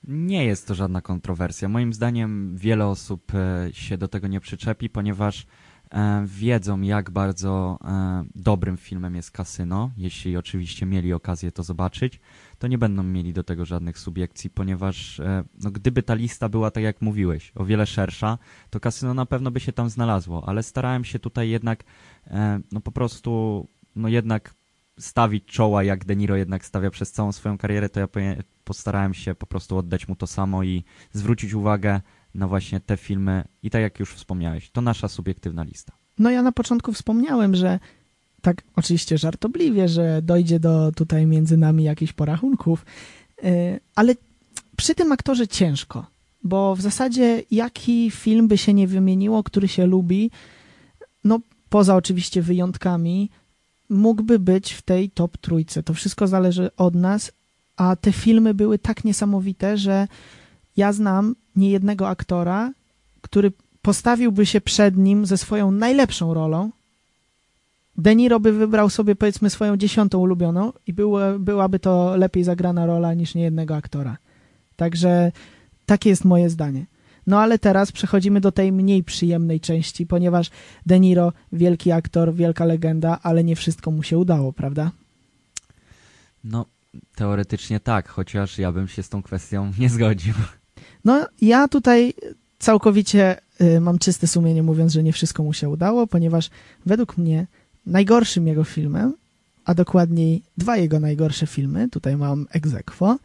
Nie 0.07 0.45
jest 0.45 0.67
to 0.67 0.75
żadna 0.75 1.01
kontrowersja. 1.01 1.69
Moim 1.69 1.93
zdaniem 1.93 2.57
wiele 2.57 2.87
osób 2.87 3.31
e, 3.35 3.69
się 3.73 3.97
do 3.97 4.07
tego 4.07 4.27
nie 4.27 4.39
przyczepi, 4.39 4.89
ponieważ 4.89 5.45
e, 5.91 6.25
wiedzą, 6.27 6.81
jak 6.81 7.11
bardzo 7.11 7.79
e, 7.83 8.25
dobrym 8.35 8.77
filmem 8.77 9.15
jest 9.15 9.31
Kasyno. 9.31 9.91
Jeśli 9.97 10.37
oczywiście 10.37 10.85
mieli 10.85 11.13
okazję 11.13 11.51
to 11.51 11.63
zobaczyć, 11.63 12.19
to 12.59 12.67
nie 12.67 12.77
będą 12.77 13.03
mieli 13.03 13.33
do 13.33 13.43
tego 13.43 13.65
żadnych 13.65 13.99
subiekcji, 13.99 14.49
ponieważ 14.49 15.21
no, 15.63 15.71
gdyby 15.71 16.03
ta 16.03 16.13
lista 16.13 16.49
była, 16.49 16.71
tak 16.71 16.83
jak 16.83 17.01
mówiłeś, 17.01 17.51
o 17.55 17.65
wiele 17.65 17.85
szersza, 17.85 18.37
to 18.69 18.79
Kasyno 18.79 19.13
na 19.13 19.25
pewno 19.25 19.51
by 19.51 19.59
się 19.59 19.73
tam 19.73 19.89
znalazło, 19.89 20.49
ale 20.49 20.63
starałem 20.63 21.03
się 21.03 21.19
tutaj 21.19 21.49
jednak 21.49 21.83
no 22.71 22.81
po 22.81 22.91
prostu 22.91 23.67
no 23.95 24.07
jednak 24.07 24.53
stawić 24.99 25.45
czoła, 25.45 25.83
jak 25.83 26.05
De 26.05 26.15
Niro 26.15 26.35
jednak 26.35 26.65
stawia 26.65 26.89
przez 26.89 27.11
całą 27.11 27.31
swoją 27.31 27.57
karierę, 27.57 27.89
to 27.89 27.99
ja 27.99 28.07
postarałem 28.65 29.13
się 29.13 29.35
po 29.35 29.45
prostu 29.45 29.77
oddać 29.77 30.07
mu 30.07 30.15
to 30.15 30.27
samo 30.27 30.63
i 30.63 30.83
zwrócić 31.13 31.53
uwagę 31.53 32.01
na 32.33 32.47
właśnie 32.47 32.79
te 32.79 32.97
filmy 32.97 33.43
i 33.63 33.69
tak 33.69 33.81
jak 33.81 33.99
już 33.99 34.13
wspomniałeś, 34.13 34.69
to 34.71 34.81
nasza 34.81 35.07
subiektywna 35.07 35.63
lista. 35.63 35.93
No 36.19 36.29
ja 36.29 36.41
na 36.41 36.51
początku 36.51 36.93
wspomniałem, 36.93 37.55
że 37.55 37.79
tak 38.41 38.63
oczywiście 38.75 39.17
żartobliwie, 39.17 39.87
że 39.87 40.21
dojdzie 40.21 40.59
do 40.59 40.91
tutaj 40.91 41.25
między 41.25 41.57
nami 41.57 41.83
jakichś 41.83 42.13
porachunków, 42.13 42.85
yy, 43.43 43.79
ale 43.95 44.15
przy 44.77 44.95
tym 44.95 45.11
aktorze 45.11 45.47
ciężko, 45.47 46.05
bo 46.43 46.75
w 46.75 46.81
zasadzie 46.81 47.43
jaki 47.51 48.11
film 48.11 48.47
by 48.47 48.57
się 48.57 48.73
nie 48.73 48.87
wymieniło, 48.87 49.43
który 49.43 49.67
się 49.67 49.85
lubi, 49.85 50.31
no 51.23 51.39
poza 51.69 51.95
oczywiście 51.95 52.41
wyjątkami, 52.41 53.29
mógłby 53.89 54.39
być 54.39 54.73
w 54.73 54.81
tej 54.81 55.09
top 55.09 55.37
trójce. 55.37 55.83
To 55.83 55.93
wszystko 55.93 56.27
zależy 56.27 56.69
od 56.77 56.95
nas, 56.95 57.31
a 57.77 57.95
te 57.95 58.11
filmy 58.11 58.53
były 58.53 58.79
tak 58.79 59.03
niesamowite, 59.03 59.77
że 59.77 60.07
ja 60.77 60.93
znam 60.93 61.35
niejednego 61.55 62.09
aktora, 62.09 62.71
który 63.21 63.51
postawiłby 63.81 64.45
się 64.45 64.61
przed 64.61 64.97
nim 64.97 65.25
ze 65.25 65.37
swoją 65.37 65.71
najlepszą 65.71 66.33
rolą. 66.33 66.71
De 67.97 68.15
Niro 68.15 68.39
by 68.39 68.51
wybrał 68.51 68.89
sobie 68.89 69.15
powiedzmy 69.15 69.49
swoją 69.49 69.77
dziesiątą 69.77 70.19
ulubioną 70.19 70.73
i 70.87 70.93
było, 70.93 71.19
byłaby 71.39 71.79
to 71.79 72.17
lepiej 72.17 72.43
zagrana 72.43 72.85
rola 72.85 73.13
niż 73.13 73.35
niejednego 73.35 73.75
aktora. 73.75 74.17
Także 74.75 75.31
takie 75.85 76.09
jest 76.09 76.25
moje 76.25 76.49
zdanie. 76.49 76.85
No 77.27 77.39
ale 77.39 77.59
teraz 77.59 77.91
przechodzimy 77.91 78.41
do 78.41 78.51
tej 78.51 78.71
mniej 78.71 79.03
przyjemnej 79.03 79.59
części, 79.59 80.05
ponieważ 80.05 80.49
De 80.85 80.99
Niro, 80.99 81.33
wielki 81.51 81.91
aktor, 81.91 82.33
wielka 82.33 82.65
legenda, 82.65 83.19
ale 83.23 83.43
nie 83.43 83.55
wszystko 83.55 83.91
mu 83.91 84.03
się 84.03 84.17
udało, 84.17 84.53
prawda? 84.53 84.91
No, 86.43 86.65
teoretycznie 87.15 87.79
tak, 87.79 88.09
chociaż 88.09 88.57
ja 88.57 88.71
bym 88.71 88.87
się 88.87 89.03
z 89.03 89.09
tą 89.09 89.23
kwestią 89.23 89.71
nie 89.79 89.89
zgodził. 89.89 90.33
No, 91.05 91.27
ja 91.41 91.67
tutaj 91.67 92.13
całkowicie 92.59 93.37
y, 93.61 93.79
mam 93.81 93.99
czyste 93.99 94.27
sumienie 94.27 94.63
mówiąc, 94.63 94.93
że 94.93 95.03
nie 95.03 95.13
wszystko 95.13 95.43
mu 95.43 95.53
się 95.53 95.69
udało, 95.69 96.07
ponieważ 96.07 96.49
według 96.85 97.17
mnie 97.17 97.47
najgorszym 97.85 98.47
jego 98.47 98.63
filmem, 98.63 99.13
a 99.65 99.73
dokładniej 99.73 100.43
dwa 100.57 100.77
jego 100.77 100.99
najgorsze 100.99 101.47
filmy, 101.47 101.89
tutaj 101.89 102.17
mam 102.17 102.47
egzekwo. 102.51 103.17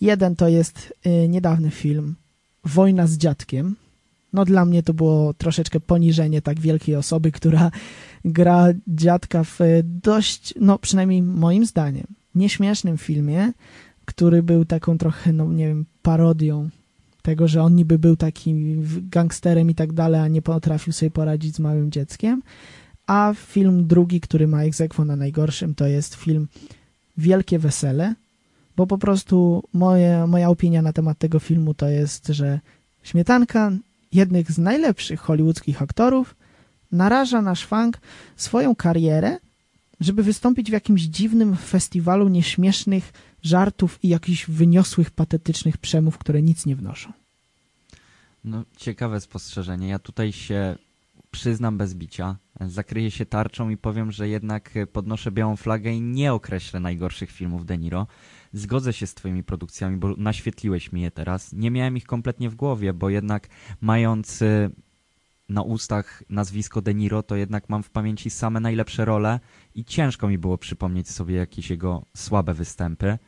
Jeden 0.00 0.36
to 0.36 0.48
jest 0.48 0.94
y, 1.06 1.28
niedawny 1.28 1.70
film 1.70 2.14
Wojna 2.64 3.06
z 3.06 3.16
dziadkiem. 3.16 3.76
No 4.32 4.44
dla 4.44 4.64
mnie 4.64 4.82
to 4.82 4.94
było 4.94 5.34
troszeczkę 5.34 5.80
poniżenie 5.80 6.42
tak 6.42 6.60
wielkiej 6.60 6.96
osoby, 6.96 7.32
która 7.32 7.70
gra 8.24 8.66
dziadka 8.88 9.44
w 9.44 9.58
dość, 9.82 10.54
no 10.60 10.78
przynajmniej 10.78 11.22
moim 11.22 11.66
zdaniem, 11.66 12.06
nieśmiesznym 12.34 12.98
filmie, 12.98 13.52
który 14.04 14.42
był 14.42 14.64
taką 14.64 14.98
trochę, 14.98 15.32
no 15.32 15.52
nie 15.52 15.68
wiem, 15.68 15.84
parodią 16.02 16.68
tego, 17.22 17.48
że 17.48 17.62
on 17.62 17.74
niby 17.74 17.98
był 17.98 18.16
takim 18.16 18.86
gangsterem 19.10 19.70
i 19.70 19.74
tak 19.74 19.92
dalej, 19.92 20.20
a 20.20 20.28
nie 20.28 20.42
potrafił 20.42 20.92
sobie 20.92 21.10
poradzić 21.10 21.54
z 21.54 21.60
małym 21.60 21.90
dzieckiem. 21.90 22.42
A 23.06 23.32
film 23.36 23.86
drugi, 23.86 24.20
który 24.20 24.46
ma 24.48 24.62
egzekwo 24.62 25.04
na 25.04 25.16
najgorszym, 25.16 25.74
to 25.74 25.86
jest 25.86 26.14
film 26.14 26.48
Wielkie 27.16 27.58
Wesele, 27.58 28.14
bo 28.76 28.86
po 28.86 28.98
prostu 28.98 29.62
moje, 29.72 30.26
moja 30.26 30.48
opinia 30.48 30.82
na 30.82 30.92
temat 30.92 31.18
tego 31.18 31.38
filmu 31.38 31.74
to 31.74 31.88
jest, 31.88 32.26
że 32.26 32.60
Śmietanka, 33.04 33.72
jednych 34.12 34.52
z 34.52 34.58
najlepszych 34.58 35.20
hollywoodzkich 35.20 35.82
aktorów, 35.82 36.34
naraża 36.92 37.42
na 37.42 37.54
szwank 37.54 37.98
swoją 38.36 38.74
karierę, 38.74 39.38
żeby 40.00 40.22
wystąpić 40.22 40.70
w 40.70 40.72
jakimś 40.72 41.02
dziwnym 41.02 41.56
festiwalu 41.56 42.28
nieśmiesznych 42.28 43.12
żartów 43.42 43.98
i 44.02 44.08
jakichś 44.08 44.46
wyniosłych, 44.46 45.10
patetycznych 45.10 45.78
przemów, 45.78 46.18
które 46.18 46.42
nic 46.42 46.66
nie 46.66 46.76
wnoszą. 46.76 47.12
No, 48.44 48.64
ciekawe 48.76 49.20
spostrzeżenie. 49.20 49.88
Ja 49.88 49.98
tutaj 49.98 50.32
się 50.32 50.76
przyznam 51.30 51.78
bez 51.78 51.94
bicia, 51.94 52.36
zakryję 52.60 53.10
się 53.10 53.26
tarczą 53.26 53.68
i 53.68 53.76
powiem, 53.76 54.12
że 54.12 54.28
jednak 54.28 54.70
podnoszę 54.92 55.32
białą 55.32 55.56
flagę 55.56 55.90
i 55.92 56.00
nie 56.00 56.32
określę 56.32 56.80
najgorszych 56.80 57.30
filmów 57.30 57.66
De 57.66 57.78
Niro. 57.78 58.06
Zgodzę 58.52 58.92
się 58.92 59.06
z 59.06 59.14
twoimi 59.14 59.44
produkcjami, 59.44 59.96
bo 59.96 60.14
naświetliłeś 60.16 60.92
mi 60.92 61.02
je 61.02 61.10
teraz. 61.10 61.52
Nie 61.52 61.70
miałem 61.70 61.96
ich 61.96 62.04
kompletnie 62.04 62.50
w 62.50 62.54
głowie, 62.54 62.92
bo 62.92 63.08
jednak 63.08 63.48
mając 63.80 64.42
y, 64.42 64.70
na 65.48 65.62
ustach 65.62 66.22
nazwisko 66.30 66.82
De 66.82 66.94
Niro, 66.94 67.22
to 67.22 67.36
jednak 67.36 67.68
mam 67.68 67.82
w 67.82 67.90
pamięci 67.90 68.30
same 68.30 68.60
najlepsze 68.60 69.04
role 69.04 69.40
i 69.74 69.84
ciężko 69.84 70.28
mi 70.28 70.38
było 70.38 70.58
przypomnieć 70.58 71.10
sobie 71.10 71.34
jakieś 71.34 71.70
jego 71.70 72.02
słabe 72.16 72.54
występy. 72.54 73.18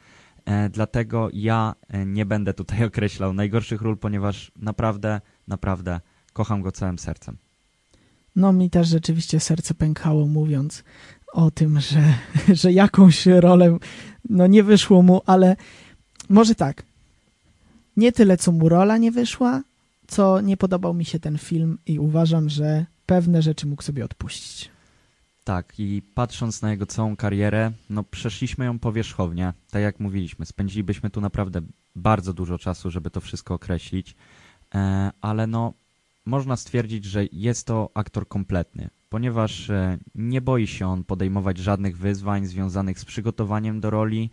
E, 0.44 0.68
dlatego 0.68 1.28
ja 1.32 1.74
e, 1.88 2.07
nie 2.07 2.26
będę 2.26 2.55
tutaj 2.55 2.84
określał 2.90 3.32
najgorszych 3.32 3.82
ról, 3.82 3.99
ponieważ 3.99 4.53
naprawdę, 4.57 5.20
naprawdę 5.49 6.01
kocham 6.32 6.62
go 6.62 6.72
całym 6.72 6.99
sercem. 6.99 7.36
No 8.36 8.53
mi 8.53 8.70
też 8.70 8.88
rzeczywiście 8.88 9.40
serce 9.40 9.74
pękało 9.74 10.26
mówiąc 10.26 10.84
o 11.32 11.51
tym, 11.51 11.80
że, 11.90 12.14
że 12.55 12.72
jakąś 12.72 13.26
rolę 13.26 13.78
no 14.28 14.47
nie 14.47 14.62
wyszło 14.62 15.03
mu, 15.03 15.20
ale 15.26 15.57
może 16.28 16.55
tak. 16.55 16.82
Nie 17.97 18.12
tyle, 18.12 18.36
co 18.36 18.53
mu 18.53 18.68
rola 18.68 18.99
nie 18.99 19.12
wyszła, 19.12 19.62
co 20.07 20.40
nie 20.40 20.57
podobał 20.57 20.94
mi 20.94 21.05
się 21.05 21.20
ten 21.20 21.38
film 21.38 21.78
i 21.86 21.99
uważam, 21.99 22.49
że 22.49 22.86
pewne 23.07 23.42
rzeczy 23.42 23.66
mógł 23.66 23.82
sobie 23.82 24.05
odpuścić. 24.05 24.76
Tak, 25.47 25.80
i 25.80 26.03
patrząc 26.14 26.62
na 26.62 26.70
jego 26.70 26.86
całą 26.86 27.16
karierę, 27.16 27.72
no 27.90 28.05
przeszliśmy 28.05 28.64
ją 28.64 28.78
powierzchownie, 28.78 29.53
tak 29.70 29.82
jak 29.82 30.01
mówiliśmy, 30.01 30.47
spędzilibyśmy 30.47 31.11
tu 31.11 31.20
naprawdę 31.20 31.61
bardzo 31.97 32.32
dużo 32.32 32.59
czasu, 32.59 32.90
żeby 32.90 33.11
to 33.11 33.20
wszystko 33.20 33.55
określić, 33.55 34.14
e, 34.74 35.11
ale 35.20 35.47
no 35.47 35.72
można 36.24 36.57
stwierdzić, 36.57 37.05
że 37.05 37.24
jest 37.32 37.66
to 37.66 37.90
aktor 37.94 38.28
kompletny, 38.28 38.88
ponieważ 39.09 39.70
e, 39.70 39.99
nie 40.14 40.40
boi 40.40 40.66
się 40.66 40.88
on 40.88 41.05
podejmować 41.05 41.59
żadnych 41.59 41.99
wyzwań 41.99 42.47
związanych 42.47 42.99
z 42.99 43.05
przygotowaniem 43.05 43.80
do 43.80 43.90
roli, 43.90 44.30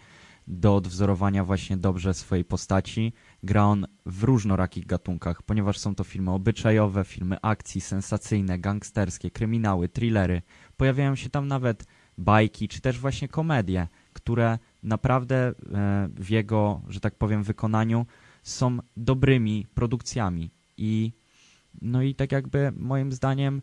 do 0.48 0.76
odwzorowania 0.76 1.44
właśnie 1.44 1.78
dobrze 1.78 2.14
swojej 2.14 2.46
postaci. 2.46 3.14
Gra 3.44 3.66
on 3.66 3.86
w 4.06 4.24
różnorakich 4.24 4.86
gatunkach, 4.86 5.42
ponieważ 5.42 5.78
są 5.78 5.96
to 5.96 6.04
filmy 6.04 6.32
obyczajowe, 6.32 7.04
filmy 7.04 7.38
akcji, 7.42 7.82
sensacyjne, 7.82 8.60
gangsterskie, 8.60 9.32
kryminały, 9.32 9.90
thrillery. 9.90 10.42
Pojawiają 10.78 11.16
się 11.16 11.30
tam 11.30 11.48
nawet 11.48 11.86
bajki, 12.18 12.68
czy 12.68 12.82
też 12.82 13.00
właśnie 13.00 13.28
komedie, 13.28 13.88
które 14.14 14.60
naprawdę 14.84 15.36
e, 15.36 15.54
w 16.16 16.30
jego, 16.30 16.82
że 16.88 17.00
tak 17.00 17.16
powiem, 17.16 17.44
wykonaniu 17.44 18.06
są 18.44 18.78
dobrymi 18.98 19.68
produkcjami. 19.74 20.52
I 20.78 21.14
no 21.82 22.02
i 22.02 22.16
tak 22.16 22.32
jakby 22.32 22.74
moim 22.78 23.12
zdaniem 23.12 23.62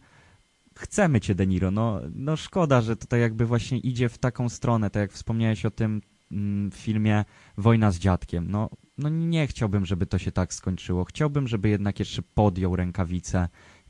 chcemy 0.79 1.21
cię, 1.21 1.35
Deniro. 1.35 1.71
No, 1.71 2.01
no 2.15 2.37
szkoda, 2.37 2.81
że 2.81 2.97
to 2.97 3.07
tak 3.07 3.21
jakby 3.21 3.47
właśnie 3.47 3.79
idzie 3.79 4.09
w 4.09 4.19
taką 4.19 4.49
stronę, 4.49 4.91
tak 4.91 5.01
jak 5.01 5.13
wspomniałeś 5.13 5.67
o 5.67 5.71
tym 5.71 6.01
mm, 6.33 6.71
filmie 6.71 7.25
Wojna 7.57 7.91
z 7.91 7.99
dziadkiem. 7.99 8.51
No, 8.51 8.71
no 8.99 9.09
nie 9.09 9.47
chciałbym, 9.47 9.87
żeby 9.87 10.07
to 10.07 10.19
się 10.19 10.33
tak 10.33 10.55
skończyło. 10.55 11.05
Chciałbym, 11.05 11.49
żeby 11.49 11.69
jednak 11.69 11.99
jeszcze 11.99 12.23
podjął 12.23 12.77
rękawice 12.77 13.49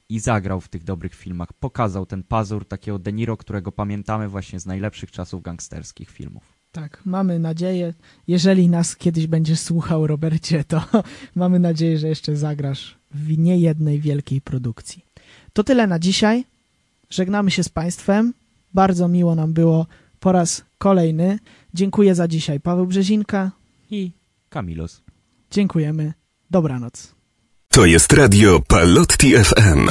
i 0.09 0.21
zagrał 0.21 0.61
w 0.61 0.69
tych 0.69 0.85
dobrych 0.85 1.15
filmach. 1.15 1.53
Pokazał 1.53 2.07
ten 2.07 2.23
pazur 2.23 2.69
takiego 2.69 2.99
Deniro, 2.99 3.37
którego 3.37 3.73
pamiętamy 3.73 4.29
właśnie 4.29 4.61
z 4.61 4.67
najlepszych 4.67 5.11
czasów 5.11 5.43
gangsterskich 5.43 6.11
filmów. 6.11 6.61
Tak, 6.73 7.03
mamy 7.05 7.39
nadzieję, 7.39 7.95
jeżeli 8.29 8.69
nas 8.69 8.97
kiedyś 8.97 9.27
będziesz 9.27 9.61
słuchał, 9.61 10.07
Robercie, 10.07 10.65
to 10.65 10.85
mamy 11.35 11.59
nadzieję, 11.59 11.99
że 11.99 12.09
jeszcze 12.09 12.37
zagrasz 12.37 12.99
w 13.11 13.39
niejednej 13.39 14.01
wielkiej 14.01 14.41
produkcji. 14.41 15.05
To 15.53 15.65
tyle 15.65 15.87
na 15.87 15.99
dzisiaj. 15.99 16.45
Żegnamy 17.11 17.51
się 17.51 17.63
z 17.63 17.69
Państwem. 17.69 18.33
Bardzo 18.75 19.09
miło 19.09 19.35
nam 19.35 19.53
było 19.53 19.87
po 20.21 20.33
raz 20.33 20.65
kolejny. 20.79 21.39
Dziękuję 21.75 22.15
za 22.15 22.29
dzisiaj 22.29 22.61
Paweł 22.61 22.87
Brzezinka 22.87 23.51
i 23.91 24.13
Kamilos. 24.49 25.03
Dziękujemy. 25.51 26.13
Dobranoc. 26.51 27.15
To 27.69 27.87
jest 27.87 28.13
radio 28.13 28.61
Palotti 28.69 29.33
FM. 29.37 29.89